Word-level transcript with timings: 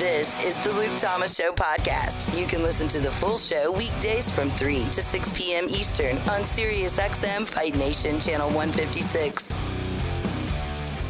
This 0.00 0.42
is 0.42 0.56
the 0.64 0.72
Luke 0.72 0.96
Thomas 0.96 1.36
Show 1.36 1.52
podcast. 1.52 2.34
You 2.34 2.46
can 2.46 2.62
listen 2.62 2.88
to 2.88 3.00
the 3.00 3.12
full 3.12 3.36
show 3.36 3.70
weekdays 3.70 4.30
from 4.30 4.48
3 4.48 4.76
to 4.84 4.92
6 5.02 5.32
p.m. 5.34 5.68
Eastern 5.68 6.16
on 6.20 6.40
SiriusXM 6.40 7.46
Fight 7.46 7.76
Nation 7.76 8.18
Channel 8.18 8.48
156. 8.48 9.54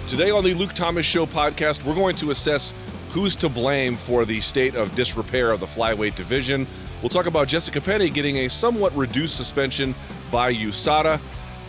Today 0.08 0.32
on 0.32 0.42
the 0.42 0.54
Luke 0.54 0.74
Thomas 0.74 1.06
Show 1.06 1.24
podcast, 1.24 1.84
we're 1.84 1.94
going 1.94 2.16
to 2.16 2.32
assess 2.32 2.72
who's 3.10 3.36
to 3.36 3.48
blame 3.48 3.94
for 3.94 4.24
the 4.24 4.40
state 4.40 4.74
of 4.74 4.92
disrepair 4.96 5.52
of 5.52 5.60
the 5.60 5.66
flyweight 5.66 6.16
division. 6.16 6.66
We'll 7.00 7.10
talk 7.10 7.26
about 7.26 7.46
Jessica 7.46 7.80
Penne 7.80 8.12
getting 8.12 8.38
a 8.38 8.48
somewhat 8.48 8.92
reduced 8.96 9.36
suspension 9.36 9.94
by 10.32 10.52
USADA. 10.52 11.20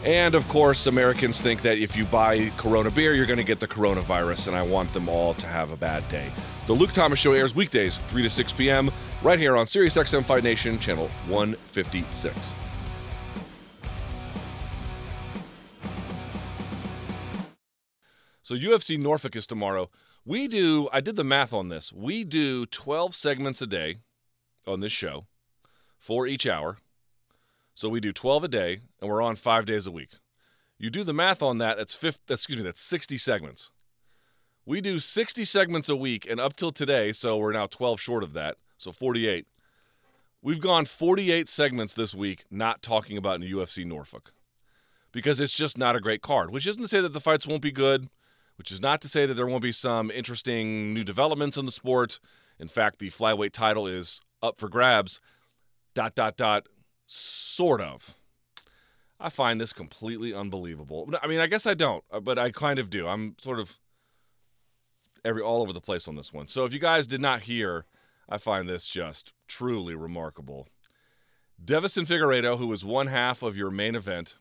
And 0.03 0.33
of 0.33 0.47
course, 0.47 0.87
Americans 0.87 1.39
think 1.39 1.61
that 1.61 1.77
if 1.77 1.95
you 1.95 2.05
buy 2.05 2.51
Corona 2.57 2.89
beer, 2.89 3.13
you're 3.13 3.27
going 3.27 3.37
to 3.37 3.45
get 3.45 3.59
the 3.59 3.67
coronavirus, 3.67 4.47
and 4.47 4.55
I 4.55 4.63
want 4.63 4.91
them 4.93 5.07
all 5.07 5.35
to 5.35 5.45
have 5.45 5.71
a 5.71 5.77
bad 5.77 6.09
day. 6.09 6.31
The 6.71 6.77
Luke 6.77 6.93
Thomas 6.93 7.19
Show 7.19 7.33
airs 7.33 7.53
weekdays, 7.53 7.97
3 7.97 8.23
to 8.23 8.29
6 8.29 8.53
p.m., 8.53 8.89
right 9.21 9.37
here 9.37 9.57
on 9.57 9.65
SiriusXM 9.65 10.23
Fight 10.23 10.41
Nation, 10.41 10.79
channel 10.79 11.09
156. 11.27 12.55
So, 18.41 18.55
UFC 18.55 18.97
Norfolk 18.97 19.35
is 19.35 19.45
tomorrow. 19.45 19.89
We 20.23 20.47
do, 20.47 20.87
I 20.93 21.01
did 21.01 21.17
the 21.17 21.25
math 21.25 21.51
on 21.51 21.67
this. 21.67 21.91
We 21.91 22.23
do 22.23 22.65
12 22.65 23.15
segments 23.15 23.61
a 23.61 23.67
day 23.67 23.97
on 24.65 24.79
this 24.79 24.93
show, 24.93 25.25
for 25.97 26.25
each 26.25 26.47
hour. 26.47 26.77
So 27.75 27.89
we 27.89 27.99
do 27.99 28.13
12 28.13 28.45
a 28.45 28.47
day, 28.47 28.79
and 29.01 29.09
we're 29.09 29.21
on 29.21 29.35
five 29.35 29.65
days 29.65 29.85
a 29.85 29.91
week. 29.91 30.11
You 30.77 30.89
do 30.89 31.03
the 31.03 31.11
math 31.11 31.43
on 31.43 31.57
that, 31.57 31.75
that's 31.75 31.95
50, 31.95 32.33
excuse 32.33 32.57
me, 32.57 32.63
that's 32.63 32.81
60 32.81 33.17
segments. 33.17 33.71
We 34.65 34.79
do 34.79 34.99
60 34.99 35.43
segments 35.45 35.89
a 35.89 35.95
week, 35.95 36.27
and 36.29 36.39
up 36.39 36.55
till 36.55 36.71
today, 36.71 37.13
so 37.13 37.37
we're 37.37 37.51
now 37.51 37.65
12 37.65 37.99
short 37.99 38.23
of 38.23 38.33
that, 38.33 38.57
so 38.77 38.91
48. 38.91 39.47
We've 40.43 40.61
gone 40.61 40.85
48 40.85 41.49
segments 41.49 41.95
this 41.95 42.13
week 42.13 42.45
not 42.51 42.83
talking 42.83 43.17
about 43.17 43.41
in 43.41 43.47
UFC 43.47 43.85
Norfolk 43.85 44.33
because 45.11 45.39
it's 45.39 45.53
just 45.53 45.79
not 45.79 45.95
a 45.95 45.99
great 45.99 46.21
card, 46.21 46.51
which 46.51 46.67
isn't 46.67 46.81
to 46.81 46.87
say 46.87 47.01
that 47.01 47.13
the 47.13 47.19
fights 47.19 47.47
won't 47.47 47.63
be 47.63 47.71
good, 47.71 48.09
which 48.55 48.71
is 48.71 48.79
not 48.79 49.01
to 49.01 49.07
say 49.07 49.25
that 49.25 49.33
there 49.33 49.47
won't 49.47 49.63
be 49.63 49.71
some 49.71 50.11
interesting 50.11 50.93
new 50.93 51.03
developments 51.03 51.57
in 51.57 51.65
the 51.65 51.71
sport. 51.71 52.19
In 52.59 52.67
fact, 52.67 52.99
the 52.99 53.09
flyweight 53.09 53.51
title 53.53 53.87
is 53.87 54.21
up 54.43 54.59
for 54.59 54.69
grabs. 54.69 55.19
Dot, 55.93 56.15
dot, 56.15 56.37
dot, 56.37 56.67
sort 57.07 57.81
of. 57.81 58.15
I 59.19 59.29
find 59.29 59.59
this 59.59 59.73
completely 59.73 60.33
unbelievable. 60.33 61.09
I 61.21 61.27
mean, 61.27 61.39
I 61.39 61.47
guess 61.47 61.65
I 61.65 61.73
don't, 61.73 62.03
uh, 62.11 62.19
but 62.19 62.39
I 62.39 62.51
kind 62.51 62.79
of 62.79 62.89
do. 62.89 63.07
I'm 63.07 63.35
sort 63.41 63.59
of 63.59 63.77
every 65.23 65.41
all 65.41 65.61
over 65.61 65.73
the 65.73 65.81
place 65.81 66.07
on 66.07 66.15
this 66.15 66.33
one. 66.33 66.47
So 66.47 66.65
if 66.65 66.73
you 66.73 66.79
guys 66.79 67.07
did 67.07 67.21
not 67.21 67.41
hear, 67.41 67.85
I 68.29 68.37
find 68.37 68.67
this 68.67 68.87
just 68.87 69.33
truly 69.47 69.95
remarkable. 69.95 70.67
Deiveson 71.63 72.07
Figueiredo, 72.07 72.57
who 72.57 72.67
was 72.67 72.83
one 72.83 73.07
half 73.07 73.43
of 73.43 73.55
your 73.55 73.69
main 73.69 73.95
event 73.95 74.37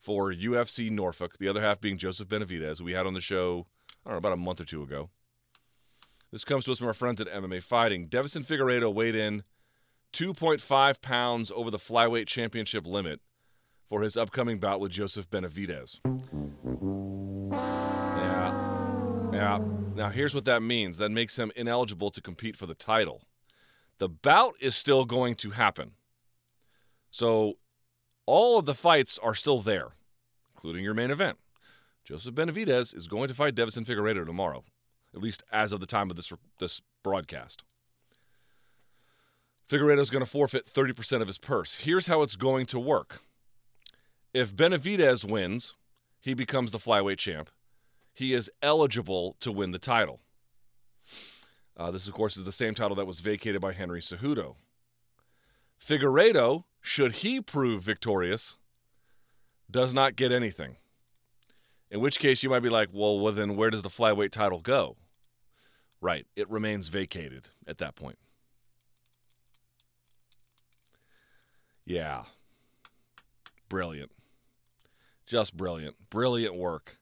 for 0.00 0.32
UFC 0.32 0.90
Norfolk, 0.90 1.38
the 1.38 1.48
other 1.48 1.60
half 1.60 1.80
being 1.80 1.98
Joseph 1.98 2.28
Benavidez, 2.28 2.80
we 2.80 2.94
had 2.94 3.06
on 3.06 3.14
the 3.14 3.20
show, 3.20 3.66
I 4.04 4.10
don't 4.10 4.14
know, 4.14 4.18
about 4.18 4.32
a 4.32 4.36
month 4.36 4.60
or 4.60 4.64
two 4.64 4.82
ago. 4.82 5.10
This 6.32 6.44
comes 6.44 6.64
to 6.64 6.72
us 6.72 6.78
from 6.78 6.88
our 6.88 6.94
friends 6.94 7.20
at 7.20 7.28
MMA 7.28 7.62
Fighting. 7.62 8.08
Deiveson 8.08 8.44
Figueiredo 8.44 8.92
weighed 8.92 9.14
in 9.14 9.44
2.5 10.12 11.00
pounds 11.00 11.50
over 11.54 11.70
the 11.70 11.78
flyweight 11.78 12.26
championship 12.26 12.86
limit 12.86 13.20
for 13.88 14.02
his 14.02 14.16
upcoming 14.16 14.58
bout 14.58 14.80
with 14.80 14.92
Joseph 14.92 15.30
Benavidez. 15.30 16.00
Yeah. 18.20 18.52
Yeah. 19.32 19.77
Now, 19.98 20.10
here's 20.10 20.32
what 20.32 20.44
that 20.44 20.62
means 20.62 20.98
that 20.98 21.10
makes 21.10 21.36
him 21.40 21.50
ineligible 21.56 22.12
to 22.12 22.22
compete 22.22 22.56
for 22.56 22.66
the 22.66 22.74
title. 22.74 23.22
The 23.98 24.08
bout 24.08 24.54
is 24.60 24.76
still 24.76 25.04
going 25.04 25.34
to 25.34 25.50
happen. 25.50 25.94
So, 27.10 27.54
all 28.24 28.60
of 28.60 28.64
the 28.64 28.76
fights 28.76 29.18
are 29.18 29.34
still 29.34 29.60
there, 29.60 29.88
including 30.54 30.84
your 30.84 30.94
main 30.94 31.10
event. 31.10 31.38
Joseph 32.04 32.32
Benavidez 32.32 32.94
is 32.94 33.08
going 33.08 33.26
to 33.26 33.34
fight 33.34 33.56
Deiveson 33.56 33.84
Figueiredo 33.84 34.24
tomorrow, 34.24 34.62
at 35.12 35.20
least 35.20 35.42
as 35.50 35.72
of 35.72 35.80
the 35.80 35.86
time 35.86 36.12
of 36.12 36.16
this, 36.16 36.32
this 36.60 36.80
broadcast. 37.02 37.64
Figueiredo 39.68 39.98
is 39.98 40.10
going 40.10 40.24
to 40.24 40.30
forfeit 40.30 40.72
30% 40.72 41.22
of 41.22 41.26
his 41.26 41.38
purse. 41.38 41.74
Here's 41.74 42.06
how 42.06 42.22
it's 42.22 42.36
going 42.36 42.66
to 42.66 42.78
work. 42.78 43.22
If 44.32 44.54
Benavidez 44.54 45.28
wins, 45.28 45.74
he 46.20 46.34
becomes 46.34 46.70
the 46.70 46.78
flyweight 46.78 47.18
champ. 47.18 47.50
He 48.18 48.34
is 48.34 48.50
eligible 48.62 49.36
to 49.38 49.52
win 49.52 49.70
the 49.70 49.78
title. 49.78 50.18
Uh, 51.76 51.92
this, 51.92 52.08
of 52.08 52.14
course, 52.14 52.36
is 52.36 52.44
the 52.44 52.50
same 52.50 52.74
title 52.74 52.96
that 52.96 53.06
was 53.06 53.20
vacated 53.20 53.60
by 53.60 53.72
Henry 53.72 54.00
Cejudo. 54.00 54.56
Figueiredo, 55.80 56.64
should 56.82 57.12
he 57.12 57.40
prove 57.40 57.84
victorious, 57.84 58.56
does 59.70 59.94
not 59.94 60.16
get 60.16 60.32
anything. 60.32 60.78
In 61.92 62.00
which 62.00 62.18
case, 62.18 62.42
you 62.42 62.50
might 62.50 62.58
be 62.58 62.68
like, 62.68 62.88
well, 62.92 63.20
well, 63.20 63.32
then 63.32 63.54
where 63.54 63.70
does 63.70 63.84
the 63.84 63.88
flyweight 63.88 64.32
title 64.32 64.58
go? 64.58 64.96
Right, 66.00 66.26
it 66.34 66.50
remains 66.50 66.88
vacated 66.88 67.50
at 67.68 67.78
that 67.78 67.94
point. 67.94 68.18
Yeah. 71.86 72.24
Brilliant. 73.68 74.10
Just 75.24 75.56
brilliant. 75.56 75.94
Brilliant 76.10 76.56
work. 76.56 76.98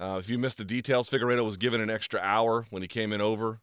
Uh, 0.00 0.16
if 0.18 0.28
you 0.28 0.38
missed 0.38 0.58
the 0.58 0.64
details, 0.64 1.10
Figueiredo 1.10 1.44
was 1.44 1.56
given 1.56 1.80
an 1.80 1.90
extra 1.90 2.20
hour 2.20 2.66
when 2.70 2.82
he 2.82 2.88
came 2.88 3.12
in 3.12 3.20
over 3.20 3.60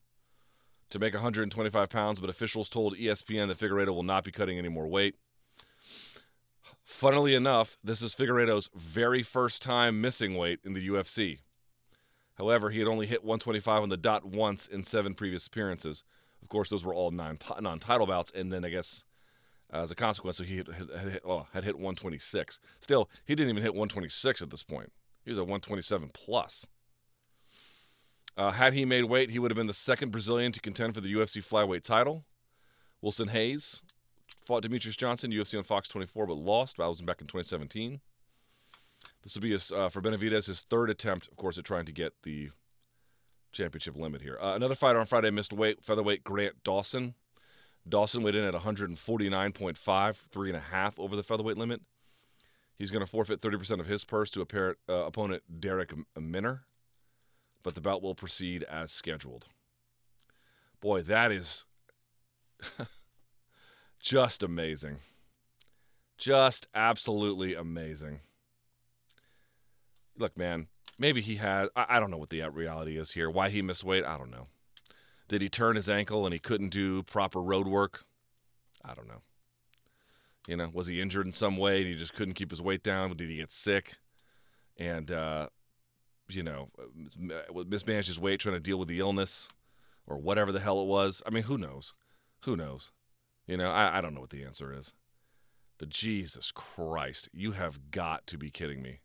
to 0.90 1.00
make 1.00 1.14
125 1.14 1.90
pounds, 1.90 2.20
but 2.20 2.30
officials 2.30 2.68
told 2.68 2.98
ESPN 2.98 3.48
that 3.48 3.58
Figueiredo 3.58 3.94
will 3.94 4.04
not 4.04 4.24
be 4.24 4.32
cutting 4.32 4.58
any 4.58 4.68
more 4.68 4.88
weight. 4.88 5.16
Funnily 6.84 7.34
enough, 7.34 7.78
this 7.84 8.02
is 8.02 8.14
Figueiredo's 8.14 8.70
very 8.76 9.24
first 9.24 9.62
time 9.62 10.02
missing 10.02 10.36
weight 10.36 10.60
in 10.64 10.74
the 10.74 10.88
UFC. 10.88 11.40
However, 12.38 12.70
he 12.70 12.80
had 12.80 12.88
only 12.88 13.08
hit 13.08 13.24
125 13.24 13.84
on 13.84 13.90
the 13.90 13.98
dot 13.98 14.26
once 14.26 14.68
in 14.68 14.84
seven 14.84 15.14
previous 15.14 15.48
appearances. 15.48 16.04
Of 16.42 16.50
course, 16.50 16.70
those 16.70 16.84
were 16.84 16.94
all 16.94 17.12
non 17.12 17.38
title 17.38 18.06
bouts, 18.06 18.32
and 18.36 18.52
then 18.52 18.66
I 18.66 18.70
guess 18.70 19.06
as 19.72 19.90
a 19.90 19.96
consequence, 19.96 20.38
so 20.38 20.44
he 20.44 20.58
had, 20.58 20.68
had, 20.68 20.90
had, 20.90 21.22
oh, 21.26 21.48
had 21.54 21.64
hit 21.64 21.76
126. 21.76 22.60
Still, 22.82 23.10
he 23.26 23.36
didn't 23.36 23.50
even 23.50 23.64
hit 23.64 23.74
126 23.74 24.42
at 24.42 24.50
this 24.52 24.64
point. 24.64 24.92
He 25.26 25.32
was 25.32 25.38
at 25.38 25.44
127 25.44 26.12
plus. 26.14 26.68
Uh, 28.38 28.52
had 28.52 28.74
he 28.74 28.86
made 28.86 29.06
weight, 29.06 29.32
he 29.32 29.40
would 29.40 29.52
have 29.52 29.58
been 29.58 29.68
the 29.68 29.74
second 29.74 30.12
Brazilian 30.12 30.52
to 30.52 30.60
contend 30.60 30.94
for 30.94 31.02
the 31.02 31.14
UFC 31.14 31.44
flyweight 31.44 31.84
title. 31.84 32.26
Wilson 33.02 33.30
Reis 33.34 33.82
fought 34.46 34.64
Demetrious 34.64 34.98
Johnson, 34.98 35.32
UFC 35.32 35.58
on 35.58 35.64
Fox 35.64 35.88
24, 35.88 36.28
but 36.28 36.34
lost. 36.34 36.78
That 36.78 36.88
was 36.88 37.02
back 37.02 37.22
in 37.22 37.28
2017. 37.28 38.02
This 39.24 39.36
will 39.36 39.42
be 39.42 39.52
his, 39.52 39.72
uh, 39.72 39.90
for 39.90 40.02
Benavidez 40.02 40.48
his 40.48 40.62
third 40.62 40.90
attempt, 40.90 41.28
of 41.28 41.38
course, 41.38 41.58
at 41.58 41.66
trying 41.66 41.86
to 41.86 41.92
get 41.92 42.14
the 42.24 42.52
championship 43.52 43.96
limit 43.96 44.22
here. 44.22 44.38
Uh, 44.40 44.54
another 44.54 44.76
fighter 44.76 45.00
on 45.00 45.06
Friday 45.06 45.32
missed 45.32 45.54
weight, 45.54 45.84
featherweight 45.84 46.24
Grant 46.24 46.64
Dawson. 46.64 47.16
Dawson 47.88 48.22
weighed 48.22 48.36
in 48.36 48.44
at 48.44 48.54
149.5, 48.54 50.16
three 50.16 50.50
and 50.50 50.58
a 50.58 50.62
half 50.62 51.00
over 51.00 51.16
the 51.16 51.24
featherweight 51.24 51.58
limit. 51.58 51.82
He's 52.78 52.92
going 52.92 53.04
to 53.04 53.10
forfeit 53.10 53.42
30% 53.42 53.80
of 53.80 53.88
his 53.88 54.04
purse 54.04 54.30
to 54.32 54.42
apparent, 54.42 54.78
uh, 54.90 55.06
opponent 55.06 55.44
Darrick 55.60 55.92
Minner, 56.20 56.66
but 57.64 57.76
the 57.76 57.82
bout 57.82 58.02
will 58.02 58.16
proceed 58.16 58.64
as 58.64 58.92
scheduled. 58.92 59.48
Boy, 60.82 61.02
that 61.04 61.32
is 61.32 61.66
just 64.00 64.44
amazing. 64.44 64.98
Just 66.18 66.68
absolutely 66.76 67.56
amazing. 67.56 68.22
Look, 70.18 70.38
man, 70.38 70.68
maybe 70.98 71.22
he 71.22 71.36
had, 71.36 71.70
I, 71.76 71.86
I 71.90 72.00
don't 72.00 72.12
know 72.12 72.18
what 72.18 72.30
the 72.30 72.42
reality 72.50 72.98
is 72.98 73.12
here. 73.12 73.30
Why 73.30 73.50
he 73.50 73.62
missed 73.62 73.84
weight, 73.84 74.06
I 74.06 74.18
don't 74.18 74.32
know. 74.32 74.48
Did 75.28 75.42
he 75.42 75.50
turn 75.50 75.76
his 75.76 75.90
ankle 75.90 76.26
and 76.26 76.34
he 76.34 76.40
couldn't 76.40 76.70
do 76.70 77.04
proper 77.04 77.42
road 77.42 77.68
work? 77.68 78.06
I 78.84 78.94
don't 78.94 79.08
know. 79.08 79.22
You 80.48 80.58
know, 80.58 80.70
was 80.74 80.88
he 80.88 81.02
injured 81.02 81.26
in 81.26 81.32
some 81.32 81.58
way 81.58 81.80
and 81.80 81.88
he 81.88 81.96
just 81.96 82.14
couldn't 82.14 82.36
keep 82.36 82.52
his 82.52 82.62
weight 82.62 82.84
down? 82.84 83.16
Did 83.16 83.30
he 83.30 83.38
get 83.38 83.52
sick 83.52 83.98
and, 84.78 85.12
uh, 85.12 85.48
you 86.30 86.44
know, 86.44 86.70
mismanaged 87.68 88.08
his 88.08 88.20
weight 88.20 88.40
trying 88.40 88.56
to 88.56 88.62
deal 88.62 88.78
with 88.78 88.88
the 88.88 89.00
illness 89.00 89.50
or 90.06 90.18
whatever 90.18 90.52
the 90.52 90.60
hell 90.60 90.82
it 90.82 90.88
was? 90.88 91.24
I 91.26 91.32
mean, 91.32 91.44
who 91.44 91.58
knows? 91.58 91.94
Who 92.44 92.56
knows? 92.56 92.92
You 93.48 93.58
know, 93.58 93.72
I, 93.72 93.98
I 93.98 94.02
don't 94.02 94.14
know 94.14 94.22
what 94.22 94.30
the 94.30 94.44
answer 94.44 94.74
is. 94.74 94.94
But 95.78 95.90
Jesus 95.90 96.52
Christ, 96.52 97.30
you 97.34 97.52
have 97.52 97.92
got 97.92 98.26
to 98.28 98.38
be 98.38 98.50
kidding 98.50 98.82
me. 98.82 99.02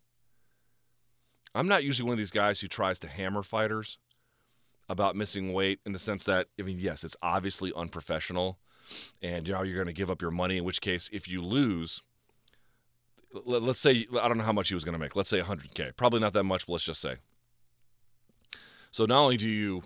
I'm 1.54 1.68
not 1.68 1.82
usually 1.84 2.06
one 2.06 2.12
of 2.12 2.18
these 2.18 2.30
guys 2.30 2.60
who 2.60 2.68
tries 2.68 3.00
to 3.00 3.08
hammer 3.08 3.42
fighters 3.42 3.98
about 4.88 5.16
missing 5.16 5.52
weight 5.52 5.80
in 5.84 5.92
the 5.92 5.98
sense 5.98 6.24
that 6.24 6.48
I 6.58 6.62
mean, 6.62 6.78
yes, 6.78 7.02
it's 7.02 7.16
obviously 7.22 7.72
unprofessional, 7.74 8.58
and 9.22 9.48
know 9.48 9.62
you're 9.62 9.76
going 9.76 9.86
to 9.86 9.92
give 9.92 10.10
up 10.10 10.22
your 10.22 10.30
money. 10.30 10.58
In 10.58 10.64
which 10.64 10.80
case, 10.80 11.08
if 11.12 11.28
you 11.28 11.42
lose, 11.42 12.00
let, 13.44 13.62
us 13.62 13.78
say 13.78 14.06
I 14.20 14.28
don't 14.28 14.38
know 14.38 14.44
how 14.44 14.52
much 14.52 14.68
he 14.68 14.74
was 14.74 14.84
going 14.84 14.94
to 14.94 14.98
make. 14.98 15.16
Let's 15.16 15.30
say 15.30 15.40
100k, 15.40 15.96
probably 15.96 16.20
not 16.20 16.32
that 16.32 16.44
much, 16.44 16.66
but 16.66 16.74
let's 16.74 16.84
just 16.84 17.00
say. 17.00 17.16
So 18.90 19.04
not 19.06 19.20
only 19.20 19.36
do 19.36 19.48
you 19.48 19.82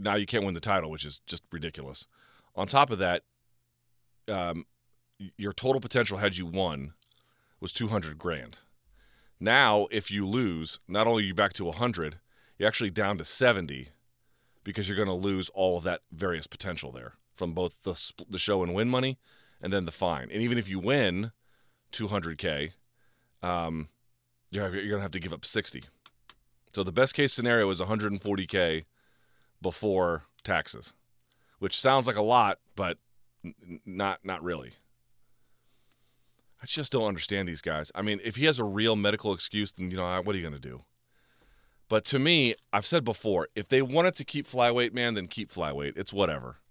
now 0.00 0.14
you 0.14 0.26
can't 0.26 0.44
win 0.44 0.54
the 0.54 0.60
title, 0.60 0.90
which 0.90 1.04
is 1.04 1.20
just 1.26 1.42
ridiculous. 1.52 2.06
On 2.56 2.66
top 2.66 2.90
of 2.90 2.98
that, 2.98 3.22
um, 4.28 4.64
your 5.36 5.52
total 5.52 5.80
potential 5.80 6.18
had 6.18 6.36
you 6.36 6.46
won 6.46 6.94
was 7.60 7.72
200 7.72 8.18
grand. 8.18 8.58
Now, 9.38 9.86
if 9.90 10.10
you 10.10 10.26
lose, 10.26 10.80
not 10.88 11.06
only 11.06 11.22
are 11.22 11.26
you 11.26 11.34
back 11.34 11.52
to 11.54 11.64
100, 11.64 12.18
you're 12.58 12.68
actually 12.68 12.90
down 12.90 13.18
to 13.18 13.24
70 13.24 13.88
because 14.64 14.88
you're 14.88 14.96
going 14.96 15.08
to 15.08 15.14
lose 15.14 15.48
all 15.50 15.76
of 15.76 15.84
that 15.84 16.00
various 16.12 16.46
potential 16.46 16.92
there 16.92 17.14
from 17.42 17.54
both 17.54 17.82
the 17.82 18.24
the 18.30 18.38
show 18.38 18.62
and 18.62 18.72
win 18.72 18.88
money 18.88 19.18
and 19.60 19.72
then 19.72 19.84
the 19.84 19.90
fine. 19.90 20.28
And 20.30 20.40
even 20.42 20.58
if 20.58 20.68
you 20.68 20.78
win 20.78 21.32
200k, 21.92 22.70
um, 23.42 23.88
you're, 24.52 24.72
you're 24.76 24.98
to 24.98 25.02
have 25.02 25.10
to 25.10 25.18
give 25.18 25.32
up 25.32 25.44
60. 25.44 25.82
So 26.72 26.84
the 26.84 26.92
best 26.92 27.14
case 27.14 27.32
scenario 27.32 27.68
is 27.68 27.80
140k 27.80 28.84
before 29.60 30.22
taxes, 30.44 30.92
which 31.58 31.80
sounds 31.80 32.06
like 32.06 32.14
a 32.14 32.22
lot, 32.22 32.60
but 32.76 32.98
n- 33.44 33.80
not 33.84 34.20
not 34.22 34.40
really. 34.40 34.74
I 36.62 36.66
just 36.66 36.92
don't 36.92 37.08
understand 37.08 37.48
these 37.48 37.60
guys. 37.60 37.90
I 37.92 38.02
mean, 38.02 38.20
if 38.22 38.36
he 38.36 38.44
has 38.44 38.60
a 38.60 38.64
real 38.64 38.94
medical 38.94 39.32
excuse, 39.32 39.72
then 39.72 39.90
you 39.90 39.96
know 39.96 40.22
what 40.22 40.36
are 40.36 40.38
you 40.38 40.48
to 40.48 40.60
do? 40.60 40.82
But 41.88 42.04
to 42.06 42.20
me, 42.20 42.54
I've 42.72 42.86
said 42.86 43.04
before, 43.04 43.48
if 43.56 43.68
they 43.68 43.82
wanted 43.82 44.14
to 44.14 44.24
keep 44.24 44.46
flyweight, 44.46 44.94
man, 44.94 45.14
then 45.14 45.26
keep 45.26 45.50
flyweight. 45.50 45.98
It's 45.98 46.12
whatever. 46.12 46.61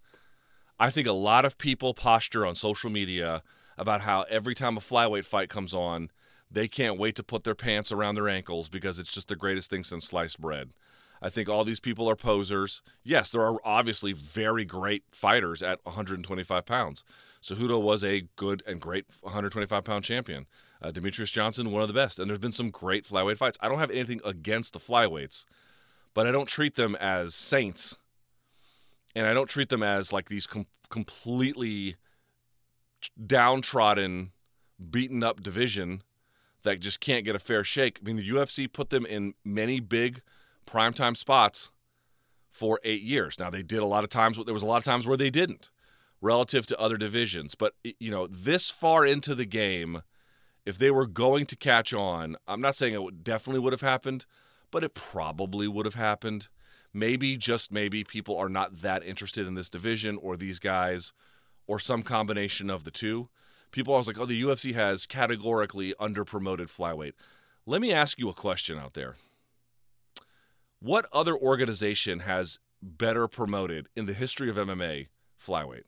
I 0.81 0.89
think 0.89 1.05
a 1.05 1.11
lot 1.11 1.45
of 1.45 1.59
people 1.59 1.93
posture 1.93 2.43
on 2.43 2.55
social 2.55 2.89
media 2.89 3.43
about 3.77 4.01
how 4.01 4.23
every 4.23 4.55
time 4.55 4.77
a 4.77 4.79
flyweight 4.79 5.25
fight 5.25 5.47
comes 5.47 5.75
on, 5.75 6.09
they 6.49 6.67
can't 6.67 6.97
wait 6.97 7.15
to 7.17 7.23
put 7.23 7.43
their 7.43 7.53
pants 7.53 7.91
around 7.91 8.15
their 8.15 8.27
ankles 8.27 8.67
because 8.67 8.97
it's 8.97 9.13
just 9.13 9.27
the 9.27 9.35
greatest 9.35 9.69
thing 9.69 9.83
since 9.83 10.05
sliced 10.05 10.41
bread. 10.41 10.71
I 11.21 11.29
think 11.29 11.47
all 11.47 11.63
these 11.63 11.79
people 11.79 12.09
are 12.09 12.15
posers. 12.15 12.81
Yes, 13.03 13.29
there 13.29 13.43
are 13.43 13.59
obviously 13.63 14.11
very 14.11 14.65
great 14.65 15.03
fighters 15.11 15.61
at 15.61 15.85
125 15.85 16.65
pounds. 16.65 17.03
Cejudo 17.43 17.79
was 17.79 18.03
a 18.03 18.23
good 18.35 18.63
and 18.65 18.81
great 18.81 19.05
125 19.21 19.83
pound 19.83 20.03
champion. 20.03 20.47
Uh, 20.81 20.89
Demetrious 20.91 21.31
Johnson, 21.31 21.69
one 21.69 21.83
of 21.83 21.89
the 21.89 21.93
best. 21.93 22.17
And 22.17 22.27
there's 22.27 22.39
been 22.39 22.51
some 22.51 22.71
great 22.71 23.05
flyweight 23.05 23.37
fights. 23.37 23.59
I 23.61 23.69
don't 23.69 23.77
have 23.77 23.91
anything 23.91 24.19
against 24.25 24.73
the 24.73 24.79
flyweights, 24.79 25.45
but 26.15 26.25
I 26.25 26.31
don't 26.31 26.47
treat 26.47 26.73
them 26.73 26.95
as 26.95 27.35
saints. 27.35 27.95
And 29.15 29.27
I 29.27 29.33
don't 29.33 29.49
treat 29.49 29.69
them 29.69 29.83
as 29.83 30.13
like 30.13 30.29
these 30.29 30.47
com- 30.47 30.67
completely 30.89 31.95
downtrodden, 33.25 34.31
beaten 34.89 35.23
up 35.23 35.41
division 35.41 36.03
that 36.63 36.79
just 36.79 36.99
can't 36.99 37.25
get 37.25 37.35
a 37.35 37.39
fair 37.39 37.63
shake. 37.63 37.99
I 38.01 38.05
mean, 38.05 38.17
the 38.17 38.29
UFC 38.29 38.71
put 38.71 38.89
them 38.89 39.05
in 39.05 39.33
many 39.43 39.79
big 39.79 40.21
primetime 40.65 41.17
spots 41.17 41.71
for 42.51 42.79
eight 42.83 43.01
years. 43.01 43.39
Now, 43.39 43.49
they 43.49 43.63
did 43.63 43.79
a 43.79 43.85
lot 43.85 44.03
of 44.03 44.09
times, 44.09 44.37
there 44.43 44.53
was 44.53 44.63
a 44.63 44.67
lot 44.67 44.77
of 44.77 44.83
times 44.83 45.07
where 45.07 45.17
they 45.17 45.29
didn't 45.29 45.71
relative 46.21 46.65
to 46.67 46.79
other 46.79 46.97
divisions. 46.97 47.55
But, 47.55 47.73
you 47.83 48.11
know, 48.11 48.27
this 48.27 48.69
far 48.69 49.05
into 49.05 49.33
the 49.33 49.45
game, 49.45 50.03
if 50.65 50.77
they 50.77 50.91
were 50.91 51.07
going 51.07 51.45
to 51.47 51.55
catch 51.55 51.93
on, 51.93 52.35
I'm 52.47 52.61
not 52.61 52.75
saying 52.75 52.93
it 52.93 53.23
definitely 53.23 53.61
would 53.61 53.73
have 53.73 53.81
happened, 53.81 54.25
but 54.69 54.83
it 54.83 54.93
probably 54.93 55.67
would 55.67 55.85
have 55.85 55.95
happened. 55.95 56.49
Maybe, 56.93 57.37
just 57.37 57.71
maybe, 57.71 58.03
people 58.03 58.37
are 58.37 58.49
not 58.49 58.81
that 58.81 59.03
interested 59.03 59.47
in 59.47 59.55
this 59.55 59.69
division 59.69 60.17
or 60.21 60.35
these 60.35 60.59
guys 60.59 61.13
or 61.67 61.79
some 61.79 62.03
combination 62.03 62.69
of 62.69 62.83
the 62.83 62.91
two. 62.91 63.29
People 63.71 63.93
are 63.93 63.95
always 63.95 64.07
like, 64.07 64.19
oh, 64.19 64.25
the 64.25 64.41
UFC 64.41 64.73
has 64.73 65.05
categorically 65.05 65.93
underpromoted 65.99 66.67
flyweight. 66.67 67.13
Let 67.65 67.79
me 67.79 67.93
ask 67.93 68.19
you 68.19 68.27
a 68.27 68.33
question 68.33 68.77
out 68.77 68.93
there. 68.93 69.15
What 70.79 71.07
other 71.13 71.37
organization 71.37 72.19
has 72.19 72.59
better 72.81 73.27
promoted 73.27 73.87
in 73.95 74.07
the 74.07 74.13
history 74.13 74.49
of 74.49 74.57
MMA 74.57 75.07
flyweight? 75.41 75.83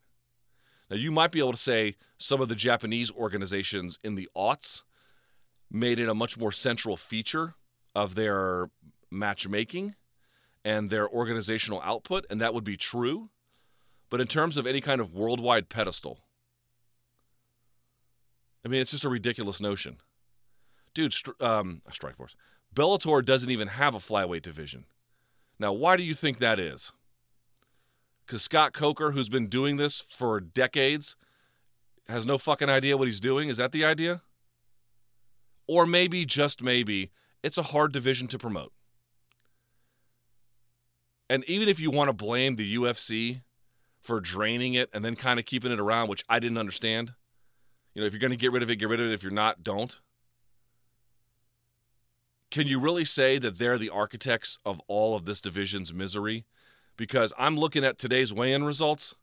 Now, 0.90 0.98
you 0.98 1.12
might 1.12 1.32
be 1.32 1.40
able 1.40 1.54
to 1.54 1.58
say 1.58 1.96
some 2.18 2.40
of 2.40 2.48
the 2.48 2.56
Japanese 2.56 3.12
organizations 3.12 3.98
in 4.04 4.16
the 4.16 4.30
aughts 4.36 4.84
made 5.72 6.00
it 6.00 6.08
a 6.08 6.14
much 6.14 6.38
more 6.38 6.52
central 6.52 6.96
feature 6.96 7.56
of 7.96 8.16
their 8.16 8.70
matchmaking 9.12 9.96
and 10.64 10.90
their 10.90 11.10
organizational 11.10 11.82
output, 11.84 12.26
and 12.30 12.40
that 12.42 12.54
would 12.54 12.64
be 12.64 12.78
true. 12.78 13.30
But 14.10 14.22
in 14.22 14.28
terms 14.28 14.58
of 14.58 14.68
any 14.68 14.82
kind 14.82 15.02
of 15.02 15.14
worldwide 15.14 15.70
pedestal, 15.70 16.20
I 18.64 18.70
mean, 18.70 18.82
it's 18.82 18.92
just 18.92 19.06
a 19.06 19.10
ridiculous 19.10 19.60
notion. 19.60 19.98
Dude, 20.94 21.14
um, 21.42 21.82
Strikeforce. 21.90 22.36
Bellator 22.74 23.24
doesn't 23.24 23.50
even 23.50 23.68
have 23.68 23.96
a 23.96 24.00
flyweight 24.00 24.42
division. 24.42 24.86
Now, 25.60 25.74
why 25.74 25.98
do 25.98 26.04
you 26.04 26.14
think 26.14 26.40
that 26.40 26.60
is? 26.60 26.92
Because 28.26 28.42
Scott 28.42 28.74
Coker, 28.74 29.12
who's 29.12 29.30
been 29.30 29.48
doing 29.48 29.78
this 29.78 30.00
for 30.00 30.40
decades, 30.40 31.16
has 32.08 32.26
no 32.26 32.38
fucking 32.38 32.70
idea 32.70 32.98
what 32.98 33.08
he's 33.08 33.20
doing? 33.20 33.50
Is 33.50 33.58
that 33.58 33.72
the 33.72 33.84
idea? 33.84 34.22
Or 35.68 35.86
maybe, 35.86 36.26
just 36.26 36.62
maybe, 36.62 37.12
it's 37.42 37.58
a 37.58 37.64
hard 37.64 37.92
division 37.92 38.28
to 38.30 38.38
promote. 38.38 38.72
And 41.34 41.44
even 41.46 41.68
if 41.68 41.80
you 41.80 41.90
want 41.90 42.10
to 42.10 42.14
blame 42.14 42.58
the 42.58 42.78
UFC 42.78 43.42
for 44.04 44.22
draining 44.22 44.76
it 44.76 44.88
and 44.94 45.04
then 45.04 45.16
kind 45.16 45.40
of 45.40 45.48
keeping 45.48 45.72
it 45.72 45.80
around, 45.80 46.08
which 46.08 46.24
I 46.30 46.38
didn't 46.38 46.60
understand, 46.60 47.16
you 47.96 48.02
know, 48.02 48.06
if 48.06 48.14
you're 48.14 48.20
going 48.20 48.30
to 48.30 48.38
get 48.38 48.52
rid 48.52 48.62
of 48.62 48.70
it, 48.70 48.76
get 48.76 48.88
rid 48.88 49.00
of 49.00 49.08
it. 49.08 49.14
If 49.14 49.24
you're 49.24 49.32
not, 49.32 49.64
don't. 49.64 50.00
Can 52.52 52.68
you 52.68 52.80
really 52.80 53.04
say 53.04 53.40
that 53.40 53.58
they're 53.58 53.80
the 53.80 53.90
architects 53.90 54.60
of 54.64 54.80
all 54.88 55.16
of 55.16 55.26
this 55.26 55.42
division's 55.42 55.92
misery? 55.92 56.46
Because 56.98 57.34
I'm 57.36 57.58
looking 57.58 57.84
at 57.84 57.98
today's 57.98 58.32
weigh 58.32 58.54
in 58.54 58.64
results 58.64 59.16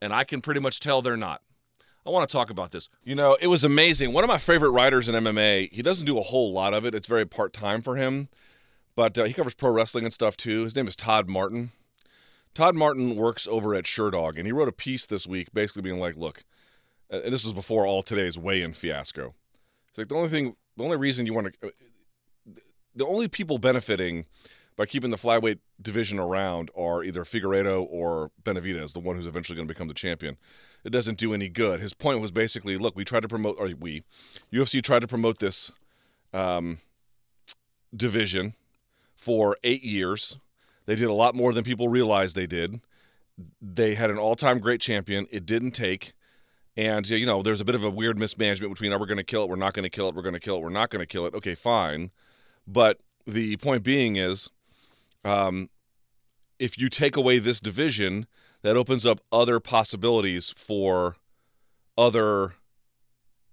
and 0.00 0.14
I 0.14 0.24
can 0.24 0.40
pretty 0.40 0.60
much 0.60 0.80
tell 0.80 1.02
they're 1.02 1.14
not. 1.14 1.42
I 2.06 2.10
want 2.10 2.26
to 2.26 2.32
talk 2.32 2.48
about 2.48 2.70
this. 2.70 2.88
You 3.04 3.14
know, 3.16 3.36
it 3.38 3.48
was 3.48 3.64
amazing. 3.64 4.14
One 4.14 4.24
of 4.24 4.28
my 4.28 4.38
favorite 4.38 4.70
writers 4.70 5.10
in 5.10 5.14
MMA, 5.14 5.70
he 5.70 5.82
doesn't 5.82 6.06
do 6.06 6.18
a 6.18 6.22
whole 6.22 6.54
lot 6.54 6.72
of 6.72 6.86
it, 6.86 6.94
it's 6.94 7.06
very 7.06 7.26
part 7.26 7.52
time 7.52 7.82
for 7.82 7.96
him, 7.96 8.30
but 8.96 9.16
uh, 9.18 9.24
he 9.24 9.32
covers 9.32 9.54
pro 9.54 9.70
wrestling 9.70 10.04
and 10.04 10.12
stuff 10.12 10.36
too. 10.36 10.64
His 10.64 10.74
name 10.74 10.88
is 10.88 10.96
Todd 10.96 11.28
Martin. 11.28 11.70
Todd 12.54 12.74
Martin 12.74 13.14
works 13.14 13.46
over 13.46 13.74
at 13.74 13.84
Sherdog, 13.84 14.36
and 14.36 14.46
he 14.46 14.52
wrote 14.52 14.66
a 14.66 14.72
piece 14.72 15.06
this 15.06 15.26
week 15.26 15.52
basically 15.52 15.82
being 15.82 16.00
like, 16.00 16.16
look, 16.16 16.42
and 17.10 17.32
this 17.32 17.44
was 17.44 17.52
before 17.52 17.86
all 17.86 18.02
today's 18.02 18.38
weigh-in 18.38 18.72
fiasco. 18.72 19.34
It's 19.90 19.98
like 19.98 20.08
the 20.08 20.16
only 20.16 20.30
thing, 20.30 20.56
the 20.76 20.82
only 20.82 20.96
reason 20.96 21.26
you 21.26 21.34
want 21.34 21.54
to, 21.60 21.72
the 22.94 23.06
only 23.06 23.28
people 23.28 23.58
benefiting 23.58 24.24
by 24.74 24.86
keeping 24.86 25.10
the 25.10 25.16
flyweight 25.18 25.58
division 25.80 26.18
around 26.18 26.70
are 26.76 27.04
either 27.04 27.24
Figueiredo 27.24 27.86
or 27.88 28.30
Benavidez, 28.42 28.94
the 28.94 29.00
one 29.00 29.16
who's 29.16 29.26
eventually 29.26 29.56
going 29.56 29.68
to 29.68 29.72
become 29.72 29.88
the 29.88 29.94
champion. 29.94 30.38
It 30.82 30.90
doesn't 30.90 31.18
do 31.18 31.34
any 31.34 31.48
good. 31.48 31.80
His 31.80 31.94
point 31.94 32.20
was 32.20 32.30
basically, 32.30 32.76
look, 32.78 32.96
we 32.96 33.04
tried 33.04 33.20
to 33.20 33.28
promote, 33.28 33.56
or 33.58 33.70
we, 33.78 34.02
UFC 34.52 34.82
tried 34.82 35.00
to 35.00 35.06
promote 35.06 35.38
this 35.38 35.72
um, 36.32 36.78
division 37.94 38.54
for 39.16 39.56
eight 39.64 39.82
years. 39.82 40.36
They 40.86 40.94
did 40.94 41.06
a 41.06 41.12
lot 41.12 41.34
more 41.34 41.52
than 41.52 41.64
people 41.64 41.88
realized 41.88 42.36
they 42.36 42.46
did. 42.46 42.80
They 43.60 43.94
had 43.94 44.10
an 44.10 44.18
all-time 44.18 44.60
great 44.60 44.80
champion. 44.80 45.26
It 45.30 45.44
didn't 45.44 45.72
take. 45.72 46.12
And 46.76 47.08
you 47.08 47.26
know, 47.26 47.42
there's 47.42 47.60
a 47.60 47.64
bit 47.64 47.74
of 47.74 47.84
a 47.84 47.90
weird 47.90 48.18
mismanagement 48.18 48.72
between 48.72 48.92
oh, 48.92 48.98
we're 48.98 49.06
going 49.06 49.16
to 49.16 49.24
kill 49.24 49.44
it, 49.44 49.48
we're 49.48 49.56
not 49.56 49.74
going 49.74 49.84
to 49.84 49.90
kill 49.90 50.08
it, 50.08 50.14
we're 50.14 50.22
going 50.22 50.34
to 50.34 50.40
kill 50.40 50.56
it, 50.56 50.62
we're 50.62 50.68
not 50.68 50.90
going 50.90 51.00
to 51.00 51.06
kill 51.06 51.26
it. 51.26 51.34
Okay, 51.34 51.54
fine. 51.54 52.10
But 52.66 53.00
the 53.26 53.56
point 53.56 53.82
being 53.82 54.16
is, 54.16 54.50
um, 55.24 55.70
if 56.58 56.78
you 56.78 56.88
take 56.88 57.16
away 57.16 57.38
this 57.38 57.60
division, 57.60 58.26
that 58.62 58.76
opens 58.76 59.06
up 59.06 59.20
other 59.32 59.60
possibilities 59.60 60.52
for 60.56 61.16
other 61.96 62.54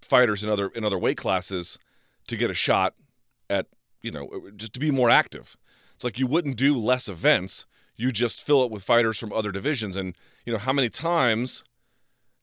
fighters 0.02 0.44
in 0.44 0.50
other 0.50 0.68
in 0.68 0.84
other 0.84 0.98
weight 0.98 1.16
classes 1.16 1.78
to 2.26 2.36
get 2.36 2.50
a 2.50 2.54
shot 2.54 2.94
at 3.48 3.66
you 4.04 4.10
know 4.10 4.28
uh, 4.28 4.50
just 4.54 4.74
to 4.74 4.80
be 4.80 4.90
more 4.90 5.10
active. 5.10 5.56
It's 5.94 6.04
like 6.04 6.18
you 6.18 6.26
wouldn't 6.26 6.56
do 6.56 6.76
less 6.76 7.08
events; 7.08 7.66
you 7.96 8.12
just 8.12 8.42
fill 8.42 8.62
it 8.62 8.70
with 8.70 8.84
fighters 8.84 9.18
from 9.18 9.32
other 9.32 9.50
divisions. 9.50 9.96
And 9.96 10.14
you 10.44 10.52
know 10.52 10.58
how 10.58 10.72
many 10.72 10.90
times 10.90 11.64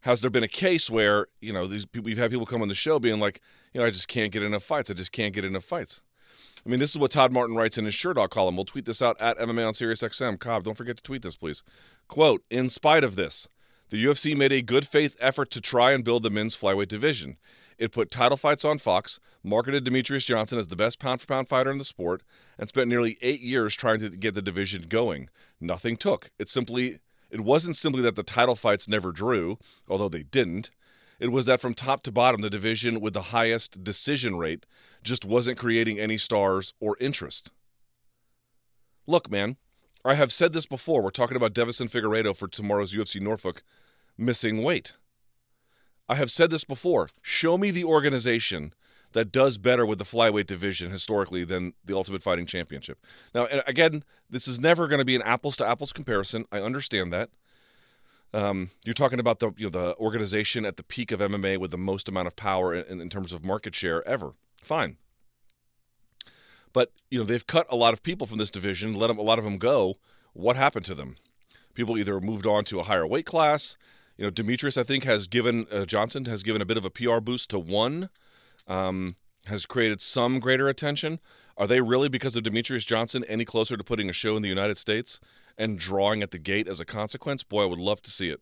has 0.01 0.21
there 0.21 0.31
been 0.31 0.43
a 0.43 0.49
case 0.49 0.89
where 0.89 1.27
you 1.39 1.53
know 1.53 1.67
these 1.67 1.85
people, 1.85 2.05
we've 2.05 2.17
had 2.17 2.31
people 2.31 2.47
come 2.47 2.61
on 2.61 2.67
the 2.67 2.73
show 2.73 2.99
being 2.99 3.19
like, 3.19 3.41
you 3.73 3.79
know, 3.79 3.85
I 3.85 3.91
just 3.91 4.07
can't 4.07 4.31
get 4.31 4.43
enough 4.43 4.63
fights. 4.63 4.89
I 4.89 4.95
just 4.95 5.11
can't 5.11 5.33
get 5.33 5.45
enough 5.45 5.63
fights. 5.63 6.01
I 6.65 6.69
mean, 6.69 6.79
this 6.79 6.91
is 6.91 6.97
what 6.97 7.11
Todd 7.11 7.31
Martin 7.31 7.55
writes 7.55 7.77
in 7.77 7.85
his 7.85 7.95
Sherdog 7.95 8.29
column. 8.29 8.55
We'll 8.55 8.65
tweet 8.65 8.85
this 8.85 9.01
out 9.01 9.19
at 9.21 9.37
MMA 9.39 9.67
on 9.67 9.73
SiriusXM. 9.73 10.39
Cobb, 10.39 10.63
don't 10.63 10.77
forget 10.77 10.97
to 10.97 11.03
tweet 11.03 11.21
this, 11.21 11.35
please. 11.35 11.63
Quote: 12.07 12.43
In 12.49 12.69
spite 12.69 13.03
of 13.03 13.15
this, 13.15 13.47
the 13.89 14.03
UFC 14.03 14.35
made 14.35 14.51
a 14.51 14.61
good 14.61 14.87
faith 14.87 15.15
effort 15.19 15.51
to 15.51 15.61
try 15.61 15.91
and 15.91 16.03
build 16.03 16.23
the 16.23 16.29
men's 16.29 16.55
flyweight 16.55 16.87
division. 16.87 17.37
It 17.81 17.91
put 17.91 18.11
title 18.11 18.37
fights 18.37 18.63
on 18.63 18.77
Fox, 18.77 19.19
marketed 19.43 19.83
Demetrious 19.83 20.27
Johnson 20.27 20.59
as 20.59 20.67
the 20.67 20.75
best 20.75 20.99
pound 20.99 21.19
for 21.19 21.25
pound 21.25 21.49
fighter 21.49 21.71
in 21.71 21.79
the 21.79 21.83
sport, 21.83 22.21
and 22.59 22.69
spent 22.69 22.87
nearly 22.87 23.17
eight 23.23 23.41
years 23.41 23.75
trying 23.75 23.99
to 24.01 24.09
get 24.11 24.35
the 24.35 24.41
division 24.43 24.85
going. 24.87 25.29
Nothing 25.59 25.97
took. 25.97 26.29
It 26.37 26.47
simply 26.47 26.99
it 27.31 27.41
wasn't 27.41 27.75
simply 27.75 28.03
that 28.03 28.15
the 28.15 28.21
title 28.21 28.55
fights 28.55 28.87
never 28.87 29.11
drew, 29.11 29.57
although 29.87 30.09
they 30.09 30.21
didn't. 30.21 30.69
It 31.19 31.31
was 31.31 31.47
that 31.47 31.59
from 31.59 31.73
top 31.73 32.03
to 32.03 32.11
bottom, 32.11 32.41
the 32.41 32.51
division 32.51 33.01
with 33.01 33.15
the 33.15 33.33
highest 33.33 33.83
decision 33.83 34.35
rate 34.35 34.67
just 35.01 35.25
wasn't 35.25 35.57
creating 35.57 35.97
any 35.97 36.19
stars 36.19 36.73
or 36.79 36.97
interest. 36.99 37.49
Look, 39.07 39.31
man, 39.31 39.57
I 40.05 40.13
have 40.13 40.31
said 40.31 40.53
this 40.53 40.67
before. 40.67 41.01
We're 41.01 41.09
talking 41.09 41.37
about 41.37 41.55
Deiveson 41.55 41.89
Figueiredo 41.89 42.37
for 42.37 42.47
tomorrow's 42.47 42.93
UFC 42.93 43.19
Norfolk 43.19 43.63
missing 44.19 44.61
weight. 44.61 44.93
I 46.11 46.15
have 46.15 46.29
said 46.29 46.51
this 46.51 46.65
before. 46.65 47.07
Show 47.21 47.57
me 47.57 47.71
the 47.71 47.85
organization 47.85 48.73
that 49.13 49.31
does 49.31 49.57
better 49.57 49.85
with 49.85 49.97
the 49.97 50.03
flyweight 50.03 50.45
division 50.45 50.91
historically 50.91 51.45
than 51.45 51.73
the 51.85 51.95
Ultimate 51.95 52.21
Fighting 52.21 52.45
Championship. 52.45 52.99
Now, 53.33 53.47
again, 53.65 54.03
this 54.29 54.45
is 54.45 54.59
never 54.59 54.89
going 54.89 54.99
to 54.99 55.05
be 55.05 55.15
an 55.15 55.21
apples 55.21 55.55
to 55.57 55.65
apples 55.65 55.93
comparison. 55.93 56.43
I 56.51 56.59
understand 56.59 57.13
that. 57.13 57.29
Um, 58.33 58.71
you're 58.83 58.93
talking 58.93 59.21
about 59.21 59.39
the 59.39 59.51
you 59.55 59.67
know 59.67 59.69
the 59.69 59.95
organization 59.95 60.65
at 60.65 60.75
the 60.75 60.83
peak 60.83 61.13
of 61.13 61.21
MMA 61.21 61.57
with 61.57 61.71
the 61.71 61.77
most 61.77 62.09
amount 62.09 62.27
of 62.27 62.35
power 62.35 62.73
in, 62.73 62.99
in 62.99 63.09
terms 63.09 63.31
of 63.31 63.45
market 63.45 63.73
share 63.73 64.05
ever. 64.05 64.33
Fine, 64.61 64.97
but 66.73 66.91
you 67.09 67.19
know 67.19 67.25
they've 67.25 67.47
cut 67.47 67.67
a 67.69 67.77
lot 67.77 67.93
of 67.93 68.03
people 68.03 68.27
from 68.27 68.37
this 68.37 68.51
division, 68.51 68.93
let 68.93 69.07
them, 69.07 69.17
a 69.17 69.21
lot 69.21 69.37
of 69.37 69.45
them 69.45 69.57
go. 69.57 69.97
What 70.33 70.57
happened 70.57 70.85
to 70.85 70.95
them? 70.95 71.15
People 71.73 71.97
either 71.97 72.19
moved 72.19 72.45
on 72.45 72.65
to 72.65 72.79
a 72.81 72.83
higher 72.83 73.07
weight 73.07 73.25
class. 73.25 73.77
You 74.21 74.27
know, 74.27 74.31
Demetrious, 74.31 74.77
I 74.77 74.83
think, 74.83 75.03
has 75.05 75.25
given 75.25 75.65
uh, 75.71 75.83
Johnson 75.85 76.25
has 76.25 76.43
given 76.43 76.61
a 76.61 76.65
bit 76.65 76.77
of 76.77 76.85
a 76.85 76.91
PR 76.91 77.19
boost 77.19 77.49
to 77.49 77.57
one 77.57 78.11
um, 78.67 79.15
has 79.47 79.65
created 79.65 79.99
some 79.99 80.39
greater 80.39 80.69
attention. 80.69 81.19
Are 81.57 81.65
they 81.65 81.81
really, 81.81 82.07
because 82.07 82.35
of 82.35 82.43
Demetrious 82.43 82.85
Johnson, 82.85 83.23
any 83.23 83.45
closer 83.45 83.75
to 83.75 83.83
putting 83.83 84.11
a 84.11 84.13
show 84.13 84.35
in 84.35 84.43
the 84.43 84.47
United 84.47 84.77
States 84.77 85.19
and 85.57 85.79
drawing 85.79 86.21
at 86.21 86.29
the 86.29 86.37
gate 86.37 86.67
as 86.67 86.79
a 86.79 86.85
consequence? 86.85 87.41
Boy, 87.41 87.63
I 87.63 87.65
would 87.65 87.79
love 87.79 88.03
to 88.03 88.11
see 88.11 88.29
it. 88.29 88.41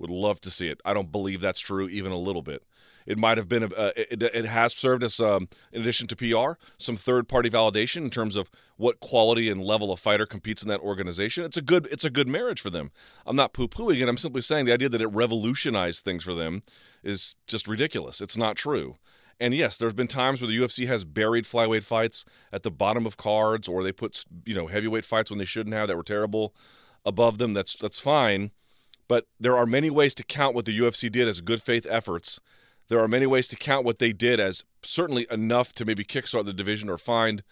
Would 0.00 0.10
love 0.10 0.40
to 0.40 0.50
see 0.50 0.66
it. 0.66 0.80
I 0.84 0.94
don't 0.94 1.12
believe 1.12 1.40
that's 1.40 1.60
true 1.60 1.88
even 1.88 2.10
a 2.10 2.18
little 2.18 2.42
bit. 2.42 2.64
It 3.06 3.18
might 3.18 3.38
have 3.38 3.48
been, 3.48 3.64
a, 3.64 3.66
uh, 3.66 3.90
it, 3.96 4.22
it, 4.22 4.44
has 4.44 4.74
served 4.74 5.02
as, 5.02 5.20
um, 5.20 5.48
in 5.72 5.82
addition 5.82 6.06
to 6.08 6.16
PR, 6.16 6.62
some 6.78 6.96
third 6.96 7.28
party 7.28 7.50
validation 7.50 7.98
in 7.98 8.10
terms 8.10 8.36
of 8.36 8.50
what 8.76 9.00
quality 9.00 9.48
and 9.48 9.62
level 9.62 9.92
of 9.92 10.00
fighter 10.00 10.26
competes 10.26 10.62
in 10.62 10.68
that 10.68 10.80
organization. 10.80 11.44
It's 11.44 11.56
a 11.56 11.62
good, 11.62 11.86
it's 11.90 12.04
a 12.04 12.10
good 12.10 12.28
marriage 12.28 12.60
for 12.60 12.70
them. 12.70 12.90
I'm 13.26 13.36
not 13.36 13.52
poo 13.52 13.68
pooing 13.68 14.00
it. 14.00 14.08
I'm 14.08 14.16
simply 14.16 14.42
saying 14.42 14.66
the 14.66 14.72
idea 14.72 14.88
that 14.88 15.02
it 15.02 15.08
revolutionized 15.08 16.04
things 16.04 16.24
for 16.24 16.34
them 16.34 16.62
is 17.02 17.34
just 17.46 17.68
ridiculous. 17.68 18.20
It's 18.20 18.36
not 18.36 18.56
true. 18.56 18.96
And 19.42 19.54
yes, 19.54 19.76
there's 19.76 19.92
been 19.92 20.06
times 20.06 20.40
where 20.40 20.48
the 20.48 20.56
UFC 20.56 20.86
has 20.86 21.02
buried 21.02 21.46
flyweight 21.46 21.82
fights 21.82 22.24
at 22.52 22.62
the 22.62 22.70
bottom 22.70 23.06
of 23.06 23.16
cards, 23.16 23.66
or 23.66 23.82
they 23.82 23.90
put 23.90 24.24
you 24.46 24.54
know 24.54 24.68
heavyweight 24.68 25.04
fights 25.04 25.30
when 25.30 25.38
they 25.40 25.44
shouldn't 25.44 25.74
have 25.74 25.88
that 25.88 25.96
were 25.96 26.04
terrible 26.04 26.54
above 27.04 27.38
them. 27.38 27.52
That's 27.52 27.76
that's 27.76 27.98
fine, 27.98 28.52
but 29.08 29.26
there 29.40 29.56
are 29.56 29.66
many 29.66 29.90
ways 29.90 30.14
to 30.14 30.22
count 30.22 30.54
what 30.54 30.64
the 30.64 30.78
UFC 30.78 31.10
did 31.10 31.26
as 31.26 31.40
good 31.40 31.60
faith 31.60 31.86
efforts. 31.90 32.38
There 32.92 33.00
are 33.00 33.08
many 33.08 33.24
ways 33.24 33.48
to 33.48 33.56
count 33.56 33.86
what 33.86 34.00
they 34.00 34.12
did 34.12 34.38
as 34.38 34.66
certainly 34.82 35.26
enough 35.30 35.72
to 35.76 35.86
maybe 35.86 36.04
kickstart 36.04 36.44
the 36.44 36.52
division 36.52 36.90
or 36.90 36.98
find 36.98 37.42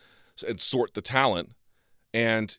and 0.46 0.60
sort 0.60 0.92
the 0.92 1.00
talent. 1.00 1.52
And 2.12 2.58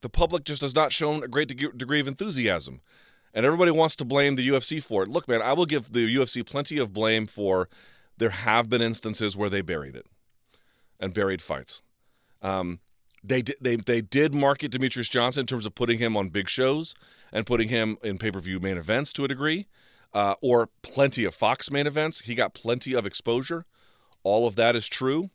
the 0.00 0.08
public 0.08 0.44
just 0.44 0.62
has 0.62 0.72
not 0.72 0.92
shown 0.92 1.24
a 1.24 1.26
great 1.26 1.48
degree 1.48 1.98
of 1.98 2.06
enthusiasm. 2.06 2.80
And 3.34 3.44
everybody 3.44 3.72
wants 3.72 3.96
to 3.96 4.04
blame 4.04 4.36
the 4.36 4.48
UFC 4.48 4.80
for 4.80 5.02
it. 5.02 5.08
Look, 5.08 5.26
man, 5.26 5.42
I 5.42 5.52
will 5.52 5.66
give 5.66 5.92
the 5.92 6.14
UFC 6.14 6.46
plenty 6.46 6.78
of 6.78 6.92
blame 6.92 7.26
for 7.26 7.68
there 8.18 8.30
have 8.30 8.70
been 8.70 8.80
instances 8.80 9.36
where 9.36 9.50
they 9.50 9.60
buried 9.60 9.96
it 9.96 10.06
and 11.00 11.12
buried 11.12 11.42
fights. 11.42 11.82
Um, 12.40 12.78
they 13.24 13.42
they 13.60 13.74
they 13.74 14.00
did 14.00 14.32
market 14.32 14.70
Demetrious 14.70 15.10
Johnson 15.10 15.40
in 15.40 15.46
terms 15.48 15.66
of 15.66 15.74
putting 15.74 15.98
him 15.98 16.16
on 16.16 16.28
big 16.28 16.48
shows 16.48 16.94
and 17.32 17.44
putting 17.44 17.68
him 17.68 17.98
in 18.04 18.16
pay 18.16 18.30
per 18.30 18.38
view 18.38 18.60
main 18.60 18.76
events 18.76 19.12
to 19.14 19.24
a 19.24 19.28
degree, 19.28 19.66
uh, 20.12 20.34
or 20.40 20.68
plenty 20.82 21.24
of 21.24 21.34
Fox 21.34 21.70
main 21.70 21.86
events. 21.86 22.20
He 22.20 22.34
got 22.34 22.54
plenty 22.54 22.94
of 22.94 23.06
exposure. 23.06 23.64
All 24.22 24.46
of 24.46 24.56
that 24.56 24.76
is 24.76 24.88
true. 24.88 25.30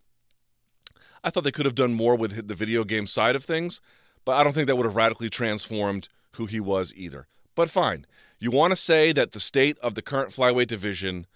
I 1.23 1.29
thought 1.29 1.43
they 1.43 1.51
could 1.51 1.65
have 1.65 1.75
done 1.75 1.93
more 1.93 2.15
with 2.15 2.47
the 2.47 2.55
video 2.55 2.83
game 2.83 3.07
side 3.07 3.35
of 3.35 3.45
things, 3.45 3.79
but 4.25 4.33
I 4.33 4.43
don't 4.43 4.53
think 4.53 4.67
that 4.67 4.75
would 4.75 4.85
have 4.85 4.95
radically 4.95 5.29
transformed 5.29 6.09
who 6.35 6.47
he 6.47 6.59
was 6.59 6.93
either. 6.95 7.27
But 7.55 7.69
fine, 7.69 8.05
you 8.39 8.51
want 8.51 8.71
to 8.71 8.75
say 8.75 9.13
that 9.13 9.31
the 9.31 9.39
state 9.39 9.77
of 9.79 9.95
the 9.95 10.01
current 10.01 10.31
flyweight 10.31 10.67
division 10.67 11.27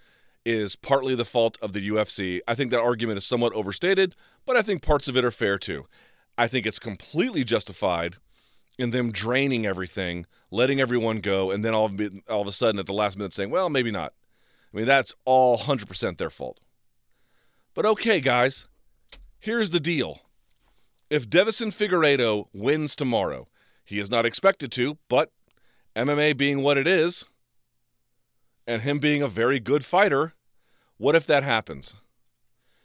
is 0.46 0.76
partly 0.76 1.16
the 1.16 1.26
fault 1.26 1.58
of 1.62 1.74
the 1.74 1.90
UFC. 1.90 2.40
I 2.48 2.56
think 2.56 2.72
that 2.72 2.80
argument 2.80 3.18
is 3.18 3.26
somewhat 3.26 3.54
overstated, 3.54 4.16
but 4.46 4.56
I 4.56 4.62
think 4.62 4.82
parts 4.82 5.08
of 5.08 5.16
it 5.16 5.26
are 5.26 5.32
fair 5.32 5.58
too. 5.58 5.86
I 6.38 6.48
think 6.48 6.66
it's 6.66 6.80
completely 6.80 7.44
justified 7.44 8.18
in 8.78 8.92
them 8.92 9.12
draining 9.12 9.66
everything, 9.66 10.26
letting 10.52 10.80
everyone 10.80 11.20
go, 11.20 11.52
and 11.52 11.66
then 11.66 11.74
all 11.74 11.86
of, 11.86 12.00
all 12.30 12.42
of 12.42 12.48
a 12.48 12.52
sudden 12.52 12.80
at 12.80 12.86
the 12.86 12.94
last 12.94 13.18
minute 13.18 13.34
saying, 13.34 13.50
well, 13.50 13.70
maybe 13.70 13.92
not. 13.92 14.14
I 14.74 14.78
mean, 14.78 14.86
that's 14.86 15.16
all 15.26 15.58
100% 15.58 16.18
their 16.18 16.30
fault. 16.30 16.60
But 17.74 17.86
okay, 17.86 18.20
guys, 18.20 18.68
here's 19.40 19.72
the 19.72 19.80
deal. 19.80 20.22
If 21.10 21.30
Deiveson 21.30 21.68
Figueiredo 21.68 22.48
wins 22.54 22.96
tomorrow, 22.96 23.48
he 23.86 24.00
is 24.00 24.12
not 24.12 24.26
expected 24.26 24.72
to, 24.74 24.98
but 25.08 25.32
MMA 25.96 26.36
being 26.36 26.62
what 26.62 26.78
it 26.78 26.88
is, 26.88 27.26
and 28.68 28.82
him 28.82 29.00
being 29.00 29.22
a 29.22 29.30
very 29.30 29.60
good 29.60 29.86
fighter, 29.86 30.34
what 30.98 31.16
if 31.16 31.26
that 31.26 31.44
happens? 31.44 31.96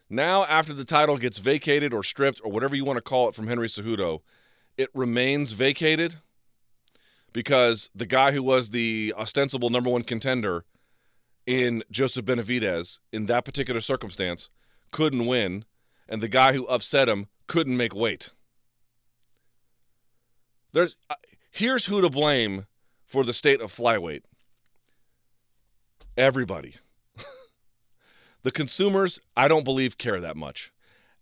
Now, 0.08 0.44
after 0.44 0.72
the 0.72 0.84
title 0.84 1.16
gets 1.16 1.38
vacated 1.38 1.92
or 1.92 2.04
stripped 2.04 2.40
or 2.44 2.52
whatever 2.52 2.76
you 2.76 2.84
want 2.84 2.98
to 2.98 3.02
call 3.02 3.28
it 3.28 3.34
from 3.34 3.48
Henry 3.48 3.66
Cejudo, 3.66 4.20
it 4.82 4.90
remains 4.94 5.52
vacated 5.52 6.16
because 7.32 7.88
the 7.94 8.04
guy 8.04 8.32
who 8.32 8.42
was 8.42 8.70
the 8.70 9.14
ostensible 9.16 9.70
number 9.70 9.88
one 9.88 10.02
contender 10.02 10.64
in 11.46 11.84
Joseph 11.90 12.24
Benavidez 12.24 12.98
in 13.12 13.26
that 13.26 13.44
particular 13.44 13.80
circumstance 13.80 14.48
couldn't 14.90 15.26
win, 15.26 15.64
and 16.08 16.20
the 16.20 16.28
guy 16.28 16.52
who 16.52 16.66
upset 16.66 17.08
him 17.08 17.28
couldn't 17.46 17.76
make 17.76 17.94
weight. 17.94 18.30
There's 20.72 20.96
uh, 21.08 21.14
here's 21.50 21.86
who 21.86 22.00
to 22.00 22.10
blame 22.10 22.66
for 23.06 23.24
the 23.24 23.32
state 23.32 23.60
of 23.60 23.72
flyweight. 23.72 24.22
Everybody. 26.16 26.76
The 28.44 28.50
consumers, 28.50 29.20
I 29.36 29.46
don't 29.46 29.64
believe, 29.64 29.98
care 29.98 30.20
that 30.20 30.36
much. 30.36 30.72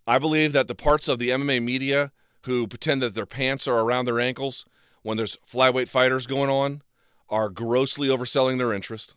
I 0.07 0.19
believe 0.19 0.55
that 0.55 0.69
the 0.69 0.75
parts 0.75 1.07
of 1.07 1.19
the 1.19 1.29
MMA 1.29 1.63
media 1.63 2.13
who 2.43 2.67
pretend 2.67 3.03
that 3.03 3.15
their 3.15 3.27
pants 3.27 3.69
are 3.69 3.81
around 3.81 4.05
their 4.05 4.21
ankles 4.21 4.65
when 5.03 5.17
there's 5.17 5.39
flyweight 5.49 5.89
fighters 5.89 6.27
going 6.27 6.51
on 6.51 6.83
are 7.29 7.49
grossly 7.49 8.09
overselling 8.09 8.59
their 8.59 8.73
interest. 8.73 9.15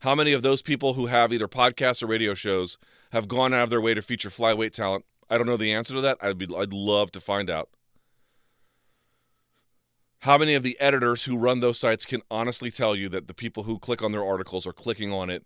How 0.00 0.14
many 0.14 0.32
of 0.32 0.42
those 0.42 0.62
people 0.62 0.94
who 0.94 1.06
have 1.06 1.32
either 1.32 1.48
podcasts 1.48 2.02
or 2.02 2.06
radio 2.06 2.34
shows 2.34 2.78
have 3.12 3.28
gone 3.28 3.54
out 3.54 3.64
of 3.64 3.70
their 3.70 3.80
way 3.80 3.94
to 3.94 4.02
feature 4.02 4.30
flyweight 4.30 4.72
talent? 4.72 5.04
I 5.28 5.38
don't 5.38 5.46
know 5.46 5.56
the 5.56 5.72
answer 5.72 5.94
to 5.94 6.00
that. 6.02 6.18
I'd 6.20 6.38
be 6.38 6.46
I'd 6.54 6.72
love 6.72 7.10
to 7.12 7.20
find 7.20 7.50
out. 7.50 7.70
How 10.20 10.38
many 10.38 10.54
of 10.54 10.62
the 10.62 10.78
editors 10.80 11.24
who 11.24 11.36
run 11.36 11.60
those 11.60 11.78
sites 11.78 12.06
can 12.06 12.22
honestly 12.30 12.70
tell 12.70 12.94
you 12.94 13.08
that 13.10 13.28
the 13.28 13.34
people 13.34 13.64
who 13.64 13.78
click 13.78 14.02
on 14.02 14.12
their 14.12 14.24
articles 14.24 14.66
are 14.66 14.72
clicking 14.72 15.12
on 15.12 15.30
it 15.30 15.44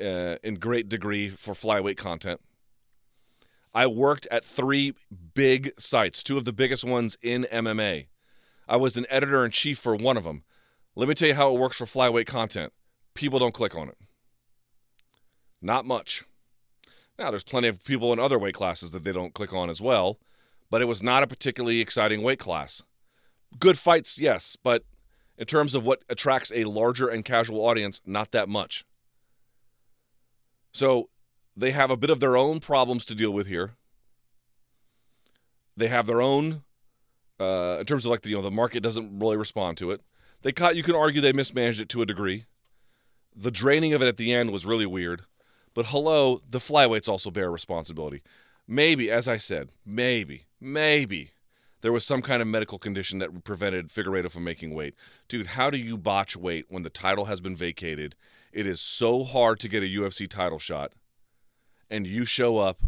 uh, 0.00 0.36
in 0.42 0.54
great 0.54 0.88
degree 0.88 1.28
for 1.28 1.54
flyweight 1.54 1.96
content. 1.96 2.40
I 3.72 3.86
worked 3.86 4.26
at 4.30 4.44
three 4.44 4.94
big 5.34 5.72
sites, 5.78 6.22
two 6.22 6.36
of 6.36 6.44
the 6.44 6.52
biggest 6.52 6.84
ones 6.84 7.16
in 7.22 7.46
MMA. 7.52 8.06
I 8.68 8.76
was 8.76 8.96
an 8.96 9.06
editor 9.08 9.44
in 9.44 9.50
chief 9.52 9.78
for 9.78 9.94
one 9.94 10.16
of 10.16 10.24
them. 10.24 10.44
Let 10.96 11.08
me 11.08 11.14
tell 11.14 11.28
you 11.28 11.34
how 11.34 11.54
it 11.54 11.58
works 11.60 11.76
for 11.76 11.84
flyweight 11.84 12.26
content. 12.26 12.72
People 13.14 13.38
don't 13.38 13.54
click 13.54 13.76
on 13.76 13.88
it. 13.88 13.98
Not 15.62 15.84
much. 15.84 16.24
Now, 17.18 17.30
there's 17.30 17.44
plenty 17.44 17.68
of 17.68 17.84
people 17.84 18.12
in 18.12 18.18
other 18.18 18.38
weight 18.38 18.54
classes 18.54 18.90
that 18.92 19.04
they 19.04 19.12
don't 19.12 19.34
click 19.34 19.52
on 19.52 19.68
as 19.70 19.80
well, 19.80 20.18
but 20.70 20.80
it 20.80 20.86
was 20.86 21.02
not 21.02 21.22
a 21.22 21.26
particularly 21.26 21.80
exciting 21.80 22.22
weight 22.22 22.38
class. 22.38 22.82
Good 23.58 23.78
fights, 23.78 24.18
yes, 24.18 24.56
but 24.62 24.84
in 25.36 25.46
terms 25.46 25.74
of 25.74 25.84
what 25.84 26.02
attracts 26.08 26.50
a 26.54 26.64
larger 26.64 27.08
and 27.08 27.24
casual 27.24 27.60
audience, 27.60 28.00
not 28.06 28.30
that 28.32 28.48
much. 28.48 28.84
So 30.72 31.10
they 31.56 31.72
have 31.72 31.90
a 31.90 31.96
bit 31.96 32.10
of 32.10 32.20
their 32.20 32.36
own 32.36 32.60
problems 32.60 33.04
to 33.06 33.14
deal 33.14 33.32
with 33.32 33.46
here. 33.46 33.72
They 35.76 35.88
have 35.88 36.06
their 36.06 36.20
own, 36.20 36.62
uh, 37.38 37.78
in 37.80 37.86
terms 37.86 38.04
of 38.04 38.10
like 38.10 38.22
the, 38.22 38.30
you 38.30 38.36
know 38.36 38.42
the 38.42 38.50
market 38.50 38.82
doesn't 38.82 39.18
really 39.18 39.36
respond 39.36 39.78
to 39.78 39.90
it. 39.90 40.02
They 40.42 40.52
caught. 40.52 40.76
You 40.76 40.82
can 40.82 40.94
argue 40.94 41.20
they 41.20 41.32
mismanaged 41.32 41.80
it 41.80 41.88
to 41.90 42.02
a 42.02 42.06
degree. 42.06 42.44
The 43.34 43.50
draining 43.50 43.92
of 43.92 44.02
it 44.02 44.08
at 44.08 44.16
the 44.16 44.32
end 44.32 44.50
was 44.50 44.66
really 44.66 44.86
weird. 44.86 45.22
But 45.74 45.86
hello, 45.86 46.40
the 46.48 46.58
flyweights 46.58 47.08
also 47.08 47.30
bear 47.30 47.50
responsibility. 47.50 48.22
Maybe, 48.66 49.10
as 49.10 49.28
I 49.28 49.36
said, 49.36 49.70
maybe, 49.86 50.46
maybe 50.60 51.30
there 51.80 51.92
was 51.92 52.04
some 52.04 52.22
kind 52.22 52.42
of 52.42 52.48
medical 52.48 52.78
condition 52.78 53.18
that 53.20 53.44
prevented 53.44 53.88
Figueiredo 53.88 54.30
from 54.30 54.44
making 54.44 54.74
weight. 54.74 54.94
Dude, 55.28 55.48
how 55.48 55.70
do 55.70 55.78
you 55.78 55.96
botch 55.96 56.36
weight 56.36 56.66
when 56.68 56.82
the 56.82 56.90
title 56.90 57.26
has 57.26 57.40
been 57.40 57.54
vacated 57.54 58.16
it 58.52 58.66
is 58.66 58.80
so 58.80 59.22
hard 59.22 59.60
to 59.60 59.68
get 59.68 59.82
a 59.82 59.86
UFC 59.86 60.28
title 60.28 60.58
shot, 60.58 60.92
and 61.90 62.06
you 62.06 62.24
show 62.24 62.58
up 62.58 62.82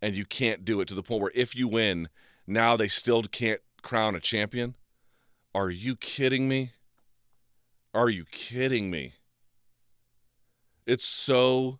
and 0.00 0.16
you 0.16 0.24
can't 0.24 0.64
do 0.64 0.80
it 0.80 0.88
to 0.88 0.94
the 0.94 1.02
point 1.02 1.22
where 1.22 1.32
if 1.34 1.54
you 1.54 1.68
win, 1.68 2.08
now 2.46 2.76
they 2.76 2.88
still 2.88 3.22
can't 3.22 3.60
crown 3.82 4.14
a 4.14 4.20
champion. 4.20 4.74
Are 5.54 5.70
you 5.70 5.96
kidding 5.96 6.48
me? 6.48 6.72
Are 7.94 8.08
you 8.08 8.24
kidding 8.24 8.90
me? 8.90 9.14
It's 10.86 11.04
so 11.04 11.78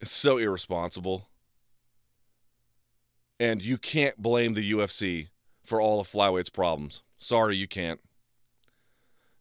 it's 0.00 0.12
so 0.12 0.38
irresponsible. 0.38 1.28
And 3.38 3.62
you 3.62 3.78
can't 3.78 4.20
blame 4.20 4.54
the 4.54 4.72
UFC 4.72 5.28
for 5.64 5.80
all 5.80 6.00
of 6.00 6.08
Flyweight's 6.08 6.50
problems. 6.50 7.02
Sorry, 7.16 7.56
you 7.56 7.66
can't. 7.66 8.00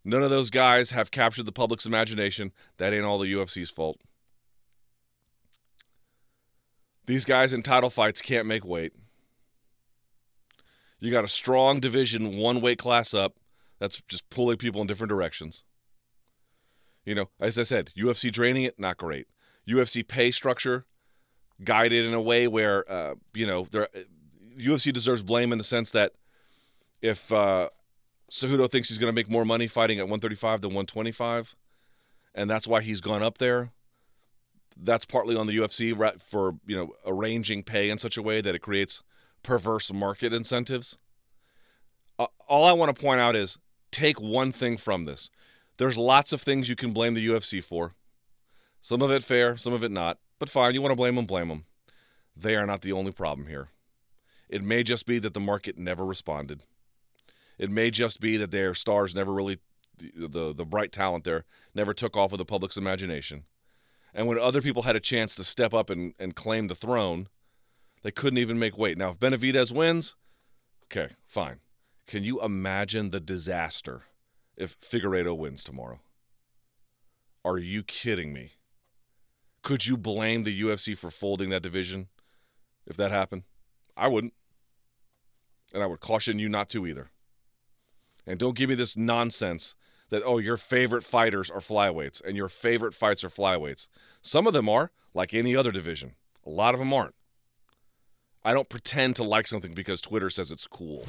None 0.06 0.24
of 0.24 0.30
those 0.30 0.50
guys 0.50 0.92
have 0.92 1.12
captured 1.12 1.46
the 1.46 1.52
public's 1.52 1.86
imagination. 1.86 2.52
That 2.78 2.94
ain't 2.94 3.06
all 3.06 3.20
the 3.20 3.32
UFC's 3.34 3.70
fault. 3.70 4.00
These 7.06 7.26
guys 7.26 7.54
in 7.54 7.64
title 7.64 7.90
fights 7.90 8.22
can't 8.22 8.48
make 8.48 8.64
weight. 8.64 8.94
You 11.00 11.12
got 11.12 11.26
a 11.26 11.30
strong 11.30 11.80
division, 11.82 12.38
one 12.38 12.62
weight 12.62 12.78
class 12.78 13.14
up, 13.14 13.36
that's 13.80 14.02
just 14.08 14.30
pulling 14.30 14.58
people 14.58 14.80
in 14.80 14.88
different 14.88 15.10
directions. 15.10 15.64
You 17.06 17.16
know, 17.16 17.30
as 17.40 17.60
I 17.60 17.64
said, 17.64 17.92
UFC 17.98 18.32
draining 18.32 18.64
it, 18.64 18.80
not 18.80 18.96
great. 18.96 19.28
UFC 19.68 20.08
pay 20.08 20.32
structure, 20.32 20.86
guided 21.62 22.06
in 22.06 22.14
a 22.14 22.22
way 22.22 22.48
where, 22.48 22.90
uh, 22.90 23.16
you 23.34 23.46
know, 23.46 23.68
there, 23.70 23.90
UFC 24.58 24.94
deserves 24.94 25.24
blame 25.24 25.52
in 25.52 25.58
the 25.58 25.64
sense 25.64 25.92
that 25.92 26.14
if 27.02 27.32
uh, 27.34 27.68
Cejudo 28.32 28.72
thinks 28.72 28.88
he's 28.88 28.98
going 28.98 29.12
to 29.12 29.16
make 29.16 29.30
more 29.30 29.44
money 29.44 29.68
fighting 29.68 30.00
at 30.00 30.06
135 30.06 30.62
than 30.62 30.70
125, 30.70 31.56
and 32.34 32.50
that's 32.50 32.68
why 32.68 32.82
he's 32.82 33.02
gone 33.02 33.22
up 33.22 33.38
there. 33.38 33.72
That's 34.76 35.06
partly 35.06 35.36
on 35.36 35.48
the 35.48 35.58
UFC 35.58 36.22
for 36.22 36.56
you 36.66 36.76
know 36.76 36.94
arranging 37.06 37.64
pay 37.64 37.90
in 37.90 37.98
such 38.00 38.18
a 38.18 38.22
way 38.22 38.42
that 38.42 38.56
it 38.56 38.60
creates 38.60 39.04
perverse 39.44 39.92
market 39.92 40.34
incentives. 40.34 40.98
Uh, 42.18 42.28
all 42.48 42.66
I 42.66 42.74
want 42.74 42.96
to 42.96 43.02
point 43.02 43.20
out 43.20 43.36
is 43.36 43.58
take 43.92 44.20
one 44.20 44.52
thing 44.52 44.78
from 44.78 45.04
this. 45.04 45.30
There's 45.78 45.98
lots 45.98 46.32
of 46.32 46.42
things 46.42 46.70
you 46.70 46.76
can 46.76 46.92
blame 46.92 47.14
the 47.14 47.28
UFC 47.28 47.64
for. 47.64 47.96
Some 48.82 49.02
of 49.02 49.12
it 49.12 49.24
fair, 49.24 49.58
some 49.58 49.74
of 49.74 49.84
it 49.84 49.92
not. 49.92 50.20
But 50.40 50.50
fine, 50.50 50.74
you 50.74 50.82
want 50.82 50.92
to 50.92 50.98
blame 50.98 51.16
them, 51.16 51.26
blame 51.26 51.48
them. 51.48 51.66
They 52.36 52.56
are 52.56 52.66
not 52.66 52.82
the 52.82 52.92
only 52.92 53.12
problem 53.12 53.48
here. 53.48 53.70
It 54.50 54.62
may 54.62 54.84
just 54.84 55.06
be 55.06 55.20
that 55.20 55.34
the 55.34 55.40
market 55.40 55.78
never 55.78 56.06
responded. 56.06 56.64
It 57.58 57.70
may 57.70 57.92
just 57.92 58.20
be 58.20 58.38
that 58.38 58.52
their 58.52 58.74
stars 58.74 59.16
never 59.16 59.32
really, 59.32 59.60
the, 59.98 60.28
the, 60.28 60.54
the 60.54 60.66
bright 60.66 60.92
talent 60.92 61.24
there, 61.24 61.46
never 61.74 61.94
took 61.94 62.18
off 62.18 62.34
of 62.34 62.38
the 62.38 62.46
public's 62.46 62.78
imagination. 62.78 63.46
And 64.14 64.28
when 64.28 64.38
other 64.38 64.62
people 64.62 64.84
had 64.84 64.96
a 64.96 65.00
chance 65.00 65.36
to 65.36 65.44
step 65.44 65.74
up 65.74 65.90
and, 65.90 66.14
and 66.20 66.36
claim 66.36 66.68
the 66.68 66.76
throne, 66.76 67.28
they 68.04 68.12
couldn't 68.12 68.38
even 68.38 68.60
make 68.60 68.78
weight. 68.78 68.98
Now, 68.98 69.12
if 69.12 69.20
Benavidez 69.20 69.72
wins, 69.72 70.16
okay, 70.86 71.16
fine. 71.26 71.60
Can 72.06 72.24
you 72.24 72.42
imagine 72.42 73.10
the 73.10 73.20
disaster 73.20 74.02
if 74.56 74.80
Figueiredo 74.80 75.36
wins 75.36 75.64
tomorrow? 75.64 76.00
Are 77.46 77.58
you 77.58 77.82
kidding 77.84 78.34
me? 78.34 78.52
Could 79.64 79.88
you 79.88 79.98
blame 79.98 80.44
the 80.44 80.62
UFC 80.62 80.98
for 80.98 81.10
folding 81.10 81.50
that 81.50 81.64
division 81.64 82.08
if 82.86 82.98
that 82.98 83.12
happened? 83.12 83.44
I 83.96 84.10
wouldn't. 84.10 84.34
And 85.74 85.82
I 85.82 85.86
would 85.88 86.02
caution 86.02 86.40
you 86.40 86.50
not 86.50 86.70
to 86.70 86.86
either. 86.86 87.10
And 88.28 88.40
don't 88.40 88.56
give 88.56 88.70
me 88.70 88.76
this 88.76 88.96
nonsense 88.96 89.76
that, 90.10 90.24
oh, 90.26 90.38
your 90.38 90.58
favorite 90.58 91.04
fighters 91.04 91.50
are 91.50 91.60
flyweights 91.60 92.22
and 92.24 92.38
your 92.38 92.50
favorite 92.50 92.94
fights 92.94 93.24
are 93.24 93.30
flyweights. 93.30 93.88
Some 94.22 94.48
of 94.48 94.54
them 94.54 94.70
are, 94.70 94.92
like 95.14 95.34
any 95.34 95.56
other 95.56 95.72
division. 95.72 96.16
A 96.46 96.50
lot 96.50 96.74
of 96.74 96.80
them 96.80 96.94
aren't. 96.94 97.16
I 98.44 98.54
don't 98.54 98.70
pretend 98.70 99.16
to 99.18 99.24
like 99.24 99.48
something 99.48 99.74
because 99.74 100.02
Twitter 100.02 100.30
says 100.30 100.52
it's 100.52 100.68
cool. 100.68 101.06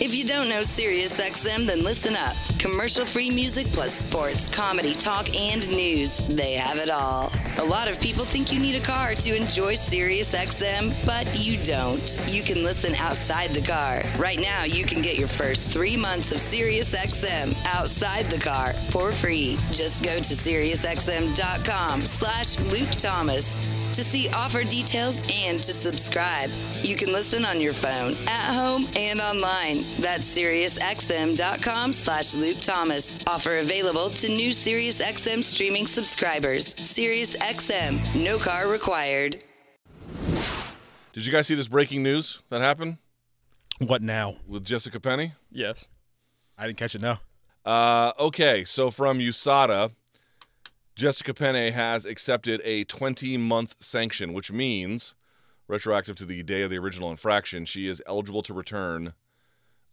If 0.00 0.14
you 0.14 0.24
don't 0.24 0.48
know 0.48 0.60
SiriusXM, 0.60 1.66
then 1.66 1.82
listen 1.82 2.14
up. 2.14 2.36
Commercial 2.60 3.04
free 3.04 3.30
music 3.30 3.72
plus 3.72 3.92
sports, 3.92 4.48
comedy, 4.48 4.94
talk, 4.94 5.34
and 5.34 5.68
news. 5.68 6.18
They 6.28 6.52
have 6.52 6.78
it 6.78 6.88
all. 6.88 7.32
A 7.58 7.64
lot 7.64 7.88
of 7.88 8.00
people 8.00 8.24
think 8.24 8.52
you 8.52 8.60
need 8.60 8.76
a 8.76 8.80
car 8.80 9.16
to 9.16 9.34
enjoy 9.34 9.74
SiriusXM, 9.74 10.94
but 11.04 11.36
you 11.36 11.56
don't. 11.64 12.16
You 12.28 12.42
can 12.42 12.62
listen 12.62 12.94
outside 12.94 13.50
the 13.50 13.60
car. 13.60 14.04
Right 14.16 14.38
now, 14.38 14.62
you 14.62 14.84
can 14.84 15.02
get 15.02 15.18
your 15.18 15.26
first 15.26 15.70
three 15.70 15.96
months 15.96 16.30
of 16.30 16.38
SiriusXM 16.38 17.56
outside 17.66 18.26
the 18.26 18.38
car 18.38 18.74
for 18.90 19.10
free. 19.10 19.58
Just 19.72 20.04
go 20.04 20.14
to 20.14 20.34
SiriusXM.com 20.34 22.06
slash 22.06 22.56
Luke 22.70 22.90
Thomas 22.90 23.56
to 23.92 24.04
see 24.04 24.28
offer 24.30 24.64
details 24.64 25.20
and 25.32 25.62
to 25.62 25.72
subscribe. 25.72 26.50
You 26.82 26.96
can 26.96 27.12
listen 27.12 27.44
on 27.44 27.60
your 27.60 27.72
phone, 27.72 28.12
at 28.26 28.54
home, 28.54 28.88
and 28.96 29.20
online. 29.20 29.86
That's 29.98 30.26
SiriusXM.com 30.36 31.92
slash 31.92 32.34
Luke 32.34 32.58
Thomas. 32.60 33.18
Offer 33.26 33.58
available 33.58 34.10
to 34.10 34.28
new 34.28 34.50
SiriusXM 34.50 35.42
streaming 35.42 35.86
subscribers. 35.86 36.74
SiriusXM, 36.76 38.22
no 38.24 38.38
car 38.38 38.68
required. 38.68 39.42
Did 41.12 41.26
you 41.26 41.32
guys 41.32 41.46
see 41.46 41.54
this 41.56 41.68
breaking 41.68 42.02
news 42.02 42.42
that 42.48 42.60
happened 42.60 42.98
What 43.80 44.02
now? 44.02 44.36
with 44.46 44.64
Jessica 44.64 45.00
Penne? 45.00 45.32
Yes. 45.50 45.86
I 46.56 46.66
didn't 46.66 46.78
catch 46.78 46.94
it 46.94 47.00
now. 47.02 47.20
Uh, 47.64 48.12
okay, 48.18 48.64
so 48.64 48.90
from 48.90 49.18
USADA, 49.18 49.90
Jessica 50.98 51.32
Penne 51.32 51.72
has 51.72 52.04
accepted 52.04 52.60
a 52.64 52.82
20 52.82 53.36
month 53.36 53.76
sanction, 53.78 54.32
which 54.32 54.50
means, 54.50 55.14
retroactive 55.68 56.16
to 56.16 56.24
the 56.24 56.42
day 56.42 56.62
of 56.62 56.70
the 56.70 56.76
original 56.76 57.12
infraction, 57.12 57.64
she 57.64 57.86
is 57.86 58.02
eligible 58.04 58.42
to 58.42 58.52
return 58.52 59.12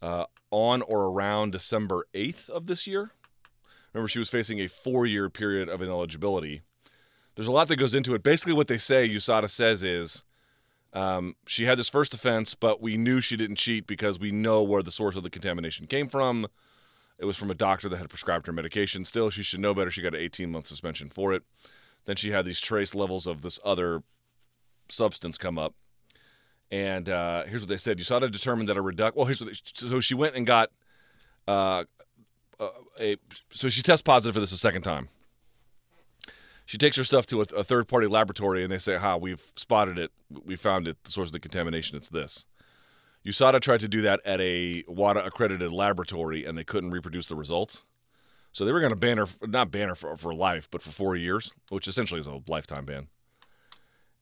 uh, 0.01 0.25
on 0.49 0.81
or 0.81 1.03
around 1.03 1.51
December 1.51 2.07
8th 2.15 2.49
of 2.49 2.65
this 2.65 2.87
year. 2.87 3.11
Remember, 3.93 4.07
she 4.07 4.17
was 4.17 4.31
facing 4.31 4.59
a 4.59 4.67
four 4.67 5.05
year 5.05 5.29
period 5.29 5.69
of 5.69 5.79
ineligibility. 5.79 6.63
There's 7.35 7.47
a 7.47 7.51
lot 7.51 7.67
that 7.67 7.75
goes 7.75 7.93
into 7.93 8.15
it. 8.15 8.23
Basically, 8.23 8.53
what 8.53 8.67
they 8.67 8.79
say, 8.79 9.07
USADA 9.07 9.51
says, 9.51 9.83
is 9.83 10.23
um, 10.91 11.35
she 11.45 11.65
had 11.65 11.77
this 11.77 11.87
first 11.87 12.15
offense, 12.15 12.55
but 12.55 12.81
we 12.81 12.97
knew 12.97 13.21
she 13.21 13.37
didn't 13.37 13.57
cheat 13.57 13.85
because 13.85 14.17
we 14.17 14.31
know 14.31 14.63
where 14.63 14.81
the 14.81 14.91
source 14.91 15.15
of 15.15 15.21
the 15.21 15.29
contamination 15.29 15.85
came 15.85 16.07
from. 16.07 16.47
It 17.17 17.25
was 17.25 17.37
from 17.37 17.49
a 17.49 17.55
doctor 17.55 17.87
that 17.87 17.97
had 17.97 18.09
prescribed 18.09 18.47
her 18.47 18.53
medication. 18.53 19.05
Still, 19.05 19.29
she 19.29 19.43
should 19.43 19.61
know 19.61 19.73
better. 19.73 19.89
She 19.89 20.01
got 20.01 20.13
an 20.13 20.21
18 20.21 20.51
month 20.51 20.67
suspension 20.67 21.09
for 21.09 21.33
it. 21.33 21.43
Then 22.05 22.15
she 22.15 22.31
had 22.31 22.45
these 22.45 22.59
trace 22.59 22.93
levels 22.93 23.25
of 23.25 23.41
this 23.41 23.59
other 23.63 24.03
substance 24.89 25.37
come 25.37 25.57
up. 25.57 25.73
And 26.71 27.09
uh, 27.09 27.45
here's 27.45 27.61
what 27.61 27.69
they 27.69 27.77
said: 27.77 27.99
USADA 27.99 28.31
determined 28.31 28.69
that 28.69 28.77
a 28.77 28.81
reduction. 28.81 29.17
Well, 29.17 29.25
here's 29.25 29.39
what 29.39 29.51
they, 29.51 29.87
so 29.87 29.99
she 29.99 30.15
went 30.15 30.35
and 30.35 30.45
got 30.45 30.71
uh, 31.47 31.83
uh, 32.59 32.69
a. 32.99 33.17
So 33.51 33.69
she 33.69 33.81
tests 33.81 34.01
positive 34.01 34.33
for 34.33 34.39
this 34.39 34.51
a 34.51 34.57
second 34.57 34.81
time. 34.81 35.09
She 36.65 36.79
takes 36.79 36.97
her 36.97 37.03
stuff 37.03 37.27
to 37.27 37.41
a, 37.41 37.45
a 37.55 37.63
third 37.63 37.87
party 37.87 38.07
laboratory, 38.07 38.63
and 38.63 38.71
they 38.71 38.79
say, 38.79 38.97
"Ha, 38.97 39.15
we've 39.15 39.51
spotted 39.55 39.99
it. 39.99 40.11
We 40.43 40.55
found 40.55 40.87
it. 40.87 40.97
The 41.03 41.11
source 41.11 41.29
of 41.29 41.33
the 41.33 41.39
contamination. 41.39 41.95
It's 41.97 42.09
this." 42.09 42.45
USADA 43.25 43.59
tried 43.59 43.79
to 43.79 43.87
do 43.87 44.01
that 44.01 44.21
at 44.23 44.39
a 44.39 44.83
WADA 44.87 45.25
accredited 45.25 45.71
laboratory, 45.71 46.45
and 46.45 46.57
they 46.57 46.63
couldn't 46.63 46.91
reproduce 46.91 47.27
the 47.27 47.35
results. 47.35 47.81
So 48.51 48.63
they 48.63 48.71
were 48.71 48.79
going 48.79 48.91
to 48.91 48.95
ban 48.95 49.17
her, 49.17 49.27
not 49.41 49.71
ban 49.71 49.89
her 49.89 49.95
for, 49.95 50.15
for 50.15 50.33
life, 50.33 50.69
but 50.69 50.81
for 50.81 50.91
four 50.91 51.15
years, 51.15 51.51
which 51.69 51.87
essentially 51.87 52.19
is 52.19 52.27
a 52.27 52.41
lifetime 52.47 52.85
ban. 52.85 53.07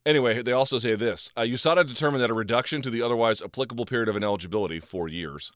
Anyway, 0.06 0.42
they 0.42 0.52
also 0.52 0.80
say 0.80 0.96
this 0.96 1.32
uh, 1.38 1.42
USADA 1.42 1.88
determined 1.88 2.24
that 2.24 2.30
a 2.30 2.34
reduction 2.34 2.82
to 2.82 2.90
the 2.90 3.02
otherwise 3.02 3.42
applicable 3.42 3.86
period 3.86 4.10
of 4.10 4.16
ineligibility, 4.16 4.80
four 4.80 5.08
years, 5.08 5.52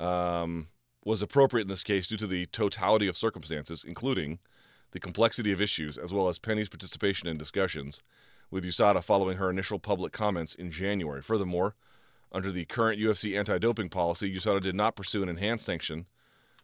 um, 0.00 0.68
was 1.04 1.22
appropriate 1.22 1.62
in 1.62 1.68
this 1.68 1.82
case 1.82 2.08
due 2.08 2.16
to 2.16 2.26
the 2.26 2.46
totality 2.46 3.08
of 3.08 3.16
circumstances, 3.16 3.84
including 3.86 4.38
the 4.92 5.00
complexity 5.00 5.52
of 5.52 5.60
issues, 5.60 5.98
as 5.98 6.12
well 6.12 6.28
as 6.28 6.38
Penne's 6.38 6.68
participation 6.68 7.28
in 7.28 7.36
discussions 7.36 8.02
with 8.50 8.64
USADA 8.64 9.04
following 9.04 9.36
her 9.36 9.50
initial 9.50 9.78
public 9.78 10.12
comments 10.12 10.54
in 10.54 10.70
January. 10.70 11.20
Furthermore, 11.20 11.74
under 12.32 12.52
the 12.52 12.64
current 12.64 13.00
UFC 13.00 13.38
anti 13.38 13.58
doping 13.58 13.88
policy, 13.88 14.34
USADA 14.34 14.62
did 14.62 14.74
not 14.74 14.96
pursue 14.96 15.22
an 15.22 15.28
enhanced 15.28 15.64
sanction 15.64 16.06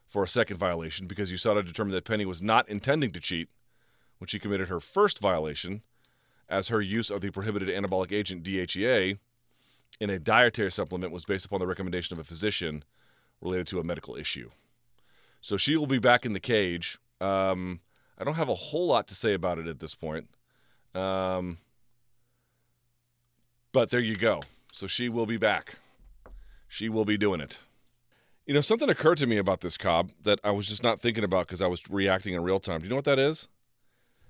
for 0.07 0.23
a 0.23 0.29
second 0.29 0.59
violation 0.59 1.07
because 1.07 1.33
USADA 1.33 1.67
determined 1.67 1.97
that 1.97 2.05
Penne 2.05 2.29
was 2.29 2.43
not 2.43 2.69
intending 2.69 3.11
to 3.11 3.21
cheat 3.21 3.49
when 4.19 4.29
she 4.29 4.39
committed 4.39 4.69
her 4.69 4.81
first 4.81 5.19
violation, 5.19 5.83
as 6.49 6.69
her 6.69 6.81
use 6.81 7.11
of 7.11 7.21
the 7.21 7.31
prohibited 7.31 7.69
anabolic 7.69 8.13
agent 8.13 8.43
DHEA 8.45 9.19
in 10.01 10.11
a 10.11 10.19
dietary 10.19 10.71
supplement 10.71 11.13
was 11.13 11.25
based 11.25 11.45
upon 11.45 11.61
the 11.61 11.67
recommendation 11.67 12.15
of 12.15 12.21
a 12.21 12.25
physician 12.25 12.85
related 13.41 13.67
to 13.69 13.81
a 13.81 13.85
medical 13.85 14.17
issue. 14.17 14.51
So 15.41 15.57
she 15.57 15.77
will 15.77 15.87
be 15.87 15.99
back 15.99 16.25
in 16.25 16.33
the 16.33 16.41
cage. 16.41 16.99
Um, 17.21 17.81
I 18.19 18.25
don't 18.25 18.35
have 18.35 18.49
a 18.49 18.55
whole 18.55 18.87
lot 18.87 19.09
to 19.09 19.15
say 19.15 19.35
about 19.35 19.59
it 19.59 19.67
at 19.67 19.81
this 19.81 19.95
point. 19.95 20.29
Um, 20.95 21.59
but 23.73 23.91
there 23.91 24.01
you 24.01 24.17
go. 24.17 24.43
So 24.75 24.89
she 24.89 25.09
will 25.09 25.25
be 25.25 25.37
back. 25.37 25.77
She 26.67 26.89
will 26.89 27.05
be 27.05 27.17
doing 27.17 27.41
it. 27.41 27.61
You 28.45 28.55
know, 28.55 28.61
something 28.61 28.91
occurred 28.91 29.19
to 29.19 29.27
me 29.27 29.37
about 29.37 29.61
this 29.61 29.79
Cobb 29.79 30.11
that 30.25 30.41
I 30.43 30.51
was 30.51 30.67
just 30.67 30.83
not 30.83 30.99
thinking 30.99 31.23
about 31.23 31.47
because 31.47 31.63
I 31.63 31.69
was 31.69 31.89
reacting 31.89 32.35
in 32.35 32.43
real 32.43 32.59
time. 32.59 32.81
Do 32.81 32.87
you 32.87 32.91
know 32.91 32.97
what 32.97 33.05
that 33.05 33.21
is? 33.21 33.47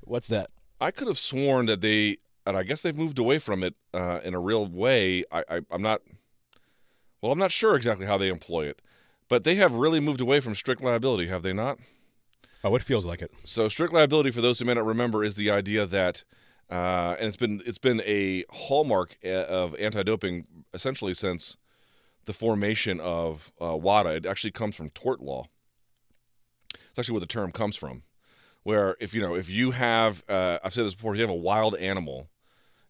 What's 0.02 0.28
that? 0.28 0.50
I 0.83 0.90
could 0.90 1.09
have 1.09 1.16
sworn 1.16 1.64
that 1.64 1.80
they, 1.80 2.18
and 2.44 2.59
I 2.59 2.62
guess 2.62 2.83
they've 2.83 2.94
moved 2.94 3.18
away 3.18 3.38
from 3.38 3.62
it 3.62 3.74
uh, 3.94 4.20
in 4.22 4.35
a 4.35 4.38
real 4.38 4.66
way. 4.66 5.24
I, 5.33 5.44
I, 5.48 5.61
I'm 5.70 5.80
not, 5.80 6.02
well, 7.22 7.33
I'm 7.33 7.38
not 7.38 7.50
sure 7.50 7.74
exactly 7.74 8.04
how 8.04 8.18
they 8.18 8.28
employ 8.28 8.66
it, 8.66 8.83
but 9.28 9.44
they 9.44 9.54
have 9.54 9.72
really 9.72 9.98
moved 9.98 10.20
away 10.20 10.40
from 10.40 10.54
strict 10.54 10.83
liability, 10.83 11.26
have 11.28 11.42
they 11.42 11.54
not? 11.54 11.78
Oh, 12.62 12.76
it 12.76 12.83
feels 12.83 13.07
like 13.07 13.22
it. 13.22 13.33
So 13.44 13.68
strict 13.70 13.94
liability, 13.94 14.30
for 14.30 14.42
those 14.42 14.59
who 14.59 14.66
may 14.66 14.74
not 14.74 14.85
remember, 14.85 15.24
is 15.24 15.37
the 15.37 15.50
idea 15.50 15.87
that, 15.87 16.22
uh, 16.70 17.16
and 17.18 17.29
it's 17.29 17.37
been 17.37 17.62
it's 17.66 17.79
been 17.79 18.00
a 18.03 18.44
hallmark 18.50 19.18
uh, 19.24 19.29
of 19.29 19.74
anti-doping 19.77 20.46
essentially 20.72 21.14
since 21.14 21.57
the 22.24 22.33
formation 22.33 23.00
of 23.00 23.53
uh, 23.61 23.77
WADA. 23.77 24.11
It 24.11 24.27
actually 24.27 24.53
comes 24.53 24.74
from 24.74 24.88
tort 24.90 25.20
law. 25.20 25.46
It's 26.72 26.98
actually 26.98 27.14
where 27.14 27.20
the 27.20 27.27
term 27.27 27.53
comes 27.53 27.77
from. 27.77 28.03
Where 28.62 28.96
if 28.98 29.12
you 29.12 29.20
know 29.20 29.35
if 29.35 29.50
you 29.50 29.72
have, 29.72 30.24
uh, 30.29 30.59
I've 30.64 30.72
said 30.72 30.87
this 30.87 30.94
before, 30.94 31.14
if 31.14 31.18
you 31.18 31.22
have 31.22 31.31
a 31.31 31.35
wild 31.35 31.77
animal 31.77 32.31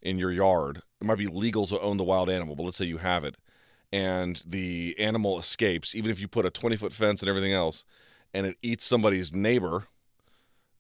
in 0.01 0.19
your 0.19 0.31
yard, 0.31 0.83
it 1.01 1.05
might 1.05 1.19
be 1.19 1.27
legal 1.27 1.67
to 1.67 1.81
own 1.81 1.97
the 1.97 2.05
wild 2.05 2.31
animal, 2.31 2.55
but 2.55 2.63
let's 2.63 2.77
say 2.77 2.85
you 2.85 2.99
have 2.99 3.25
it, 3.25 3.37
and 3.93 4.43
the 4.47 4.95
animal 4.99 5.39
escapes, 5.39 5.95
even 5.95 6.11
if 6.11 6.21
you 6.21 6.29
put 6.29 6.47
a 6.47 6.51
20 6.51 6.77
foot 6.77 6.93
fence 6.93 7.23
and 7.23 7.29
everything 7.29 7.53
else, 7.53 7.85
and 8.33 8.47
it 8.47 8.57
eats 8.63 8.85
somebody's 8.85 9.33
neighbor, 9.33 9.85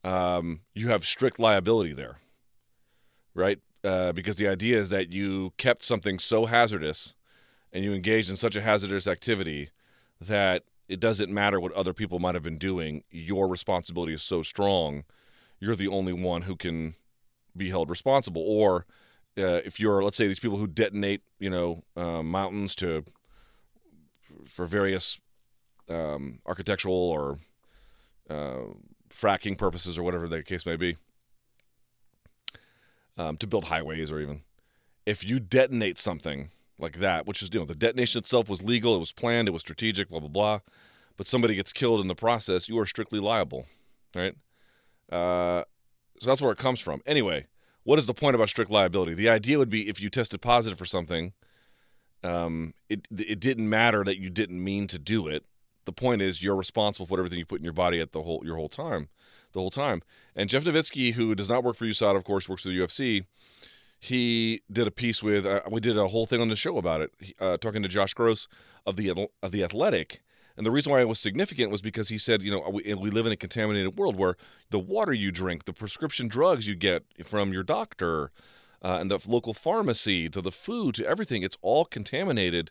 um, 0.04 0.61
you 0.74 0.88
have 0.88 1.04
strict 1.04 1.38
liability 1.38 1.92
there, 1.92 2.18
right? 3.34 3.58
Uh, 3.82 4.12
because 4.12 4.36
the 4.36 4.48
idea 4.48 4.78
is 4.78 4.88
that 4.88 5.12
you 5.12 5.52
kept 5.58 5.84
something 5.84 6.18
so 6.18 6.46
hazardous 6.46 7.14
and 7.72 7.84
you 7.84 7.92
engaged 7.92 8.30
in 8.30 8.36
such 8.36 8.56
a 8.56 8.62
hazardous 8.62 9.06
activity 9.06 9.70
that 10.20 10.62
it 10.88 11.00
doesn't 11.00 11.32
matter 11.32 11.58
what 11.60 11.72
other 11.72 11.92
people 11.92 12.18
might 12.18 12.34
have 12.34 12.42
been 12.42 12.58
doing. 12.58 13.02
Your 13.10 13.48
responsibility 13.48 14.14
is 14.14 14.22
so 14.22 14.42
strong, 14.42 15.04
you're 15.60 15.76
the 15.76 15.88
only 15.88 16.12
one 16.12 16.42
who 16.42 16.56
can 16.56 16.94
be 17.56 17.70
held 17.70 17.90
responsible. 17.90 18.42
Or 18.42 18.86
uh, 19.36 19.60
if 19.64 19.80
you're, 19.80 20.02
let's 20.02 20.16
say, 20.16 20.26
these 20.26 20.38
people 20.38 20.58
who 20.58 20.66
detonate, 20.66 21.22
you 21.38 21.50
know, 21.50 21.82
uh, 21.96 22.22
mountains 22.22 22.74
to 22.76 23.04
for 24.46 24.66
various 24.66 25.20
um, 25.88 26.40
architectural 26.46 26.94
or 26.94 27.38
uh, 28.28 28.74
fracking 29.10 29.56
purposes 29.56 29.98
or 29.98 30.02
whatever 30.02 30.28
the 30.28 30.42
case 30.42 30.66
may 30.66 30.76
be, 30.76 30.96
um, 33.16 33.37
to 33.37 33.46
build 33.46 33.66
highways 33.66 34.11
or 34.11 34.20
even 34.20 34.42
if 35.07 35.24
you 35.24 35.38
detonate 35.38 35.98
something 35.98 36.50
like 36.79 36.98
that, 36.98 37.27
which 37.27 37.42
is 37.42 37.50
you 37.53 37.61
know 37.61 37.66
the 37.66 37.74
detonation 37.74 38.18
itself 38.18 38.48
was 38.48 38.62
legal, 38.62 38.96
it 38.96 39.00
was 39.00 39.12
planned, 39.12 39.48
it 39.48 39.53
was 39.53 39.62
strategic, 39.62 40.09
blah 40.09 40.20
blah 40.20 40.29
blah, 40.29 40.61
but 41.16 41.27
somebody 41.27 41.55
gets 41.55 41.72
killed 41.72 42.00
in 42.00 42.09
the 42.09 42.14
process, 42.14 42.68
you 42.68 42.79
are 42.79 42.87
strictly 42.87 43.20
liable, 43.20 43.66
right? 44.14 44.35
Uh, 45.11 45.64
so 46.18 46.31
that's 46.31 46.42
where 46.42 46.53
it 46.53 46.59
comes 46.59 46.81
from. 46.81 47.03
Anyway, 47.07 47.46
what 47.85 47.98
is 47.98 48.07
the 48.07 48.14
point 48.14 48.35
about 48.35 48.48
strict 48.48 48.70
liability? 48.70 49.14
The 49.14 49.29
idea 49.29 49.59
would 49.59 49.70
be 49.70 49.88
if 49.88 50.00
you 50.00 50.11
tested 50.11 50.40
positive 50.40 50.79
for 50.79 50.87
something, 50.87 51.33
um, 52.22 52.74
it 52.88 53.07
it 53.11 53.40
didn't 53.40 53.68
matter 53.68 54.05
that 54.05 54.18
you 54.18 54.31
didn't 54.31 54.62
mean 54.62 54.87
to 54.88 54.98
do 54.98 55.29
it. 55.29 55.44
The 55.85 55.92
point 55.92 56.22
is 56.22 56.42
you're 56.42 56.57
responsible 56.57 57.07
for 57.07 57.18
everything 57.18 57.38
you 57.38 57.46
put 57.46 57.61
in 57.61 57.64
your 57.64 57.74
body 57.74 58.00
at 58.00 58.12
the 58.12 58.22
whole 58.22 58.42
your 58.44 58.57
whole 58.57 58.70
time, 58.70 59.09
the 59.54 59.60
whole 59.60 59.70
time. 59.70 60.02
And 60.36 60.50
Jeff 60.50 60.64
Novitzky, 60.64 61.14
who 61.14 61.34
does 61.34 61.48
not 61.48 61.64
work 61.64 61.76
for 61.76 61.86
USADA, 61.86 62.16
of 62.16 62.24
course, 62.24 62.48
works 62.48 62.62
for 62.62 62.68
the 62.68 62.78
UFC. 62.78 63.24
He 63.98 64.60
did 64.70 64.86
a 64.86 64.90
piece 64.90 65.22
with. 65.22 65.46
Uh, 65.46 65.62
we 65.70 65.80
did 65.80 65.96
a 65.96 66.08
whole 66.08 66.26
thing 66.26 66.42
on 66.42 66.48
the 66.48 66.56
show 66.56 66.76
about 66.76 67.00
it, 67.00 67.34
uh, 67.40 67.56
talking 67.56 67.82
to 67.82 67.88
Josh 67.88 68.12
Gross 68.12 68.46
of 68.84 68.96
the 68.96 69.28
of 69.42 69.52
the 69.52 69.64
Athletic. 69.64 70.20
And 70.56 70.64
the 70.64 70.70
reason 70.70 70.92
why 70.92 71.00
it 71.00 71.08
was 71.08 71.18
significant 71.18 71.70
was 71.70 71.82
because 71.82 72.10
he 72.10 72.18
said, 72.18 72.42
you 72.42 72.50
know, 72.50 72.68
we, 72.70 72.94
we 72.94 73.10
live 73.10 73.26
in 73.26 73.32
a 73.32 73.36
contaminated 73.36 73.96
world 73.96 74.14
where 74.14 74.36
the 74.70 74.78
water 74.78 75.12
you 75.12 75.32
drink, 75.32 75.64
the 75.64 75.72
prescription 75.72 76.28
drugs 76.28 76.68
you 76.68 76.76
get 76.76 77.02
from 77.24 77.52
your 77.52 77.64
doctor, 77.64 78.30
uh, 78.80 78.98
and 79.00 79.10
the 79.10 79.18
local 79.26 79.54
pharmacy 79.54 80.28
to 80.28 80.40
the 80.40 80.52
food 80.52 80.94
to 80.94 81.06
everything, 81.06 81.42
it's 81.42 81.56
all 81.62 81.84
contaminated 81.84 82.70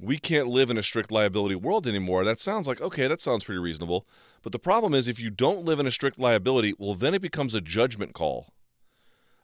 we 0.00 0.18
can't 0.18 0.48
live 0.48 0.70
in 0.70 0.78
a 0.78 0.82
strict 0.82 1.10
liability 1.12 1.54
world 1.54 1.86
anymore. 1.86 2.24
That 2.24 2.40
sounds 2.40 2.66
like, 2.66 2.80
okay, 2.80 3.06
that 3.08 3.20
sounds 3.20 3.44
pretty 3.44 3.60
reasonable. 3.60 4.06
But 4.42 4.52
the 4.52 4.58
problem 4.58 4.94
is, 4.94 5.06
if 5.06 5.20
you 5.20 5.30
don't 5.30 5.64
live 5.64 5.78
in 5.78 5.86
a 5.86 5.90
strict 5.90 6.18
liability, 6.18 6.74
well, 6.78 6.94
then 6.94 7.14
it 7.14 7.22
becomes 7.22 7.54
a 7.54 7.60
judgment 7.60 8.14
call 8.14 8.52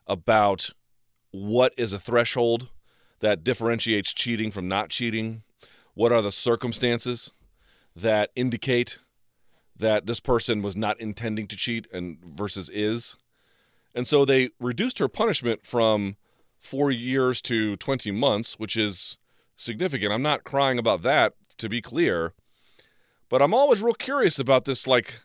about 0.07 0.71
what 1.31 1.75
is 1.77 1.93
a 1.93 1.99
threshold 1.99 2.69
that 3.21 3.45
differentiates 3.45 4.15
cheating 4.15 4.51
from 4.51 4.69
not 4.69 4.89
cheating. 4.89 5.43
What 5.95 6.13
are 6.13 6.23
the 6.23 6.33
circumstances 6.33 7.31
that 7.95 8.31
indicate 8.35 8.99
that 9.77 10.07
this 10.07 10.21
person 10.21 10.63
was 10.63 10.77
not 10.77 11.01
intending 11.01 11.47
to 11.49 11.57
cheat 11.57 11.87
and 11.93 12.19
versus 12.25 12.71
is? 12.71 13.17
And 13.95 14.07
so 14.07 14.25
they 14.25 14.51
reduced 14.59 14.99
her 14.99 15.09
punishment 15.09 15.67
from 15.67 16.17
four 16.59 16.91
years 16.91 17.43
to 17.43 17.77
20 17.77 18.11
months, 18.13 18.59
which 18.59 18.77
is 18.77 19.17
significant. 19.59 20.13
I'm 20.13 20.23
not 20.23 20.45
crying 20.45 20.79
about 20.79 21.03
that, 21.03 21.35
to 21.59 21.69
be 21.69 21.81
clear. 21.81 22.33
But 23.29 23.43
I'm 23.43 23.53
always 23.53 23.83
real 23.83 23.95
curious 23.95 24.39
about 24.39 24.65
this, 24.65 24.87
like, 24.87 25.23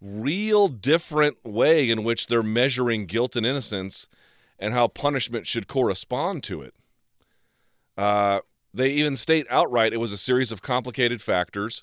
real 0.00 0.68
different 0.68 1.44
way 1.44 1.88
in 1.90 2.04
which 2.04 2.26
they're 2.26 2.42
measuring 2.42 3.06
guilt 3.06 3.36
and 3.36 3.46
innocence 3.46 4.06
and 4.58 4.74
how 4.74 4.88
punishment 4.88 5.46
should 5.46 5.68
correspond 5.68 6.42
to 6.44 6.62
it. 6.62 6.74
Uh, 7.96 8.40
they 8.72 8.90
even 8.90 9.16
state 9.16 9.46
outright 9.50 9.92
it 9.92 9.98
was 10.00 10.12
a 10.12 10.18
series 10.18 10.52
of 10.52 10.62
complicated 10.62 11.20
factors, 11.22 11.82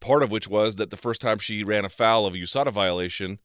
part 0.00 0.22
of 0.22 0.30
which 0.30 0.48
was 0.48 0.76
that 0.76 0.90
the 0.90 0.96
first 0.96 1.20
time 1.20 1.38
she 1.38 1.64
ran 1.64 1.84
afoul 1.84 2.26
of 2.26 2.34
a 2.34 2.38
USADA 2.38 2.72
violation, 2.72 3.38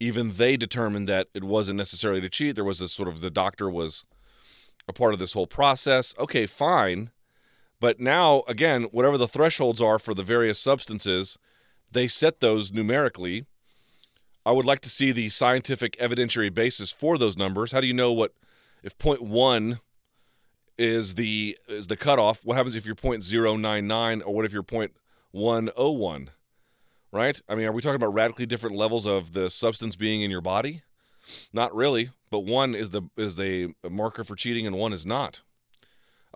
even 0.00 0.32
they 0.34 0.56
determined 0.56 1.08
that 1.08 1.28
it 1.34 1.44
wasn't 1.44 1.76
necessarily 1.76 2.20
to 2.20 2.28
cheat. 2.28 2.54
There 2.54 2.64
was 2.64 2.78
this 2.78 2.92
sort 2.92 3.08
of 3.08 3.20
the 3.20 3.30
doctor 3.30 3.68
was 3.68 4.04
a 4.86 4.92
part 4.92 5.12
of 5.12 5.18
this 5.18 5.34
whole 5.34 5.46
process. 5.46 6.14
Okay, 6.18 6.46
fine. 6.46 7.10
But 7.80 8.00
now, 8.00 8.42
again, 8.48 8.84
whatever 8.84 9.16
the 9.16 9.28
thresholds 9.28 9.80
are 9.80 9.98
for 9.98 10.14
the 10.14 10.22
various 10.22 10.58
substances, 10.58 11.38
they 11.92 12.08
set 12.08 12.40
those 12.40 12.72
numerically. 12.72 13.46
I 14.44 14.52
would 14.52 14.66
like 14.66 14.80
to 14.80 14.88
see 14.88 15.12
the 15.12 15.28
scientific 15.28 15.96
evidentiary 15.98 16.52
basis 16.52 16.90
for 16.90 17.18
those 17.18 17.36
numbers. 17.36 17.72
How 17.72 17.80
do 17.80 17.86
you 17.86 17.94
know 17.94 18.12
what 18.12 18.32
if 18.82 18.96
point 18.98 19.22
one 19.22 19.80
is 20.76 21.14
the 21.14 21.58
is 21.68 21.86
the 21.88 21.96
cutoff? 21.96 22.44
What 22.44 22.56
happens 22.56 22.74
if 22.74 22.86
you're 22.86 22.94
point 22.94 23.22
zero 23.22 23.56
nine 23.56 23.86
nine, 23.86 24.22
or 24.22 24.34
what 24.34 24.44
if 24.44 24.52
you're 24.52 24.62
point 24.62 24.92
one 25.30 25.70
oh 25.76 25.90
one? 25.90 26.30
Right? 27.12 27.40
I 27.48 27.54
mean, 27.54 27.66
are 27.66 27.72
we 27.72 27.82
talking 27.82 27.96
about 27.96 28.14
radically 28.14 28.46
different 28.46 28.76
levels 28.76 29.06
of 29.06 29.32
the 29.32 29.50
substance 29.50 29.96
being 29.96 30.22
in 30.22 30.30
your 30.30 30.40
body? 30.40 30.82
Not 31.52 31.74
really, 31.74 32.10
but 32.30 32.40
one 32.40 32.74
is 32.74 32.90
the 32.90 33.02
is 33.16 33.36
the 33.36 33.74
marker 33.88 34.24
for 34.24 34.34
cheating, 34.34 34.66
and 34.66 34.76
one 34.76 34.92
is 34.92 35.06
not. 35.06 35.42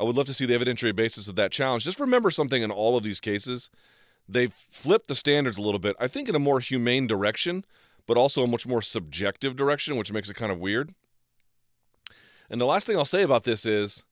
I 0.02 0.04
would 0.04 0.16
love 0.16 0.26
to 0.26 0.34
see 0.34 0.46
the 0.46 0.54
evidentiary 0.54 0.96
basis 0.96 1.28
of 1.28 1.36
that 1.36 1.52
challenge. 1.52 1.84
Just 1.84 2.00
remember 2.00 2.28
something 2.28 2.60
in 2.60 2.72
all 2.72 2.96
of 2.96 3.04
these 3.04 3.20
cases. 3.20 3.70
They've 4.28 4.52
flipped 4.52 5.06
the 5.06 5.14
standards 5.14 5.58
a 5.58 5.62
little 5.62 5.78
bit, 5.78 5.94
I 6.00 6.08
think 6.08 6.28
in 6.28 6.34
a 6.34 6.40
more 6.40 6.58
humane 6.58 7.06
direction, 7.06 7.64
but 8.04 8.16
also 8.16 8.42
a 8.42 8.48
much 8.48 8.66
more 8.66 8.82
subjective 8.82 9.54
direction, 9.54 9.94
which 9.94 10.12
makes 10.12 10.28
it 10.28 10.34
kind 10.34 10.50
of 10.50 10.58
weird. 10.58 10.92
And 12.50 12.60
the 12.60 12.66
last 12.66 12.84
thing 12.84 12.96
I'll 12.96 13.04
say 13.04 13.22
about 13.22 13.44
this 13.44 13.64
is 13.64 14.02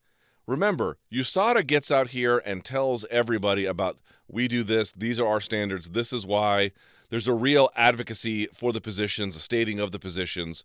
remember, 0.46 0.96
USADA 1.12 1.66
gets 1.66 1.90
out 1.90 2.10
here 2.10 2.38
and 2.38 2.64
tells 2.64 3.04
everybody 3.10 3.64
about 3.64 3.98
we 4.28 4.46
do 4.46 4.62
this, 4.62 4.92
these 4.92 5.18
are 5.18 5.26
our 5.26 5.40
standards, 5.40 5.90
this 5.90 6.12
is 6.12 6.24
why. 6.24 6.70
There's 7.08 7.26
a 7.26 7.34
real 7.34 7.68
advocacy 7.74 8.46
for 8.54 8.72
the 8.72 8.80
positions, 8.80 9.34
a 9.34 9.40
stating 9.40 9.80
of 9.80 9.90
the 9.90 9.98
positions. 9.98 10.62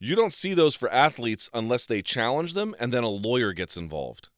You 0.00 0.16
don't 0.16 0.34
see 0.34 0.52
those 0.52 0.74
for 0.74 0.90
athletes 0.90 1.48
unless 1.54 1.86
they 1.86 2.02
challenge 2.02 2.54
them 2.54 2.74
and 2.80 2.92
then 2.92 3.04
a 3.04 3.08
lawyer 3.08 3.52
gets 3.52 3.76
involved 3.76 4.30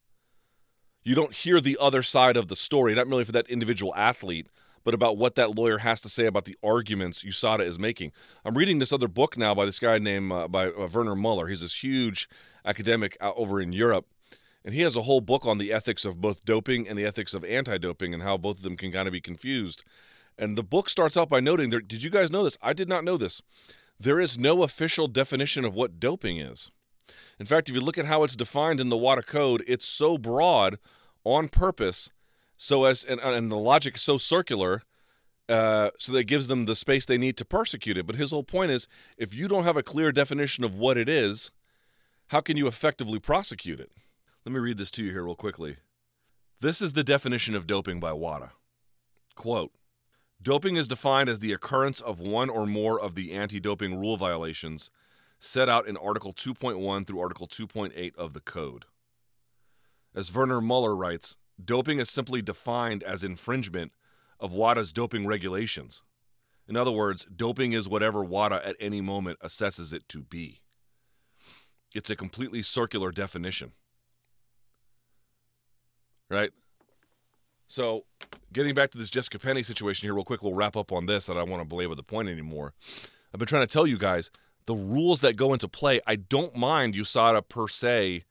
you 1.07 1.15
don't 1.15 1.33
hear 1.33 1.61
the 1.61 1.79
other 1.81 2.03
side 2.03 2.37
of 2.37 2.49
the 2.49 2.57
story, 2.57 2.93
not 2.93 3.07
merely 3.07 3.25
for 3.25 3.31
that 3.31 3.49
individual 3.49 3.95
athlete, 3.95 4.49
but 4.83 4.93
about 4.93 5.17
what 5.17 5.37
that 5.37 5.55
lawyer 5.55 5.79
has 5.79 6.01
to 6.01 6.09
say 6.09 6.27
about 6.27 6.47
the 6.47 6.57
arguments 6.65 7.23
USADA 7.23 7.61
is 7.61 7.79
making. 7.79 8.11
I'm 8.45 8.59
reading 8.59 8.81
this 8.81 8.93
other 8.93 9.07
book 9.07 9.39
now 9.39 9.55
by 9.55 9.67
this 9.67 9.79
guy 9.79 10.01
named 10.01 10.33
uh, 10.33 10.49
by 10.49 10.69
uh, 10.69 10.89
Verner 10.89 11.15
Møller. 11.15 11.49
He's 11.49 11.61
this 11.61 11.81
huge 11.81 12.29
academic 12.65 13.17
out 13.21 13.35
over 13.37 13.61
in 13.61 13.73
Europe, 13.73 14.09
and 14.65 14.75
he 14.75 14.81
has 14.81 14.97
a 14.97 15.03
whole 15.03 15.21
book 15.21 15.47
on 15.47 15.59
the 15.59 15.73
ethics 15.73 16.05
of 16.05 16.21
both 16.21 16.45
doping 16.45 16.89
and 16.89 16.99
the 16.99 17.07
ethics 17.07 17.35
of 17.35 17.45
anti-doping 17.45 18.13
and 18.13 18.25
how 18.25 18.37
both 18.37 18.57
of 18.57 18.63
them 18.63 18.77
can 18.77 18.91
kind 18.91 19.07
of 19.07 19.13
be 19.13 19.21
confused. 19.21 19.85
And 20.37 20.59
the 20.59 20.65
book 20.65 20.89
starts 20.89 21.17
out 21.17 21.29
by 21.29 21.39
noting 21.39 21.71
there. 21.71 21.81
Did 21.81 22.03
you 22.03 22.11
guys 22.11 22.33
know 22.33 22.43
this? 22.43 22.59
I 22.61 22.73
did 22.73 22.89
not 22.89 23.05
know 23.05 23.17
this. 23.17 23.41
There 23.99 24.19
is 24.19 24.37
no 24.37 24.65
official 24.65 25.07
definition 25.07 25.65
of 25.65 25.73
what 25.73 26.01
doping 26.01 26.39
is. 26.39 26.73
In 27.39 27.47
fact, 27.47 27.69
if 27.69 27.75
you 27.75 27.81
look 27.81 27.99
at 27.99 28.07
how 28.07 28.23
it's 28.23 28.37
defined 28.37 28.81
in 28.81 28.89
the 28.89 28.97
WADA 28.97 29.23
code, 29.23 29.63
it's 29.67 29.87
so 29.87 30.19
broad 30.19 30.79
on 31.25 31.49
purpose, 31.49 32.11
so 32.57 32.85
as 32.85 33.05
and, 33.05 33.21
and 33.21 33.51
the 33.51 33.57
logic 33.57 33.97
is 33.97 34.03
so 34.03 34.19
circular, 34.19 34.83
uh, 35.49 35.91
so 35.99 36.13
that 36.13 36.25
gives 36.25 36.47
them 36.47 36.65
the 36.65 36.77
space 36.77 37.07
they 37.07 37.19
need 37.19 37.37
to 37.37 37.45
persecute 37.45 37.99
it. 37.99 38.07
But 38.07 38.17
his 38.17 38.31
whole 38.31 38.45
point 38.45 38.71
is, 38.71 38.89
if 39.19 39.35
you 39.35 39.49
don't 39.49 39.65
have 39.65 39.77
a 39.77 39.83
clear 39.83 40.13
definition 40.13 40.65
of 40.65 40.75
what 40.75 40.97
it 40.97 41.09
is, 41.09 41.51
how 42.29 42.41
can 42.41 42.57
you 42.57 42.67
effectively 42.67 43.19
prosecute 43.19 43.81
it? 43.81 43.93
Let 44.45 44.53
me 44.53 44.61
read 44.61 44.79
this 44.79 44.91
to 44.93 45.05
you 45.05 45.13
here 45.13 45.25
real 45.25 45.35
quickly. 45.35 45.77
This 46.61 46.81
is 46.81 46.95
the 46.95 47.05
definition 47.05 47.55
of 47.55 47.67
doping 47.67 48.01
by 48.01 48.13
WADA. 48.13 48.53
Quote 49.35 49.73
Doping 50.41 50.77
is 50.77 50.89
defined 50.89 51.29
as 51.29 51.41
the 51.41 51.53
occurrence 51.53 52.01
of 52.01 52.21
one 52.21 52.49
or 52.49 52.67
more 52.67 53.01
of 53.01 53.15
the 53.15 53.33
anti 53.33 53.61
doping 53.61 53.99
rule 53.99 54.17
violations 54.17 54.91
set 55.39 55.69
out 55.69 55.87
in 55.87 55.97
Article 55.97 56.33
2.1 56.33 57.07
through 57.07 57.21
Article 57.21 57.47
2.8 57.47 58.15
of 58.17 58.33
the 58.33 58.41
Code. 58.41 58.87
As 60.15 60.31
Verner 60.31 60.61
Møller 60.61 60.97
writes, 60.97 61.37
doping 61.63 61.99
is 61.99 62.11
simply 62.11 62.43
defined 62.43 63.03
as 63.03 63.23
infringement 63.23 63.93
of 64.41 64.53
WADA's 64.53 64.93
doping 64.93 65.27
regulations. 65.27 66.03
In 66.69 66.77
other 66.77 66.91
words, 66.91 67.27
doping 67.35 67.73
is 67.73 67.89
whatever 67.89 68.25
WADA 68.25 68.67
at 68.67 68.77
any 68.81 69.01
moment 69.01 69.39
assesses 69.41 69.93
it 69.93 70.09
to 70.09 70.23
be. 70.23 70.61
It's 71.95 72.11
a 72.11 72.17
completely 72.17 72.63
circular 72.63 73.11
definition. 73.13 73.73
Right? 76.29 76.51
So, 77.69 78.05
getting 78.53 78.75
back 78.75 78.91
to 78.93 78.99
this 78.99 79.11
Jessica 79.11 79.39
Penne 79.39 79.63
situation 79.63 80.07
here, 80.07 80.15
real 80.15 80.25
quick, 80.25 80.43
we'll 80.43 80.55
wrap 80.55 80.77
up 80.77 80.93
on 80.93 81.07
this. 81.07 81.29
I 81.29 81.35
don't 81.35 81.51
want 81.51 81.63
to 81.63 81.69
belabor 81.69 81.95
the 81.95 82.03
point 82.03 82.29
anymore. 82.29 82.75
I've 83.33 83.39
been 83.39 83.49
trying 83.49 83.67
to 83.67 83.73
tell 83.73 83.87
you 83.87 83.99
guys 83.99 84.31
the 84.67 84.75
rules 84.75 85.21
that 85.21 85.37
go 85.37 85.53
into 85.53 85.69
play. 85.69 86.01
I 86.07 86.17
don't 86.17 86.57
mind 86.57 86.95
USADA 86.95 87.49
per 87.49 87.69
se 87.69 88.25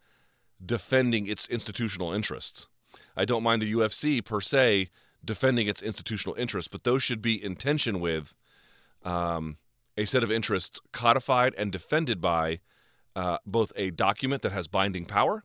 defending 0.63 1.27
its 1.27 1.47
institutional 1.47 2.13
interests. 2.13 2.67
I 3.15 3.25
don't 3.25 3.43
mind 3.43 3.61
the 3.61 3.73
UFC 3.73 4.23
per 4.23 4.41
se 4.41 4.89
defending 5.23 5.67
its 5.67 5.81
institutional 5.81 6.35
interests, 6.37 6.67
but 6.67 6.83
those 6.83 7.01
should 7.01 7.21
be 7.21 7.41
in 7.43 7.55
tension 7.55 7.99
with 7.99 8.33
um, 9.03 9.57
a 9.97 10.05
set 10.05 10.23
of 10.23 10.31
interests 10.31 10.79
codified 10.91 11.53
and 11.57 11.71
defended 11.71 12.21
by 12.21 12.59
uh, 13.15 13.37
both 13.45 13.71
a 13.75 13.91
document 13.91 14.41
that 14.41 14.51
has 14.51 14.67
binding 14.67 15.05
power 15.05 15.43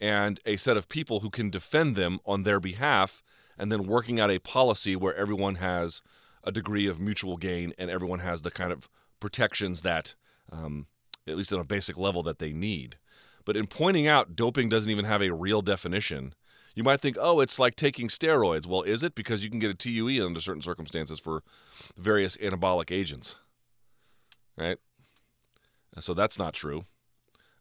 and 0.00 0.40
a 0.46 0.56
set 0.56 0.76
of 0.76 0.88
people 0.88 1.20
who 1.20 1.30
can 1.30 1.50
defend 1.50 1.96
them 1.96 2.20
on 2.26 2.42
their 2.42 2.60
behalf, 2.60 3.22
and 3.58 3.72
then 3.72 3.86
working 3.86 4.20
out 4.20 4.30
a 4.30 4.38
policy 4.38 4.94
where 4.94 5.14
everyone 5.14 5.56
has 5.56 6.02
a 6.44 6.52
degree 6.52 6.86
of 6.86 7.00
mutual 7.00 7.36
gain 7.36 7.72
and 7.78 7.90
everyone 7.90 8.18
has 8.18 8.42
the 8.42 8.50
kind 8.50 8.70
of 8.70 8.88
protections 9.20 9.82
that, 9.82 10.14
um, 10.50 10.86
at 11.26 11.36
least 11.36 11.52
on 11.52 11.60
a 11.60 11.64
basic 11.64 11.98
level, 11.98 12.22
that 12.22 12.38
they 12.38 12.52
need. 12.52 12.98
But 13.44 13.56
in 13.56 13.66
pointing 13.66 14.08
out 14.08 14.36
doping 14.36 14.68
doesn't 14.68 14.90
even 14.90 15.04
have 15.04 15.22
a 15.22 15.32
real 15.32 15.62
definition, 15.62 16.34
you 16.74 16.82
might 16.82 17.00
think, 17.00 17.16
oh, 17.18 17.40
it's 17.40 17.58
like 17.58 17.76
taking 17.76 18.08
steroids. 18.08 18.66
Well, 18.66 18.82
is 18.82 19.02
it? 19.02 19.14
Because 19.14 19.42
you 19.42 19.50
can 19.50 19.58
get 19.58 19.70
a 19.70 19.74
TUE 19.74 20.24
under 20.24 20.40
certain 20.40 20.62
circumstances 20.62 21.18
for 21.18 21.42
various 21.96 22.36
anabolic 22.36 22.90
agents, 22.90 23.36
right? 24.56 24.78
So 25.98 26.12
that's 26.12 26.38
not 26.38 26.52
true. 26.52 26.84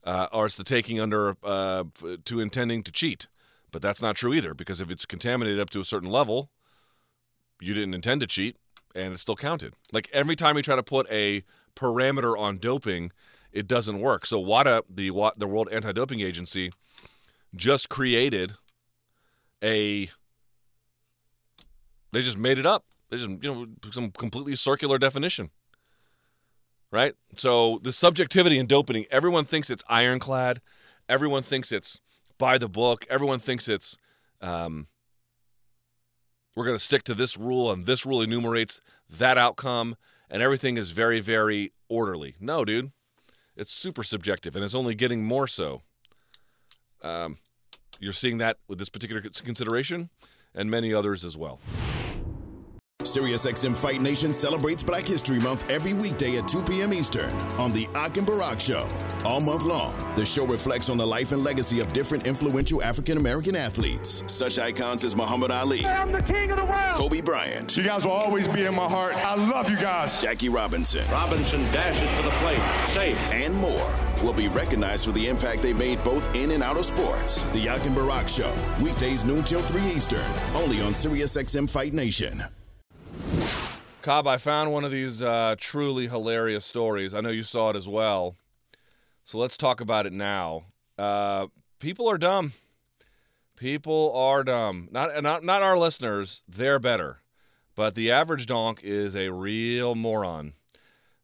Uh, 0.04 0.28
or 0.34 0.46
it's 0.46 0.58
the 0.58 0.64
taking 0.64 1.00
under 1.00 1.38
uh, 1.44 1.86
to 2.26 2.40
intending 2.40 2.84
to 2.84 2.92
cheat. 2.92 3.28
But 3.72 3.82
that's 3.82 4.02
not 4.02 4.16
true 4.16 4.34
either, 4.34 4.54
because 4.54 4.82
if 4.82 4.90
it's 4.90 5.06
contaminated 5.06 5.60
up 5.60 5.70
to 5.72 5.80
a 5.80 5.86
certain 5.86 6.10
level, 6.10 6.50
you 7.60 7.74
didn't 7.74 7.94
intend 7.94 8.22
to 8.22 8.28
cheat, 8.28 8.58
and 8.96 9.14
it's 9.14 9.22
still 9.22 9.36
counted. 9.36 9.74
Like 9.92 10.10
every 10.14 10.36
time 10.36 10.56
you 10.56 10.64
try 10.64 10.76
to 10.76 10.84
put 10.84 11.08
a 11.12 11.44
parameter 11.76 12.38
on 12.38 12.58
doping, 12.58 13.12
it 13.52 13.68
doesn't 13.68 14.00
work. 14.00 14.26
So 14.26 14.40
WADA, 14.40 14.84
the 14.90 15.12
the 15.38 15.48
World 15.48 15.70
Anti-Doping 15.72 16.22
Agency, 16.22 16.72
just 17.56 17.90
created 17.90 18.54
a. 19.64 20.10
They 22.12 22.22
just 22.22 22.38
made 22.38 22.58
it 22.58 22.66
up. 22.66 22.86
They 23.10 23.18
just 23.18 23.30
you 23.30 23.54
know 23.54 23.68
some 23.92 24.12
completely 24.12 24.56
circular 24.56 24.98
definition. 24.98 25.52
Right. 26.92 27.14
So 27.36 27.80
the 27.84 27.92
subjectivity 27.92 28.58
in 28.58 28.68
doping, 28.68 29.06
everyone 29.12 29.44
thinks 29.44 29.70
it's 29.70 29.84
ironclad. 29.90 30.62
Everyone 31.10 31.44
thinks 31.44 31.72
it's 31.72 32.00
by 32.38 32.58
the 32.58 32.70
book. 32.70 33.06
Everyone 33.10 33.40
thinks 33.40 33.68
it's 33.68 33.98
um, 34.42 34.88
we're 36.56 36.66
going 36.66 36.78
to 36.78 36.84
stick 36.84 37.04
to 37.04 37.14
this 37.14 37.38
rule 37.38 37.72
and 37.72 37.86
this 37.86 38.06
rule 38.06 38.22
enumerates 38.22 38.80
that 39.10 39.38
outcome 39.38 39.96
and 40.30 40.42
everything 40.42 40.78
is 40.78 40.92
very 40.92 41.20
very 41.20 41.74
orderly. 41.90 42.36
No, 42.40 42.66
dude. 42.66 42.92
It's 43.56 43.72
super 43.72 44.04
subjective 44.04 44.56
and 44.56 44.66
it's 44.66 44.76
only 44.76 44.96
getting 44.96 45.24
more 45.24 45.48
so. 45.48 45.82
Um, 47.02 47.38
you're 48.00 48.14
seeing 48.14 48.40
that 48.40 48.58
with 48.68 48.80
this 48.80 48.90
particular 48.90 49.22
consideration 49.22 50.10
and 50.54 50.70
many 50.70 50.94
others 50.94 51.24
as 51.24 51.38
well. 51.38 51.60
SiriusXM 53.16 53.78
Fight 53.78 54.02
Nation 54.02 54.34
celebrates 54.34 54.84
Black 54.84 55.06
History 55.08 55.40
Month 55.40 55.70
every 55.70 55.94
weekday 55.94 56.38
at 56.38 56.50
2 56.50 56.64
p.m. 56.64 56.92
Eastern 56.92 57.32
on 57.58 57.72
The 57.72 57.88
Ak 57.96 58.18
and 58.18 58.28
Barak 58.28 58.60
Show. 58.60 58.86
All 59.24 59.40
month 59.40 59.64
long, 59.64 59.96
the 60.18 60.26
show 60.26 60.46
reflects 60.46 60.90
on 60.90 60.98
the 60.98 61.08
life 61.08 61.32
and 61.32 61.42
legacy 61.42 61.80
of 61.80 61.94
different 61.94 62.28
influential 62.28 62.84
African 62.84 63.18
American 63.18 63.56
athletes, 63.56 64.22
such 64.28 64.60
icons 64.60 65.06
as 65.06 65.16
Muhammad 65.16 65.50
Ali, 65.50 65.86
I'm 65.86 66.12
the 66.12 66.22
king 66.24 66.52
of 66.52 66.58
the 66.58 66.66
world. 66.66 66.96
Kobe 66.96 67.22
Bryant, 67.22 67.78
You 67.78 67.84
guys 67.84 68.04
will 68.04 68.12
always 68.12 68.50
be 68.50 68.66
in 68.66 68.76
my 68.76 68.84
heart. 68.90 69.16
I 69.16 69.36
love 69.50 69.70
you 69.70 69.78
guys. 69.78 70.22
Jackie 70.22 70.50
Robinson, 70.50 71.10
Robinson 71.10 71.64
dashes 71.72 72.10
for 72.18 72.24
the 72.24 72.36
plate. 72.42 72.60
Safe. 72.94 73.18
and 73.32 73.56
more 73.56 73.96
will 74.24 74.34
be 74.34 74.50
recognized 74.50 75.06
for 75.06 75.14
the 75.14 75.28
impact 75.30 75.62
they 75.62 75.72
made 75.74 76.04
both 76.04 76.36
in 76.36 76.52
and 76.52 76.62
out 76.62 76.78
of 76.78 76.84
sports. 76.84 77.44
The 77.54 77.70
Ak 77.70 77.86
and 77.86 77.96
Barak 77.96 78.28
Show, 78.28 78.54
weekdays 78.82 79.24
noon 79.24 79.46
till 79.46 79.62
3 79.62 79.82
Eastern, 79.84 80.30
only 80.54 80.82
on 80.82 80.92
SiriusXM 80.92 81.70
Fight 81.70 81.94
Nation. 81.94 82.44
Cobb, 84.06 84.28
I 84.28 84.38
found 84.38 84.72
one 84.72 84.84
of 84.84 84.92
these 84.92 85.24
uh, 85.24 85.56
truly 85.58 86.08
hilarious 86.08 86.64
stories. 86.64 87.16
I 87.16 87.22
know 87.22 87.30
you 87.30 87.42
saw 87.42 87.72
it 87.72 87.76
as 87.76 87.88
well. 87.88 88.36
So 89.24 89.40
let's 89.40 89.58
talk 89.58 89.82
about 89.82 90.06
it 90.06 90.14
now. 90.14 90.66
Uh, 90.96 91.48
people 91.80 92.08
are 92.08 92.20
dumb. 92.20 92.54
People 93.56 94.14
are 94.16 94.44
dumb. 94.44 94.90
Not 94.92 95.24
not 95.24 95.44
not 95.44 95.64
our 95.64 95.76
listeners. 95.76 96.44
They're 96.48 96.78
better, 96.78 97.22
but 97.76 97.96
the 97.96 98.12
average 98.12 98.46
donk 98.46 98.82
is 98.84 99.16
a 99.16 99.30
real 99.30 99.96
moron. 99.96 100.54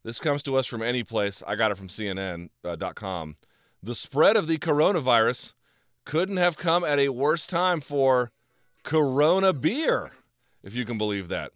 This 0.02 0.18
comes 0.18 0.42
to 0.42 0.56
us 0.56 0.66
from 0.66 0.82
any 0.82 1.04
place. 1.04 1.40
I 1.46 1.54
got 1.54 1.70
it 1.70 1.78
from 1.78 1.86
CNN.com. 1.86 3.36
the 3.80 3.94
spread 3.94 4.36
of 4.36 4.48
the 4.48 4.58
coronavirus 4.58 5.52
couldn't 6.04 6.38
have 6.38 6.56
come 6.56 6.82
at 6.82 6.98
a 6.98 7.10
worse 7.10 7.46
time 7.46 7.80
for 7.80 8.32
Corona 8.82 9.52
beer, 9.52 10.10
if 10.64 10.74
you 10.74 10.84
can 10.84 10.98
believe 10.98 11.28
that. 11.28 11.52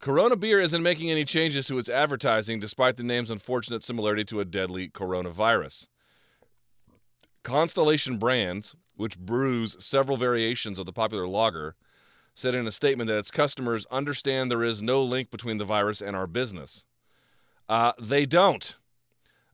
Corona 0.00 0.34
Beer 0.34 0.60
isn't 0.60 0.82
making 0.82 1.10
any 1.10 1.26
changes 1.26 1.66
to 1.66 1.78
its 1.78 1.88
advertising 1.88 2.58
despite 2.58 2.96
the 2.96 3.02
name's 3.02 3.30
unfortunate 3.30 3.84
similarity 3.84 4.24
to 4.24 4.40
a 4.40 4.46
deadly 4.46 4.88
coronavirus. 4.88 5.88
Constellation 7.42 8.16
Brands, 8.16 8.74
which 8.96 9.18
brews 9.18 9.76
several 9.78 10.16
variations 10.16 10.78
of 10.78 10.86
the 10.86 10.92
popular 10.92 11.28
lager, 11.28 11.76
said 12.34 12.54
in 12.54 12.66
a 12.66 12.72
statement 12.72 13.08
that 13.08 13.18
its 13.18 13.30
customers 13.30 13.84
understand 13.90 14.50
there 14.50 14.64
is 14.64 14.82
no 14.82 15.02
link 15.02 15.30
between 15.30 15.58
the 15.58 15.64
virus 15.64 16.00
and 16.00 16.16
our 16.16 16.26
business. 16.26 16.86
Uh, 17.68 17.92
they 18.00 18.24
don't. 18.24 18.76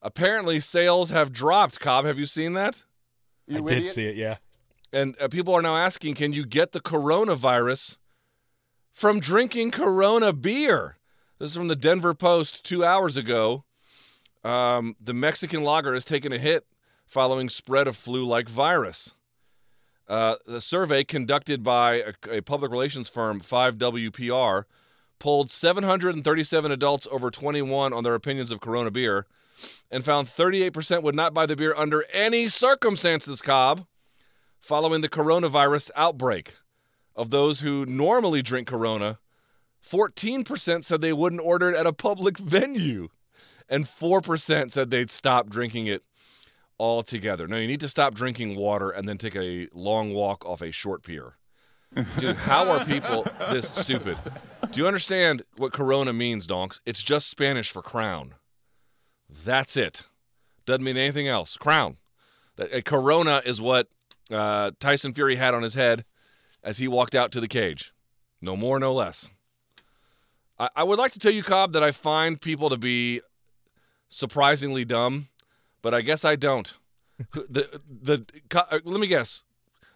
Apparently, 0.00 0.60
sales 0.60 1.10
have 1.10 1.32
dropped. 1.32 1.80
Cobb, 1.80 2.04
have 2.04 2.18
you 2.18 2.24
seen 2.24 2.52
that? 2.52 2.84
I 3.52 3.60
did 3.60 3.86
see 3.88 4.06
it, 4.06 4.16
yeah. 4.16 4.36
And 4.92 5.16
uh, 5.20 5.26
people 5.26 5.54
are 5.54 5.62
now 5.62 5.76
asking, 5.76 6.14
can 6.14 6.32
you 6.32 6.46
get 6.46 6.70
the 6.70 6.80
coronavirus 6.80 7.96
from 8.96 9.20
drinking 9.20 9.70
Corona 9.70 10.32
beer? 10.32 10.96
This 11.38 11.50
is 11.50 11.56
from 11.58 11.68
the 11.68 11.76
Denver 11.76 12.14
Post 12.14 12.64
two 12.64 12.82
hours 12.82 13.18
ago. 13.18 13.64
Um, 14.42 14.96
the 14.98 15.12
Mexican 15.12 15.62
lager 15.62 15.92
has 15.92 16.06
taken 16.06 16.32
a 16.32 16.38
hit 16.38 16.64
following 17.04 17.50
spread 17.50 17.86
of 17.86 17.94
flu-like 17.94 18.48
virus. 18.48 19.12
Uh, 20.08 20.36
a 20.48 20.62
survey 20.62 21.04
conducted 21.04 21.62
by 21.62 21.96
a, 21.96 22.38
a 22.38 22.40
public 22.40 22.72
relations 22.72 23.10
firm, 23.10 23.38
5WPR, 23.42 24.64
polled 25.18 25.50
737 25.50 26.72
adults 26.72 27.06
over 27.10 27.30
21 27.30 27.92
on 27.92 28.02
their 28.02 28.14
opinions 28.14 28.50
of 28.50 28.62
Corona 28.62 28.90
beer 28.90 29.26
and 29.90 30.06
found 30.06 30.26
38% 30.26 31.02
would 31.02 31.14
not 31.14 31.34
buy 31.34 31.44
the 31.44 31.54
beer 31.56 31.74
under 31.76 32.06
any 32.14 32.48
circumstances, 32.48 33.42
Cobb, 33.42 33.86
following 34.58 35.02
the 35.02 35.08
coronavirus 35.10 35.90
outbreak. 35.96 36.54
Of 37.16 37.30
those 37.30 37.60
who 37.60 37.86
normally 37.86 38.42
drink 38.42 38.68
Corona, 38.68 39.18
14% 39.84 40.84
said 40.84 41.00
they 41.00 41.12
wouldn't 41.12 41.40
order 41.40 41.70
it 41.70 41.76
at 41.76 41.86
a 41.86 41.92
public 41.92 42.38
venue, 42.38 43.08
and 43.68 43.86
4% 43.86 44.70
said 44.70 44.90
they'd 44.90 45.10
stop 45.10 45.48
drinking 45.48 45.86
it 45.86 46.02
altogether. 46.78 47.48
No, 47.48 47.56
you 47.56 47.66
need 47.66 47.80
to 47.80 47.88
stop 47.88 48.14
drinking 48.14 48.56
water 48.56 48.90
and 48.90 49.08
then 49.08 49.18
take 49.18 49.34
a 49.34 49.68
long 49.72 50.12
walk 50.12 50.44
off 50.44 50.60
a 50.60 50.70
short 50.70 51.02
pier. 51.02 51.36
Dude, 52.18 52.36
how 52.36 52.70
are 52.70 52.84
people 52.84 53.26
this 53.50 53.68
stupid? 53.68 54.18
Do 54.70 54.80
you 54.80 54.86
understand 54.86 55.42
what 55.56 55.72
Corona 55.72 56.12
means, 56.12 56.46
donks? 56.46 56.80
It's 56.84 57.02
just 57.02 57.30
Spanish 57.30 57.70
for 57.70 57.80
crown. 57.80 58.34
That's 59.30 59.76
it. 59.76 60.02
Doesn't 60.66 60.84
mean 60.84 60.96
anything 60.96 61.28
else. 61.28 61.56
Crown. 61.56 61.96
A 62.58 62.82
Corona 62.82 63.40
is 63.44 63.60
what 63.60 63.88
uh, 64.30 64.72
Tyson 64.80 65.14
Fury 65.14 65.36
had 65.36 65.54
on 65.54 65.62
his 65.62 65.74
head 65.74 66.04
as 66.66 66.78
he 66.78 66.88
walked 66.88 67.14
out 67.14 67.32
to 67.32 67.40
the 67.40 67.48
cage. 67.48 67.92
No 68.42 68.56
more, 68.56 68.78
no 68.78 68.92
less. 68.92 69.30
I, 70.58 70.68
I 70.76 70.82
would 70.82 70.98
like 70.98 71.12
to 71.12 71.18
tell 71.18 71.32
you, 71.32 71.42
Cobb, 71.42 71.72
that 71.72 71.82
I 71.82 71.92
find 71.92 72.38
people 72.40 72.68
to 72.68 72.76
be 72.76 73.22
surprisingly 74.08 74.84
dumb, 74.84 75.28
but 75.80 75.94
I 75.94 76.02
guess 76.02 76.24
I 76.24 76.36
don't. 76.36 76.74
the 77.32 77.80
the 78.02 78.26
co- 78.50 78.66
uh, 78.70 78.80
let 78.84 79.00
me 79.00 79.06
guess, 79.06 79.44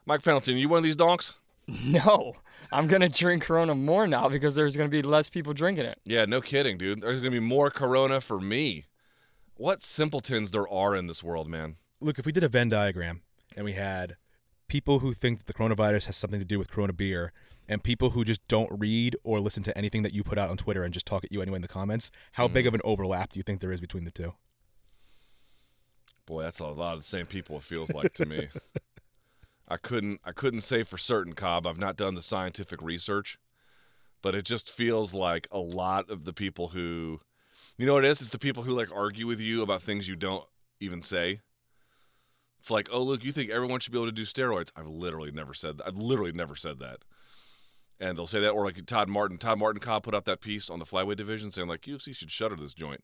Mike 0.06 0.22
Pendleton, 0.22 0.56
you 0.56 0.68
one 0.68 0.78
of 0.78 0.85
these 0.85 0.96
donks? 0.96 1.35
No, 1.85 2.35
I'm 2.72 2.88
gonna 2.88 3.09
drink 3.09 3.44
Corona 3.44 3.76
more 3.76 4.09
now 4.09 4.28
because 4.28 4.56
there's 4.56 4.76
gonna 4.76 4.88
be 4.88 5.02
less 5.02 5.28
people 5.28 5.52
drinking 5.52 5.85
it. 5.85 6.00
Yeah, 6.04 6.24
no 6.24 6.40
kidding, 6.40 6.78
dude. 6.78 7.00
There's 7.00 7.20
gonna 7.20 7.30
be 7.30 7.38
more 7.38 7.70
Corona 7.70 8.20
for 8.20 8.40
me. 8.40 8.87
What 9.54 9.85
simpletons 9.85 10.50
there 10.50 10.68
are 10.68 10.96
in 10.96 11.06
this 11.06 11.22
world, 11.22 11.46
man. 11.46 11.76
Look, 12.00 12.18
if 12.18 12.26
we 12.26 12.33
did 12.33 12.42
a 12.42 12.48
Venn 12.48 12.70
diagram 12.70 13.20
and 13.54 13.64
we 13.64 13.74
had 13.74 14.16
people 14.70 15.00
who 15.00 15.12
think 15.12 15.38
that 15.40 15.46
the 15.48 15.52
coronavirus 15.52 16.06
has 16.06 16.16
something 16.16 16.38
to 16.38 16.46
do 16.46 16.56
with 16.56 16.70
Corona 16.70 16.92
beer 16.92 17.33
and 17.68 17.83
people 17.83 18.11
who 18.11 18.24
just 18.24 18.46
don't 18.46 18.70
read 18.78 19.16
or 19.24 19.40
listen 19.40 19.64
to 19.64 19.76
anything 19.76 20.04
that 20.04 20.14
you 20.14 20.22
put 20.22 20.38
out 20.38 20.48
on 20.48 20.56
Twitter 20.56 20.85
and 20.85 20.94
just 20.94 21.06
talk 21.06 21.24
at 21.24 21.33
you 21.33 21.42
anyway 21.42 21.56
in 21.56 21.62
the 21.62 21.68
comments, 21.68 22.12
how 22.33 22.46
big 22.46 22.68
of 22.68 22.72
mm. 22.72 22.76
an 22.76 22.80
overlap 22.85 23.30
do 23.30 23.38
you 23.40 23.42
think 23.42 23.61
there 23.61 23.72
is 23.72 23.80
between 23.80 24.04
the 24.04 24.12
two? 24.12 24.33
Boy, 26.24 26.42
that's 26.42 26.61
a 26.61 26.66
lot 26.66 26.94
of 26.94 27.02
the 27.02 27.06
same 27.06 27.26
people. 27.26 27.56
It 27.56 27.64
feels 27.64 27.92
like 27.92 28.14
to 28.14 28.26
me. 28.26 28.48
I 29.68 29.76
couldn't 29.76 30.20
I 30.24 30.30
couldn't 30.30 30.61
say 30.62 30.85
for 30.85 30.98
certain, 30.98 31.33
Cobb. 31.33 31.66
I've 31.66 31.78
not 31.78 31.96
done 31.96 32.14
the 32.14 32.22
scientific 32.22 32.80
research, 32.80 33.38
but 34.22 34.37
it 34.37 34.44
just 34.44 34.70
feels 34.70 35.12
like 35.12 35.48
a 35.50 35.59
lot 35.59 36.09
of 36.09 36.24
the 36.24 36.33
people 36.33 36.68
who, 36.68 37.20
you 37.76 37.87
know, 37.87 37.94
what 37.94 38.04
it 38.04 38.09
is. 38.09 38.20
It's 38.20 38.30
the 38.30 38.38
people 38.38 38.62
who 38.62 38.76
like 38.76 38.94
argue 38.94 39.26
with 39.26 39.40
you 39.40 39.62
about 39.62 39.83
things 39.83 40.09
you 40.09 40.14
don't 40.14 40.44
even 40.78 41.02
say. 41.02 41.40
It's 42.60 42.70
like, 42.70 42.90
oh 42.92 43.02
look, 43.02 43.24
you 43.24 43.32
think 43.32 43.50
everyone 43.50 43.80
should 43.80 43.92
be 43.92 43.98
able 43.98 44.08
to 44.08 44.12
do 44.12 44.26
steroids? 44.26 44.70
I've 44.76 44.86
literally 44.86 45.30
never 45.30 45.54
said 45.54 45.78
that. 45.78 45.86
I've 45.86 45.96
literally 45.96 46.32
never 46.32 46.54
said 46.54 46.78
that. 46.80 46.98
And 47.98 48.18
they'll 48.18 48.26
say 48.26 48.40
that, 48.40 48.50
or 48.50 48.66
like 48.66 48.84
Todd 48.84 49.08
Martin. 49.08 49.38
Todd 49.38 49.58
Martin 49.58 49.80
Cobb 49.80 50.02
put 50.02 50.14
out 50.14 50.26
that 50.26 50.42
piece 50.42 50.68
on 50.68 50.78
the 50.78 50.84
flyweight 50.84 51.16
division 51.16 51.50
saying 51.50 51.68
like 51.68 51.82
UFC 51.82 52.14
should 52.14 52.30
shutter 52.30 52.56
this 52.56 52.74
joint, 52.74 53.02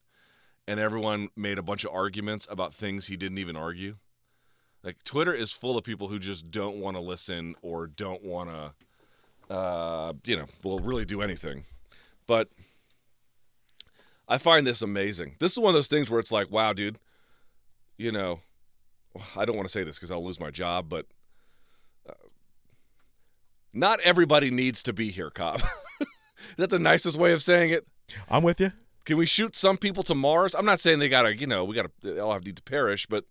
and 0.68 0.78
everyone 0.78 1.30
made 1.34 1.56
a 1.56 1.62
bunch 1.62 1.84
of 1.84 1.94
arguments 1.94 2.46
about 2.50 2.74
things 2.74 3.06
he 3.06 3.16
didn't 3.16 3.38
even 3.38 3.56
argue. 3.56 3.96
Like 4.82 5.02
Twitter 5.04 5.32
is 5.32 5.52
full 5.52 5.78
of 5.78 5.84
people 5.84 6.08
who 6.08 6.18
just 6.18 6.50
don't 6.50 6.76
want 6.76 6.98
to 6.98 7.00
listen 7.00 7.54
or 7.62 7.86
don't 7.86 8.22
want 8.22 8.50
to, 8.50 9.54
uh, 9.54 10.12
you 10.24 10.36
know, 10.36 10.46
will 10.62 10.80
really 10.80 11.06
do 11.06 11.22
anything. 11.22 11.64
But 12.26 12.50
I 14.28 14.36
find 14.36 14.66
this 14.66 14.82
amazing. 14.82 15.36
This 15.38 15.52
is 15.52 15.58
one 15.58 15.70
of 15.70 15.74
those 15.74 15.88
things 15.88 16.10
where 16.10 16.20
it's 16.20 16.32
like, 16.32 16.50
wow, 16.50 16.74
dude, 16.74 16.98
you 17.96 18.12
know, 18.12 18.40
I 19.36 19.44
don't 19.44 19.56
want 19.56 19.68
to 19.68 19.72
say 19.72 19.84
this 19.84 19.96
because 19.96 20.10
I'll 20.10 20.24
lose 20.24 20.40
my 20.40 20.50
job, 20.50 20.88
but 20.88 21.06
uh, 22.08 22.14
not 23.72 24.00
everybody 24.00 24.50
needs 24.50 24.82
to 24.84 24.92
be 24.92 25.10
here, 25.10 25.30
Cobb. 25.30 25.60
is 26.00 26.06
that 26.56 26.70
the 26.70 26.78
nicest 26.78 27.16
way 27.16 27.32
of 27.32 27.42
saying 27.42 27.70
it? 27.70 27.86
I'm 28.28 28.42
with 28.42 28.60
you. 28.60 28.72
Can 29.04 29.16
we 29.16 29.26
shoot 29.26 29.54
some 29.54 29.76
people 29.76 30.02
to 30.04 30.14
Mars? 30.14 30.54
I'm 30.54 30.64
not 30.64 30.80
saying 30.80 30.98
they 30.98 31.08
gotta, 31.08 31.36
you 31.36 31.46
know, 31.46 31.64
we 31.64 31.74
gotta 31.74 31.90
they 32.02 32.18
all 32.18 32.32
have 32.32 32.44
need 32.44 32.56
to 32.56 32.62
perish, 32.62 33.06
but 33.06 33.24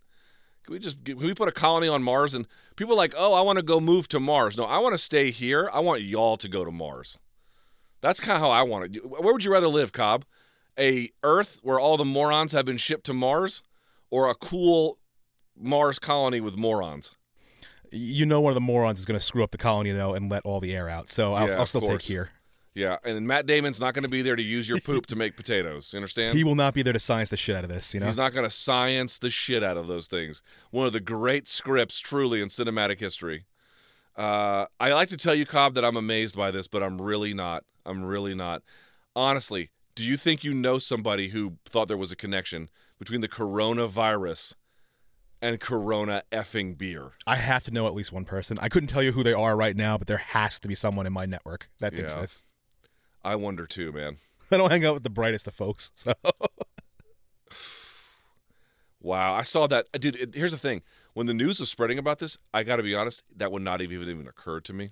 can 0.64 0.72
we 0.72 0.78
just 0.78 1.04
can 1.04 1.18
we 1.18 1.34
put 1.34 1.48
a 1.48 1.52
colony 1.52 1.88
on 1.88 2.02
Mars 2.02 2.34
and 2.34 2.46
people 2.76 2.94
are 2.94 2.98
like, 2.98 3.14
oh, 3.16 3.34
I 3.34 3.40
want 3.42 3.56
to 3.56 3.62
go 3.62 3.78
move 3.80 4.08
to 4.08 4.20
Mars. 4.20 4.56
No, 4.56 4.64
I 4.64 4.78
want 4.78 4.94
to 4.94 4.98
stay 4.98 5.30
here. 5.30 5.70
I 5.72 5.80
want 5.80 6.02
y'all 6.02 6.36
to 6.38 6.48
go 6.48 6.64
to 6.64 6.70
Mars. 6.70 7.18
That's 8.00 8.20
kind 8.20 8.36
of 8.36 8.40
how 8.40 8.50
I 8.50 8.62
want 8.62 8.96
it. 8.96 9.06
Where 9.06 9.32
would 9.32 9.44
you 9.44 9.52
rather 9.52 9.68
live, 9.68 9.92
Cobb? 9.92 10.24
A 10.78 11.10
Earth 11.22 11.60
where 11.62 11.80
all 11.80 11.96
the 11.96 12.04
morons 12.04 12.52
have 12.52 12.64
been 12.64 12.76
shipped 12.76 13.06
to 13.06 13.14
Mars, 13.14 13.62
or 14.10 14.28
a 14.28 14.34
cool 14.34 14.98
Mars 15.58 15.98
colony 15.98 16.40
with 16.40 16.56
morons? 16.56 17.12
You 17.90 18.26
know, 18.26 18.40
one 18.40 18.50
of 18.50 18.54
the 18.54 18.60
morons 18.60 18.98
is 18.98 19.06
going 19.06 19.18
to 19.18 19.24
screw 19.24 19.44
up 19.44 19.50
the 19.50 19.58
colony 19.58 19.92
though 19.92 20.14
and 20.14 20.30
let 20.30 20.44
all 20.44 20.60
the 20.60 20.74
air 20.74 20.88
out. 20.88 21.08
So 21.08 21.34
I'll, 21.34 21.48
Yeah, 21.48 21.58
I'll 21.58 21.66
still 21.66 21.82
take 21.82 22.02
here. 22.02 22.30
Yeah, 22.74 22.98
and 23.04 23.26
Matt 23.26 23.46
Damon's 23.46 23.80
not 23.80 23.94
going 23.94 24.02
to 24.02 24.08
be 24.08 24.20
there 24.20 24.36
to 24.36 24.42
use 24.42 24.68
your 24.68 24.78
poop 24.80 25.06
to 25.06 25.16
make 25.16 25.34
potatoes. 25.34 25.94
You 25.94 25.96
understand? 25.96 26.36
He 26.36 26.44
will 26.44 26.54
not 26.54 26.74
be 26.74 26.82
there 26.82 26.92
to 26.92 26.98
science 26.98 27.30
the 27.30 27.36
shit 27.38 27.56
out 27.56 27.64
of 27.64 27.70
this. 27.70 27.94
You 27.94 28.00
know. 28.00 28.06
He's 28.06 28.18
not 28.18 28.34
going 28.34 28.44
to 28.44 28.54
science 28.54 29.18
the 29.18 29.30
shit 29.30 29.62
out 29.62 29.78
of 29.78 29.86
those 29.86 30.08
things. 30.08 30.42
One 30.72 30.86
of 30.86 30.92
the 30.92 31.00
great 31.00 31.48
scripts, 31.48 31.98
truly, 32.00 32.42
in 32.42 32.48
cinematic 32.48 33.00
history. 33.00 33.46
Uh, 34.14 34.66
I 34.78 34.92
like 34.92 35.08
to 35.08 35.16
tell 35.16 35.34
you, 35.34 35.46
Cobb, 35.46 35.74
that 35.74 35.86
I'm 35.86 35.96
amazed 35.96 36.36
by 36.36 36.50
this, 36.50 36.68
but 36.68 36.82
I'm 36.82 37.00
really 37.00 37.32
not. 37.32 37.64
I'm 37.86 38.04
really 38.04 38.34
not. 38.34 38.62
Honestly, 39.14 39.70
do 39.94 40.04
you 40.04 40.18
think 40.18 40.44
you 40.44 40.52
know 40.52 40.78
somebody 40.78 41.30
who 41.30 41.54
thought 41.64 41.88
there 41.88 41.96
was 41.96 42.12
a 42.12 42.16
connection 42.16 42.68
between 42.98 43.22
the 43.22 43.28
coronavirus 43.28 44.54
and 45.42 45.60
Corona 45.60 46.22
effing 46.32 46.76
beer? 46.78 47.12
I 47.26 47.36
have 47.36 47.64
to 47.64 47.70
know 47.70 47.86
at 47.86 47.94
least 47.94 48.12
one 48.12 48.24
person. 48.24 48.58
I 48.60 48.68
couldn't 48.68 48.88
tell 48.88 49.02
you 49.02 49.12
who 49.12 49.22
they 49.22 49.32
are 49.32 49.56
right 49.56 49.76
now, 49.76 49.98
but 49.98 50.06
there 50.06 50.16
has 50.18 50.58
to 50.60 50.68
be 50.68 50.74
someone 50.74 51.06
in 51.06 51.12
my 51.12 51.26
network 51.26 51.68
that 51.80 51.94
thinks 51.94 52.14
Yeah. 52.14 52.22
this. 52.22 52.44
I 53.24 53.34
wonder 53.36 53.66
too, 53.66 53.92
man. 53.92 54.18
I 54.50 54.56
don't 54.56 54.70
hang 54.70 54.84
out 54.84 54.94
with 54.94 55.02
the 55.02 55.10
brightest 55.10 55.46
of 55.48 55.54
folks. 55.54 55.90
So 55.94 56.12
Wow, 59.00 59.34
I 59.34 59.42
saw 59.42 59.66
that, 59.68 59.86
dude. 60.00 60.16
It, 60.16 60.34
here's 60.34 60.50
the 60.50 60.58
thing: 60.58 60.82
when 61.14 61.26
the 61.26 61.34
news 61.34 61.60
was 61.60 61.70
spreading 61.70 61.98
about 61.98 62.18
this, 62.18 62.38
I 62.52 62.62
got 62.64 62.76
to 62.76 62.82
be 62.82 62.94
honest, 62.94 63.22
that 63.36 63.52
would 63.52 63.62
not 63.62 63.80
have 63.80 63.92
even 63.92 64.08
even 64.08 64.26
occurred 64.26 64.64
to 64.64 64.72
me. 64.72 64.90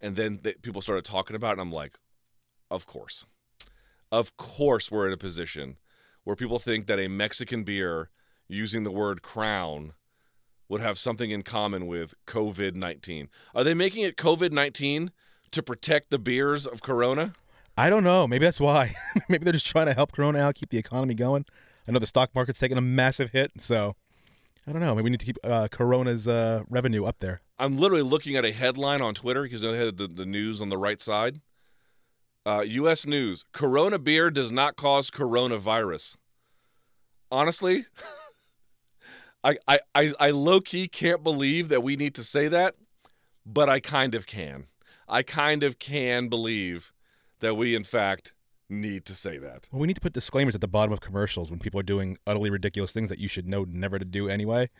And 0.00 0.16
then 0.16 0.38
they, 0.42 0.54
people 0.54 0.80
started 0.80 1.04
talking 1.04 1.36
about 1.36 1.50
it, 1.50 1.52
and 1.52 1.60
I'm 1.62 1.70
like, 1.70 1.98
of 2.70 2.86
course, 2.86 3.26
of 4.10 4.36
course, 4.36 4.90
we're 4.90 5.06
in 5.08 5.12
a 5.12 5.18
position 5.18 5.76
where 6.24 6.36
people 6.36 6.58
think 6.58 6.86
that 6.86 6.98
a 6.98 7.08
Mexican 7.08 7.64
beer 7.64 8.08
using 8.52 8.84
the 8.84 8.90
word 8.90 9.22
Crown 9.22 9.92
would 10.68 10.80
have 10.80 10.98
something 10.98 11.30
in 11.30 11.42
common 11.42 11.86
with 11.86 12.14
COVID 12.26 12.74
19. 12.74 13.28
Are 13.54 13.64
they 13.64 13.74
making 13.74 14.02
it 14.02 14.16
COVID 14.16 14.52
19 14.52 15.10
to 15.50 15.62
protect 15.62 16.10
the 16.10 16.18
beers 16.18 16.66
of 16.66 16.82
Corona? 16.82 17.34
I 17.76 17.90
don't 17.90 18.04
know. 18.04 18.26
Maybe 18.26 18.44
that's 18.44 18.60
why. 18.60 18.94
Maybe 19.28 19.44
they're 19.44 19.52
just 19.52 19.66
trying 19.66 19.86
to 19.86 19.94
help 19.94 20.12
Corona 20.12 20.38
out, 20.38 20.54
keep 20.54 20.70
the 20.70 20.78
economy 20.78 21.14
going. 21.14 21.44
I 21.86 21.92
know 21.92 21.98
the 21.98 22.06
stock 22.06 22.34
market's 22.34 22.58
taking 22.58 22.78
a 22.78 22.82
massive 22.82 23.30
hit, 23.30 23.52
so 23.58 23.96
I 24.66 24.72
don't 24.72 24.80
know. 24.80 24.94
Maybe 24.94 25.04
we 25.04 25.10
need 25.10 25.20
to 25.20 25.26
keep 25.26 25.38
uh, 25.42 25.68
Corona's 25.70 26.28
uh, 26.28 26.62
revenue 26.68 27.04
up 27.04 27.18
there. 27.18 27.40
I'm 27.58 27.76
literally 27.76 28.02
looking 28.02 28.36
at 28.36 28.44
a 28.44 28.52
headline 28.52 29.02
on 29.02 29.14
Twitter 29.14 29.42
because 29.42 29.62
they 29.62 29.76
had 29.76 29.96
the, 29.96 30.06
the 30.06 30.26
news 30.26 30.62
on 30.62 30.68
the 30.68 30.78
right 30.78 31.00
side. 31.00 31.40
Uh, 32.46 32.60
U.S. 32.60 33.06
News: 33.06 33.44
Corona 33.52 33.98
beer 33.98 34.30
does 34.30 34.50
not 34.52 34.76
cause 34.76 35.10
coronavirus. 35.10 36.16
Honestly, 37.30 37.86
I 39.44 39.56
I 39.66 39.80
I, 39.94 40.12
I 40.18 40.30
low 40.30 40.60
key 40.60 40.88
can't 40.88 41.22
believe 41.22 41.68
that 41.68 41.82
we 41.82 41.96
need 41.96 42.14
to 42.14 42.24
say 42.24 42.48
that, 42.48 42.74
but 43.44 43.68
I 43.68 43.80
kind 43.80 44.14
of 44.14 44.26
can. 44.26 44.66
I 45.08 45.22
kind 45.22 45.62
of 45.62 45.78
can 45.78 46.28
believe 46.28 46.92
that 47.40 47.54
we 47.54 47.74
in 47.74 47.84
fact 47.84 48.32
need 48.68 49.04
to 49.04 49.14
say 49.14 49.38
that. 49.38 49.68
Well, 49.70 49.80
we 49.80 49.86
need 49.86 49.94
to 49.94 50.00
put 50.00 50.12
disclaimers 50.12 50.54
at 50.54 50.60
the 50.60 50.68
bottom 50.68 50.92
of 50.92 51.00
commercials 51.00 51.50
when 51.50 51.60
people 51.60 51.78
are 51.78 51.84
doing 51.84 52.16
utterly 52.26 52.50
ridiculous 52.50 52.92
things 52.92 53.10
that 53.10 53.18
you 53.18 53.28
should 53.28 53.46
know 53.46 53.64
never 53.68 53.98
to 53.98 54.04
do 54.04 54.28
anyway, 54.28 54.70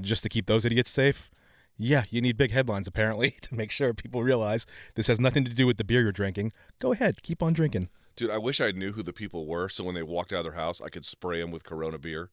just 0.00 0.22
to 0.22 0.28
keep 0.28 0.46
those 0.46 0.64
idiots 0.64 0.90
safe. 0.90 1.30
Yeah, 1.76 2.04
you 2.10 2.20
need 2.20 2.36
big 2.36 2.50
headlines 2.50 2.86
apparently 2.86 3.30
to 3.42 3.54
make 3.54 3.70
sure 3.70 3.92
people 3.94 4.22
realize 4.22 4.66
this 4.94 5.06
has 5.06 5.18
nothing 5.18 5.44
to 5.44 5.54
do 5.54 5.66
with 5.66 5.78
the 5.78 5.84
beer 5.84 6.02
you're 6.02 6.12
drinking. 6.12 6.52
Go 6.78 6.92
ahead, 6.92 7.22
keep 7.22 7.42
on 7.42 7.52
drinking. 7.52 7.88
Dude, 8.16 8.30
I 8.30 8.38
wish 8.38 8.60
I 8.60 8.70
knew 8.70 8.92
who 8.92 9.02
the 9.02 9.12
people 9.12 9.46
were, 9.46 9.68
so 9.68 9.84
when 9.84 9.94
they 9.94 10.02
walked 10.02 10.32
out 10.32 10.40
of 10.40 10.44
their 10.44 10.52
house, 10.52 10.80
I 10.80 10.90
could 10.90 11.04
spray 11.04 11.40
them 11.40 11.50
with 11.50 11.64
Corona 11.64 11.98
beer, 11.98 12.30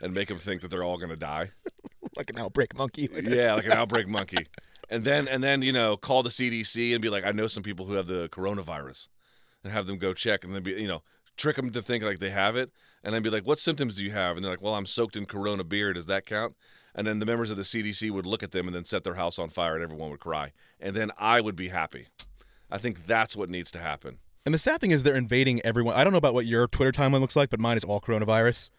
and 0.00 0.14
make 0.14 0.28
them 0.28 0.38
think 0.38 0.62
that 0.62 0.68
they're 0.68 0.84
all 0.84 0.98
gonna 0.98 1.16
die. 1.16 1.50
Like 2.16 2.28
an 2.28 2.38
outbreak 2.38 2.76
monkey. 2.76 3.08
yeah, 3.22 3.54
like 3.54 3.66
an 3.66 3.72
outbreak 3.72 4.08
monkey. 4.08 4.48
And 4.90 5.04
then 5.04 5.28
and 5.28 5.44
then 5.44 5.62
you 5.62 5.72
know 5.72 5.96
call 5.96 6.24
the 6.24 6.28
CDC 6.28 6.92
and 6.92 7.00
be 7.00 7.08
like, 7.08 7.24
I 7.24 7.30
know 7.30 7.46
some 7.46 7.62
people 7.62 7.86
who 7.86 7.94
have 7.94 8.08
the 8.08 8.28
coronavirus, 8.30 9.06
and 9.62 9.72
have 9.72 9.86
them 9.86 9.96
go 9.96 10.12
check 10.12 10.42
and 10.42 10.52
then 10.52 10.64
be 10.64 10.72
you 10.72 10.88
know 10.88 11.02
trick 11.36 11.54
them 11.54 11.70
to 11.70 11.80
think 11.80 12.02
like 12.02 12.18
they 12.18 12.30
have 12.30 12.56
it, 12.56 12.72
and 13.04 13.14
then 13.14 13.22
be 13.22 13.30
like, 13.30 13.46
what 13.46 13.60
symptoms 13.60 13.94
do 13.94 14.04
you 14.04 14.10
have? 14.10 14.36
And 14.36 14.44
they're 14.44 14.50
like, 14.50 14.60
well, 14.60 14.74
I'm 14.74 14.86
soaked 14.86 15.16
in 15.16 15.24
Corona 15.24 15.62
beer. 15.62 15.92
Does 15.92 16.06
that 16.06 16.26
count? 16.26 16.56
And 16.96 17.06
then 17.06 17.20
the 17.20 17.26
members 17.26 17.52
of 17.52 17.56
the 17.56 17.62
CDC 17.62 18.10
would 18.10 18.26
look 18.26 18.42
at 18.42 18.50
them 18.50 18.66
and 18.66 18.74
then 18.74 18.84
set 18.84 19.04
their 19.04 19.14
house 19.14 19.38
on 19.38 19.48
fire, 19.48 19.76
and 19.76 19.84
everyone 19.84 20.10
would 20.10 20.20
cry, 20.20 20.52
and 20.80 20.96
then 20.96 21.12
I 21.16 21.40
would 21.40 21.54
be 21.54 21.68
happy. 21.68 22.08
I 22.70 22.78
think 22.78 23.06
that's 23.06 23.36
what 23.36 23.48
needs 23.48 23.70
to 23.70 23.78
happen. 23.78 24.18
And 24.44 24.54
the 24.54 24.58
sad 24.58 24.80
thing 24.80 24.90
is 24.90 25.02
they're 25.02 25.14
invading 25.14 25.60
everyone. 25.64 25.94
I 25.94 26.02
don't 26.02 26.12
know 26.12 26.18
about 26.18 26.34
what 26.34 26.46
your 26.46 26.66
Twitter 26.66 26.92
timeline 26.92 27.20
looks 27.20 27.36
like, 27.36 27.50
but 27.50 27.60
mine 27.60 27.76
is 27.76 27.84
all 27.84 28.00
coronavirus. 28.00 28.70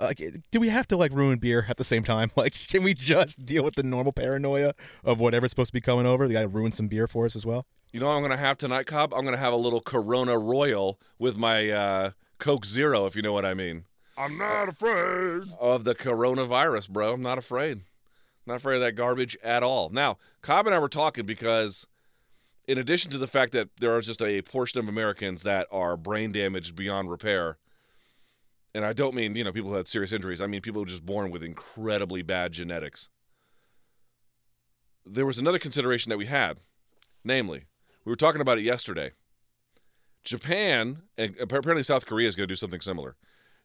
Like, 0.00 0.20
do 0.50 0.58
we 0.60 0.68
have 0.68 0.88
to 0.88 0.96
like 0.96 1.12
ruin 1.12 1.38
beer 1.38 1.66
at 1.68 1.76
the 1.76 1.84
same 1.84 2.02
time? 2.02 2.30
Like, 2.36 2.54
can 2.68 2.82
we 2.82 2.94
just 2.94 3.44
deal 3.44 3.62
with 3.62 3.76
the 3.76 3.82
normal 3.84 4.12
paranoia 4.12 4.74
of 5.04 5.20
whatever's 5.20 5.50
supposed 5.50 5.68
to 5.68 5.72
be 5.72 5.80
coming 5.80 6.04
over? 6.04 6.26
They 6.26 6.34
got 6.34 6.40
to 6.40 6.48
ruin 6.48 6.72
some 6.72 6.88
beer 6.88 7.06
for 7.06 7.26
us 7.26 7.36
as 7.36 7.46
well. 7.46 7.66
You 7.92 8.00
know 8.00 8.06
what 8.08 8.14
I'm 8.14 8.22
gonna 8.22 8.36
have 8.36 8.56
tonight, 8.58 8.86
Cobb? 8.86 9.14
I'm 9.14 9.24
gonna 9.24 9.36
have 9.36 9.52
a 9.52 9.56
little 9.56 9.80
Corona 9.80 10.36
Royal 10.36 10.98
with 11.18 11.36
my 11.36 11.70
uh, 11.70 12.10
Coke 12.38 12.66
Zero, 12.66 13.06
if 13.06 13.14
you 13.14 13.22
know 13.22 13.32
what 13.32 13.44
I 13.44 13.54
mean. 13.54 13.84
I'm 14.18 14.36
not 14.36 14.68
afraid. 14.68 15.44
of 15.60 15.84
the 15.84 15.94
coronavirus, 15.94 16.88
bro. 16.90 17.12
I'm 17.12 17.22
not 17.22 17.38
afraid. 17.38 17.82
Not 18.46 18.56
afraid 18.56 18.76
of 18.76 18.82
that 18.82 18.92
garbage 18.92 19.36
at 19.44 19.62
all. 19.62 19.90
Now, 19.90 20.18
Cobb 20.42 20.66
and 20.66 20.74
I 20.74 20.78
were 20.80 20.88
talking 20.88 21.24
because, 21.24 21.86
in 22.66 22.78
addition 22.78 23.12
to 23.12 23.18
the 23.18 23.26
fact 23.28 23.52
that 23.52 23.68
there 23.78 23.94
are 23.94 24.00
just 24.00 24.20
a 24.20 24.42
portion 24.42 24.80
of 24.80 24.88
Americans 24.88 25.44
that 25.44 25.68
are 25.70 25.96
brain 25.96 26.32
damaged 26.32 26.74
beyond 26.74 27.10
repair, 27.10 27.58
and 28.74 28.84
I 28.84 28.92
don't 28.92 29.14
mean, 29.14 29.36
you 29.36 29.44
know, 29.44 29.52
people 29.52 29.70
who 29.70 29.76
had 29.76 29.88
serious 29.88 30.12
injuries, 30.12 30.40
I 30.40 30.46
mean 30.46 30.60
people 30.60 30.80
who 30.80 30.84
are 30.84 30.88
just 30.88 31.06
born 31.06 31.30
with 31.30 31.42
incredibly 31.42 32.22
bad 32.22 32.52
genetics. 32.52 33.08
There 35.06 35.26
was 35.26 35.38
another 35.38 35.58
consideration 35.58 36.10
that 36.10 36.18
we 36.18 36.26
had, 36.26 36.58
namely, 37.22 37.66
we 38.04 38.10
were 38.10 38.16
talking 38.16 38.40
about 38.40 38.58
it 38.58 38.62
yesterday. 38.64 39.12
Japan, 40.24 41.02
and 41.18 41.36
apparently 41.38 41.82
South 41.82 42.06
Korea 42.06 42.28
is 42.28 42.36
going 42.36 42.48
to 42.48 42.52
do 42.52 42.56
something 42.56 42.80
similar. 42.80 43.16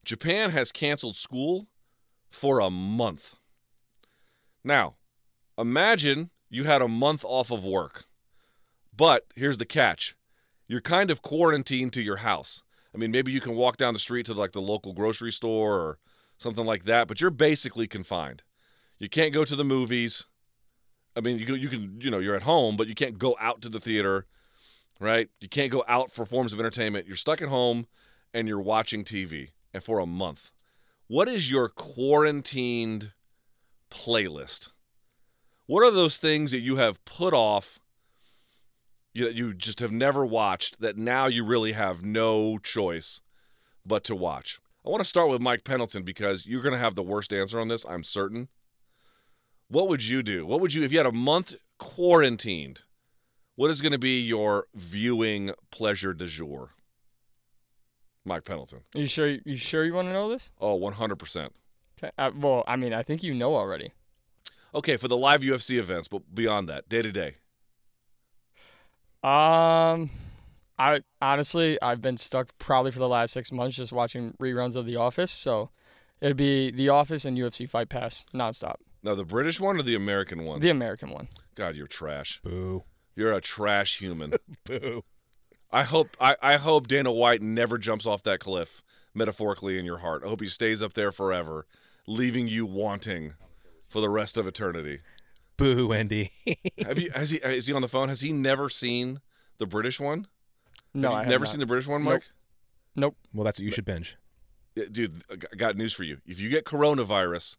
Japan 0.03 0.51
has 0.51 0.71
canceled 0.71 1.15
school 1.15 1.67
for 2.29 2.59
a 2.59 2.69
month. 2.69 3.35
Now, 4.63 4.95
imagine 5.57 6.29
you 6.49 6.65
had 6.65 6.81
a 6.81 6.87
month 6.87 7.23
off 7.25 7.51
of 7.51 7.63
work. 7.63 8.05
But 8.95 9.27
here's 9.35 9.57
the 9.57 9.65
catch 9.65 10.15
you're 10.67 10.81
kind 10.81 11.09
of 11.09 11.21
quarantined 11.21 11.93
to 11.93 12.01
your 12.01 12.17
house. 12.17 12.61
I 12.93 12.97
mean, 12.97 13.11
maybe 13.11 13.31
you 13.31 13.41
can 13.41 13.55
walk 13.55 13.77
down 13.77 13.93
the 13.93 13.99
street 13.99 14.25
to 14.27 14.33
like 14.33 14.51
the 14.51 14.61
local 14.61 14.93
grocery 14.93 15.31
store 15.31 15.75
or 15.75 15.97
something 16.37 16.65
like 16.65 16.85
that, 16.85 17.07
but 17.07 17.21
you're 17.21 17.29
basically 17.29 17.87
confined. 17.87 18.43
You 18.97 19.09
can't 19.09 19.33
go 19.33 19.45
to 19.45 19.55
the 19.55 19.63
movies. 19.63 20.25
I 21.15 21.21
mean, 21.21 21.37
you 21.37 21.45
can, 21.45 21.55
you 21.59 21.69
can, 21.69 21.99
you 22.01 22.09
know, 22.09 22.19
you're 22.19 22.35
at 22.35 22.43
home, 22.43 22.75
but 22.75 22.87
you 22.87 22.95
can't 22.95 23.17
go 23.17 23.35
out 23.39 23.61
to 23.61 23.69
the 23.69 23.79
theater, 23.79 24.25
right? 24.99 25.29
You 25.39 25.49
can't 25.49 25.71
go 25.71 25.83
out 25.87 26.11
for 26.11 26.25
forms 26.25 26.53
of 26.53 26.59
entertainment. 26.59 27.07
You're 27.07 27.15
stuck 27.15 27.41
at 27.41 27.49
home 27.49 27.87
and 28.33 28.47
you're 28.47 28.59
watching 28.59 29.03
TV 29.03 29.49
and 29.73 29.83
for 29.83 29.99
a 29.99 30.05
month. 30.05 30.51
What 31.07 31.27
is 31.27 31.49
your 31.49 31.69
quarantined 31.69 33.11
playlist? 33.89 34.69
What 35.65 35.83
are 35.83 35.91
those 35.91 36.17
things 36.17 36.51
that 36.51 36.59
you 36.59 36.77
have 36.77 37.03
put 37.05 37.33
off 37.33 37.79
you, 39.13 39.25
that 39.25 39.35
you 39.35 39.53
just 39.53 39.79
have 39.79 39.91
never 39.91 40.25
watched 40.25 40.79
that 40.81 40.97
now 40.97 41.27
you 41.27 41.45
really 41.45 41.73
have 41.73 42.03
no 42.03 42.57
choice 42.57 43.21
but 43.85 44.03
to 44.05 44.15
watch? 44.15 44.59
I 44.85 44.89
want 44.89 45.01
to 45.01 45.09
start 45.09 45.29
with 45.29 45.41
Mike 45.41 45.63
Pendleton 45.63 46.03
because 46.03 46.45
you're 46.45 46.61
going 46.61 46.73
to 46.73 46.79
have 46.79 46.95
the 46.95 47.03
worst 47.03 47.33
answer 47.33 47.59
on 47.59 47.67
this, 47.67 47.85
I'm 47.87 48.03
certain. 48.03 48.47
What 49.67 49.87
would 49.87 50.05
you 50.05 50.23
do? 50.23 50.45
What 50.45 50.61
would 50.61 50.73
you, 50.73 50.83
if 50.83 50.91
you 50.91 50.97
had 50.97 51.05
a 51.05 51.11
month 51.11 51.55
quarantined, 51.77 52.83
what 53.55 53.69
is 53.69 53.81
going 53.81 53.91
to 53.91 53.99
be 53.99 54.21
your 54.21 54.67
viewing 54.73 55.51
pleasure 55.69 56.13
du 56.13 56.25
jour? 56.25 56.71
Mike 58.25 58.45
Pendleton. 58.45 58.81
You 58.93 59.05
sure? 59.05 59.37
You 59.43 59.55
sure 59.55 59.83
you 59.85 59.93
want 59.93 60.07
to 60.07 60.13
know 60.13 60.29
this? 60.29 60.51
Oh, 60.59 60.79
100%. 60.79 61.49
Okay. 61.97 62.11
Uh, 62.17 62.31
well, 62.35 62.63
I 62.67 62.75
mean, 62.75 62.93
I 62.93 63.03
think 63.03 63.23
you 63.23 63.33
know 63.33 63.55
already. 63.55 63.91
Okay, 64.73 64.97
for 64.97 65.07
the 65.07 65.17
live 65.17 65.41
UFC 65.41 65.77
events, 65.77 66.07
but 66.07 66.33
beyond 66.33 66.69
that, 66.69 66.87
day 66.87 67.01
to 67.01 67.11
day. 67.11 67.35
Um, 69.23 70.11
I 70.77 71.01
honestly, 71.21 71.79
I've 71.81 72.01
been 72.01 72.17
stuck 72.17 72.57
probably 72.57 72.91
for 72.91 72.99
the 72.99 73.09
last 73.09 73.33
six 73.33 73.51
months 73.51 73.75
just 73.75 73.91
watching 73.91 74.33
reruns 74.39 74.75
of 74.75 74.85
The 74.85 74.95
Office. 74.95 75.31
So 75.31 75.69
it'd 76.21 76.37
be 76.37 76.71
The 76.71 76.89
Office 76.89 77.25
and 77.25 77.37
UFC 77.37 77.69
Fight 77.69 77.89
Pass 77.89 78.25
nonstop. 78.33 78.75
Now, 79.03 79.15
the 79.15 79.25
British 79.25 79.59
one 79.59 79.77
or 79.77 79.83
the 79.83 79.95
American 79.95 80.45
one? 80.45 80.59
The 80.59 80.69
American 80.69 81.09
one. 81.09 81.29
God, 81.55 81.75
you're 81.75 81.87
trash. 81.87 82.39
Boo. 82.43 82.83
You're 83.15 83.33
a 83.33 83.41
trash 83.41 83.97
human. 83.97 84.33
Boo. 84.65 85.03
I 85.71 85.83
hope 85.83 86.17
I, 86.19 86.35
I 86.41 86.57
hope 86.57 86.87
Dana 86.87 87.11
White 87.11 87.41
never 87.41 87.77
jumps 87.77 88.05
off 88.05 88.23
that 88.23 88.39
cliff, 88.39 88.81
metaphorically 89.13 89.77
in 89.77 89.85
your 89.85 89.99
heart. 89.99 90.23
I 90.25 90.29
hope 90.29 90.41
he 90.41 90.47
stays 90.47 90.81
up 90.81 90.93
there 90.93 91.11
forever, 91.11 91.67
leaving 92.07 92.47
you 92.47 92.65
wanting 92.65 93.33
for 93.87 94.01
the 94.01 94.09
rest 94.09 94.35
of 94.35 94.47
eternity. 94.47 94.99
Boo, 95.59 95.93
Andy. 95.93 96.31
Have 96.85 96.97
you 96.97 97.11
has 97.13 97.29
he 97.29 97.41
uh, 97.41 97.49
is 97.49 97.67
he 97.67 97.73
on 97.73 97.81
the 97.81 97.87
phone? 97.87 98.09
Has 98.09 98.21
he 98.21 98.33
never 98.33 98.69
seen 98.69 99.19
the 99.59 99.65
British 99.67 99.99
one? 99.99 100.25
No, 100.93 101.09
have 101.09 101.17
I 101.17 101.19
have 101.21 101.29
never 101.29 101.43
not. 101.45 101.51
seen 101.51 101.59
the 101.59 101.65
British 101.67 101.87
one, 101.87 102.01
Mike? 102.01 102.23
Nope. 102.95 103.15
well, 103.33 103.43
that's 103.45 103.59
what 103.59 103.65
you 103.65 103.71
should 103.71 103.85
binge. 103.85 104.17
Yeah, 104.75 104.85
Dude, 104.91 105.21
I 105.31 105.35
got- 105.35 105.57
got 105.57 105.75
news 105.77 105.93
for 105.93 106.03
you. 106.03 106.17
If 106.25 106.39
you 106.39 106.49
get 106.49 106.65
coronavirus, 106.65 107.57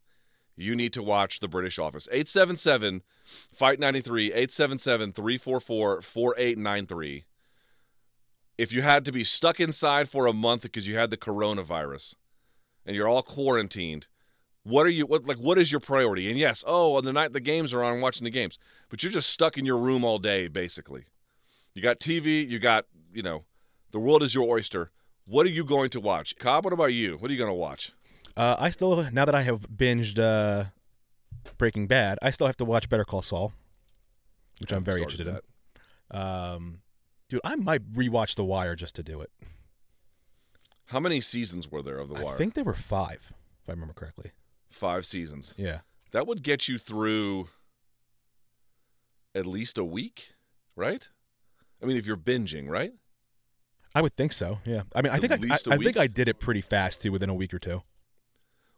you 0.57 0.75
need 0.75 0.91
to 0.93 1.01
watch 1.01 1.39
the 1.39 1.47
British 1.47 1.79
Office. 1.79 2.07
877 2.11 3.03
Fight 3.53 3.79
93, 3.79 4.27
877 4.33 5.13
344 5.13 6.01
4893. 6.01 7.25
If 8.57 8.73
you 8.73 8.81
had 8.81 9.05
to 9.05 9.11
be 9.11 9.23
stuck 9.23 9.59
inside 9.59 10.09
for 10.09 10.27
a 10.27 10.33
month 10.33 10.63
because 10.63 10.87
you 10.87 10.97
had 10.97 11.09
the 11.09 11.17
coronavirus 11.17 12.15
and 12.85 12.95
you're 12.95 13.07
all 13.07 13.23
quarantined, 13.23 14.07
what 14.63 14.85
are 14.85 14.89
you 14.89 15.05
what 15.05 15.25
like 15.25 15.37
what 15.37 15.57
is 15.57 15.71
your 15.71 15.79
priority? 15.79 16.29
And 16.29 16.37
yes, 16.37 16.63
oh, 16.67 16.95
on 16.95 17.05
the 17.05 17.13
night 17.13 17.33
the 17.33 17.39
games 17.39 17.73
are 17.73 17.83
on, 17.83 17.93
I'm 17.93 18.01
watching 18.01 18.25
the 18.25 18.31
games. 18.31 18.57
But 18.89 19.03
you're 19.03 19.11
just 19.11 19.29
stuck 19.29 19.57
in 19.57 19.65
your 19.65 19.77
room 19.77 20.03
all 20.03 20.19
day, 20.19 20.47
basically. 20.47 21.05
You 21.73 21.81
got 21.81 21.99
TV, 21.99 22.47
you 22.47 22.59
got, 22.59 22.85
you 23.13 23.23
know, 23.23 23.45
the 23.91 23.99
world 23.99 24.23
is 24.23 24.35
your 24.35 24.47
oyster. 24.47 24.91
What 25.25 25.45
are 25.45 25.49
you 25.49 25.63
going 25.63 25.89
to 25.91 25.99
watch? 25.99 26.35
Cobb, 26.37 26.65
what 26.65 26.73
about 26.73 26.93
you? 26.93 27.17
What 27.17 27.29
are 27.29 27.33
you 27.33 27.37
going 27.37 27.49
to 27.49 27.55
watch? 27.55 27.93
Uh, 28.35 28.55
I 28.59 28.69
still, 28.69 29.09
now 29.11 29.25
that 29.25 29.35
I 29.35 29.43
have 29.43 29.67
binged 29.69 30.19
uh, 30.19 30.65
Breaking 31.57 31.87
Bad, 31.87 32.17
I 32.21 32.31
still 32.31 32.47
have 32.47 32.57
to 32.57 32.65
watch 32.65 32.89
Better 32.89 33.05
Call 33.05 33.21
Saul, 33.21 33.53
which 34.59 34.71
I'm 34.71 34.83
very 34.83 35.01
interested 35.01 35.27
that. 35.27 35.43
in. 36.13 36.19
Um, 36.19 36.79
dude, 37.29 37.41
I 37.43 37.55
might 37.55 37.93
rewatch 37.93 38.35
The 38.35 38.43
Wire 38.43 38.75
just 38.75 38.95
to 38.95 39.03
do 39.03 39.21
it. 39.21 39.31
How 40.87 40.99
many 40.99 41.21
seasons 41.21 41.71
were 41.71 41.81
there 41.81 41.99
of 41.99 42.09
The 42.09 42.15
Wire? 42.15 42.35
I 42.35 42.37
think 42.37 42.53
there 42.53 42.63
were 42.63 42.73
five, 42.73 43.31
if 43.61 43.69
I 43.69 43.71
remember 43.71 43.93
correctly. 43.93 44.31
Five 44.71 45.05
seasons. 45.05 45.53
Yeah. 45.57 45.79
That 46.11 46.27
would 46.27 46.43
get 46.43 46.67
you 46.67 46.77
through 46.77 47.47
at 49.35 49.45
least 49.45 49.77
a 49.77 49.83
week, 49.83 50.33
right? 50.75 51.09
I 51.81 51.85
mean, 51.85 51.97
if 51.97 52.05
you're 52.05 52.17
binging, 52.17 52.67
right? 52.67 52.93
I 53.93 54.01
would 54.01 54.15
think 54.15 54.31
so. 54.31 54.59
Yeah. 54.65 54.83
I 54.95 55.01
mean, 55.01 55.11
I 55.11 55.15
At 55.15 55.21
think 55.21 55.33
I, 55.33 55.35
least 55.35 55.67
a 55.67 55.71
I, 55.71 55.75
I 55.75 55.77
think? 55.77 55.97
I 55.97 56.07
did 56.07 56.27
it 56.27 56.39
pretty 56.39 56.61
fast 56.61 57.01
too, 57.01 57.11
within 57.11 57.29
a 57.29 57.33
week 57.33 57.53
or 57.53 57.59
two. 57.59 57.81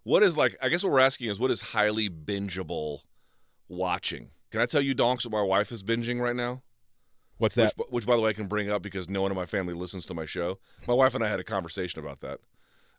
What 0.03 0.23
is 0.23 0.35
like? 0.37 0.57
I 0.61 0.69
guess 0.69 0.83
what 0.83 0.91
we're 0.91 0.99
asking 0.99 1.29
is 1.29 1.39
what 1.39 1.51
is 1.51 1.61
highly 1.61 2.09
bingeable 2.09 2.99
watching? 3.67 4.31
Can 4.51 4.61
I 4.61 4.65
tell 4.65 4.81
you, 4.81 4.93
donks, 4.93 5.25
what 5.25 5.31
my 5.31 5.41
wife 5.41 5.71
is 5.71 5.83
binging 5.83 6.19
right 6.19 6.35
now? 6.35 6.61
What's 7.37 7.55
that? 7.55 7.73
Which, 7.77 7.87
which, 7.89 8.05
by 8.05 8.15
the 8.15 8.21
way, 8.21 8.29
I 8.29 8.33
can 8.33 8.47
bring 8.47 8.69
up 8.69 8.81
because 8.81 9.09
no 9.09 9.21
one 9.21 9.31
in 9.31 9.35
my 9.37 9.45
family 9.45 9.73
listens 9.73 10.05
to 10.07 10.13
my 10.13 10.25
show. 10.25 10.59
My 10.87 10.93
wife 10.93 11.15
and 11.15 11.23
I 11.23 11.29
had 11.29 11.39
a 11.39 11.43
conversation 11.43 11.99
about 11.99 12.19
that. 12.21 12.39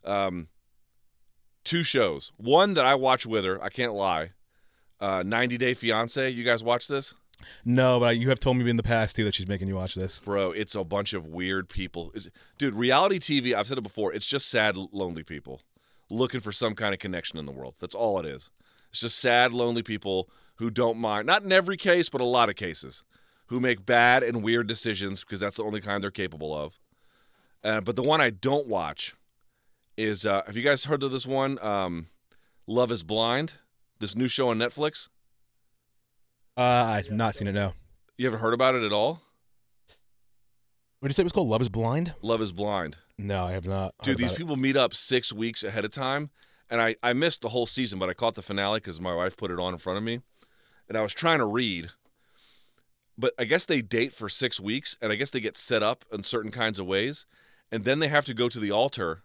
Um, 0.03 0.47
two 1.65 1.83
shows. 1.83 2.31
One 2.37 2.73
that 2.75 2.85
I 2.85 2.95
watch 2.95 3.25
with 3.25 3.43
her. 3.43 3.61
I 3.61 3.69
can't 3.69 3.93
lie. 3.93 4.31
Uh, 5.01 5.23
90 5.23 5.57
Day 5.57 5.73
Fiance. 5.73 6.29
You 6.29 6.43
guys 6.45 6.63
watch 6.63 6.87
this? 6.87 7.13
No, 7.65 7.99
but 7.99 8.17
you 8.17 8.29
have 8.29 8.39
told 8.39 8.55
me 8.55 8.69
in 8.69 8.77
the 8.77 8.83
past 8.83 9.17
too 9.17 9.25
that 9.25 9.35
she's 9.35 9.47
making 9.47 9.67
you 9.67 9.75
watch 9.75 9.95
this. 9.95 10.19
Bro, 10.19 10.53
it's 10.53 10.73
a 10.73 10.85
bunch 10.85 11.13
of 11.13 11.27
weird 11.27 11.67
people. 11.67 12.13
Dude, 12.57 12.73
reality 12.73 13.19
TV, 13.19 13.53
I've 13.53 13.67
said 13.67 13.77
it 13.77 13.81
before, 13.81 14.13
it's 14.13 14.25
just 14.25 14.47
sad, 14.47 14.77
lonely 14.77 15.23
people 15.23 15.61
looking 16.09 16.39
for 16.39 16.51
some 16.51 16.75
kind 16.75 16.93
of 16.93 16.99
connection 16.99 17.39
in 17.39 17.45
the 17.45 17.51
world. 17.51 17.75
That's 17.79 17.95
all 17.95 18.19
it 18.19 18.25
is. 18.25 18.49
It's 18.91 19.01
just 19.01 19.19
sad, 19.19 19.53
lonely 19.53 19.83
people 19.83 20.29
who 20.55 20.69
don't 20.69 20.97
mind, 20.97 21.27
not 21.27 21.43
in 21.43 21.51
every 21.51 21.77
case, 21.77 22.09
but 22.09 22.21
a 22.21 22.25
lot 22.25 22.49
of 22.49 22.55
cases, 22.55 23.03
who 23.47 23.59
make 23.59 23.85
bad 23.85 24.23
and 24.23 24.43
weird 24.43 24.67
decisions 24.67 25.21
because 25.23 25.39
that's 25.39 25.57
the 25.57 25.63
only 25.63 25.81
kind 25.81 26.01
they're 26.03 26.11
capable 26.11 26.55
of. 26.55 26.79
Uh, 27.63 27.81
but 27.81 27.95
the 27.95 28.03
one 28.03 28.21
I 28.21 28.29
don't 28.29 28.67
watch 28.67 29.13
is 29.97 30.25
uh, 30.25 30.43
have 30.45 30.55
you 30.55 30.63
guys 30.63 30.85
heard 30.85 31.03
of 31.03 31.11
this 31.11 31.27
one? 31.27 31.59
Um, 31.63 32.07
Love 32.67 32.91
is 32.91 33.03
Blind, 33.03 33.55
this 33.99 34.15
new 34.15 34.27
show 34.27 34.49
on 34.49 34.57
Netflix. 34.57 35.09
Uh, 36.57 36.61
I've 36.61 37.11
not 37.11 37.35
seen 37.35 37.47
it. 37.47 37.53
No. 37.53 37.73
You 38.17 38.27
ever 38.27 38.37
heard 38.37 38.53
about 38.53 38.75
it 38.75 38.83
at 38.83 38.93
all? 38.93 39.21
What 40.99 41.09
did 41.09 41.11
you 41.11 41.13
say 41.15 41.23
it 41.23 41.25
was 41.25 41.33
called? 41.33 41.49
Love 41.49 41.61
is 41.61 41.69
Blind? 41.69 42.13
Love 42.21 42.41
is 42.41 42.51
Blind. 42.51 42.97
No, 43.17 43.45
I 43.45 43.51
have 43.51 43.65
not. 43.65 43.93
Dude, 44.01 44.17
these 44.17 44.31
it. 44.31 44.37
people 44.37 44.55
meet 44.55 44.75
up 44.77 44.93
six 44.93 45.31
weeks 45.31 45.63
ahead 45.63 45.85
of 45.85 45.91
time, 45.91 46.29
and 46.69 46.81
I 46.81 46.95
I 47.03 47.13
missed 47.13 47.41
the 47.41 47.49
whole 47.49 47.65
season, 47.65 47.99
but 47.99 48.09
I 48.09 48.13
caught 48.13 48.35
the 48.35 48.41
finale 48.41 48.79
because 48.79 48.99
my 48.99 49.13
wife 49.13 49.37
put 49.37 49.51
it 49.51 49.59
on 49.59 49.73
in 49.73 49.79
front 49.79 49.97
of 49.97 50.03
me, 50.03 50.21
and 50.87 50.97
I 50.97 51.01
was 51.01 51.13
trying 51.13 51.39
to 51.39 51.45
read. 51.45 51.91
But 53.17 53.33
I 53.39 53.45
guess 53.45 53.65
they 53.65 53.81
date 53.81 54.13
for 54.13 54.27
six 54.27 54.59
weeks, 54.59 54.97
and 55.01 55.11
I 55.11 55.15
guess 55.15 55.31
they 55.31 55.39
get 55.39 55.55
set 55.55 55.83
up 55.83 56.03
in 56.11 56.23
certain 56.23 56.51
kinds 56.51 56.79
of 56.79 56.85
ways, 56.85 57.25
and 57.71 57.85
then 57.85 57.99
they 57.99 58.09
have 58.09 58.25
to 58.25 58.33
go 58.33 58.49
to 58.49 58.59
the 58.59 58.71
altar. 58.71 59.23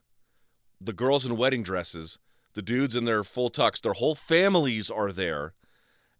The 0.81 0.93
girls 0.93 1.27
in 1.27 1.37
wedding 1.37 1.63
dresses, 1.63 2.19
the 2.55 2.63
dudes 2.63 2.97
in 2.97 3.05
their 3.05 3.23
full 3.23 3.51
tux, 3.51 3.81
their 3.81 3.93
whole 3.93 4.15
families 4.15 4.91
are 4.91 5.13
there. 5.13 5.55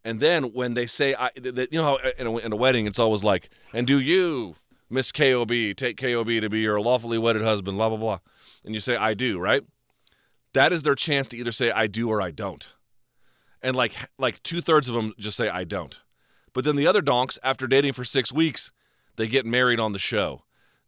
And 0.05 0.21
then 0.21 0.53
when 0.53 0.75
they 0.75 0.87
say, 0.87 1.15
I, 1.15 1.31
you 1.37 1.67
know, 1.73 1.85
how 1.85 1.97
uh, 1.97 2.11
in 2.19 2.27
a, 2.27 2.37
in 2.39 2.53
a 2.53 2.57
wedding, 2.57 2.87
it's 2.87 2.99
always 2.99 3.23
like, 3.23 3.51
and 3.73 3.87
do 3.87 3.99
you, 3.99 4.57
Miss 4.89 5.13
KOB, 5.13 5.51
take 5.77 5.97
KOB 5.97 6.29
to 6.41 6.49
be 6.49 6.61
your 6.61 6.81
lawfully 6.81 7.19
wedded 7.19 7.43
husband, 7.43 7.77
blah, 7.77 7.89
blah, 7.89 7.99
blah. 7.99 8.19
And 8.65 8.75
you 8.75 8.81
say, 8.81 8.97
I 8.97 9.15
do, 9.15 9.39
right? 9.39 9.63
That 10.55 10.73
is 10.73 10.83
their 10.83 10.95
chance 10.95 11.29
to 11.29 11.37
either 11.37 11.53
say, 11.53 11.71
I 11.71 11.87
do 11.87 12.09
or 12.09 12.21
I 12.21 12.31
don't. 12.31 12.73
And 13.63 13.77
like, 13.77 13.93
like 14.19 14.43
two 14.43 14.61
thirds 14.61 14.89
of 14.89 14.95
them 14.95 15.13
just 15.19 15.37
say, 15.37 15.49
I 15.49 15.65
don't. 15.65 16.01
But 16.53 16.65
then 16.65 16.77
the 16.77 16.87
other 16.87 17.03
donks, 17.03 17.39
after 17.43 17.67
dating 17.67 17.93
for 17.93 18.05
six 18.05 18.33
weeks, 18.33 18.73
they 19.17 19.29
get 19.29 19.47
married 19.47 19.79
on 19.79 19.93
the 19.93 19.99
show. 19.99 20.43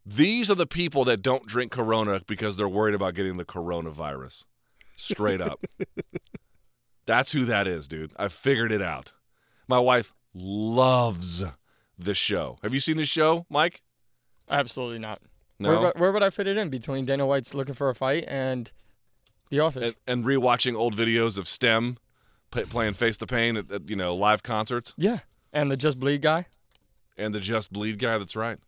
These 0.04 0.50
are 0.50 0.54
the 0.56 0.66
people 0.66 1.04
that 1.04 1.22
don't 1.22 1.46
drink 1.46 1.70
Corona 1.72 2.20
because 2.26 2.56
they're 2.56 2.68
worried 2.68 2.94
about 2.94 3.14
getting 3.14 3.36
the 3.36 3.44
coronavirus. 3.44 4.44
Straight 4.96 5.40
up. 5.40 5.64
That's 7.06 7.32
who 7.32 7.44
that 7.46 7.66
is, 7.66 7.88
dude. 7.88 8.12
I 8.16 8.28
figured 8.28 8.72
it 8.72 8.82
out. 8.82 9.12
My 9.68 9.78
wife 9.78 10.12
loves 10.34 11.44
this 11.98 12.18
show. 12.18 12.58
Have 12.62 12.74
you 12.74 12.80
seen 12.80 12.96
this 12.96 13.08
show, 13.08 13.46
Mike? 13.48 13.82
Absolutely 14.50 14.98
not. 14.98 15.20
No. 15.58 15.68
Where, 15.70 15.80
would- 15.80 15.98
where 16.00 16.12
would 16.12 16.22
I 16.22 16.30
fit 16.30 16.46
it 16.46 16.56
in 16.56 16.68
between 16.68 17.04
Dana 17.04 17.26
White's 17.26 17.54
looking 17.54 17.74
for 17.74 17.88
a 17.88 17.94
fight 17.94 18.24
and 18.26 18.70
The 19.50 19.60
Office? 19.60 19.94
and, 20.06 20.18
and 20.18 20.24
rewatching 20.24 20.74
old 20.76 20.96
videos 20.96 21.38
of 21.38 21.44
Stemm 21.44 21.96
p- 22.50 22.64
playing 22.64 22.94
Face 22.94 23.16
the 23.16 23.26
Pain 23.26 23.56
at, 23.56 23.70
at 23.70 23.88
you 23.88 23.96
know 23.96 24.14
live 24.14 24.42
concerts 24.42 24.94
yeah, 24.96 25.20
and 25.52 25.70
the 25.70 25.76
Just 25.76 25.98
Bleed 26.00 26.22
guy. 26.22 26.46
and 27.16 27.34
the 27.34 27.40
Just 27.40 27.72
Bleed 27.72 27.98
guy. 27.98 28.18
That's 28.18 28.34
right. 28.36 28.58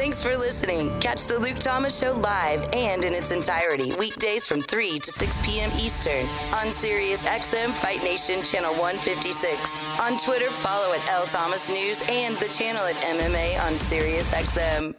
Thanks 0.00 0.22
for 0.22 0.34
listening. 0.34 0.98
Catch 0.98 1.26
the 1.26 1.38
Luke 1.38 1.58
Thomas 1.58 2.00
Show 2.00 2.12
live 2.12 2.66
and 2.72 3.04
in 3.04 3.12
its 3.12 3.32
entirety 3.32 3.92
weekdays 3.96 4.46
from 4.46 4.62
3 4.62 4.98
to 4.98 5.10
6 5.10 5.40
p.m. 5.40 5.70
Eastern 5.78 6.24
on 6.54 6.72
Sirius 6.72 7.22
XM 7.24 7.74
Fight 7.74 8.02
Nation 8.02 8.42
Channel 8.42 8.72
156. 8.72 9.82
On 10.00 10.16
Twitter, 10.16 10.48
follow 10.48 10.94
at 10.94 11.06
L 11.10 11.26
Thomas 11.26 11.68
News 11.68 12.02
and 12.08 12.34
the 12.38 12.48
channel 12.48 12.82
at 12.82 12.96
MMA 12.96 13.62
on 13.62 13.76
Sirius 13.76 14.32
XM. 14.32 14.94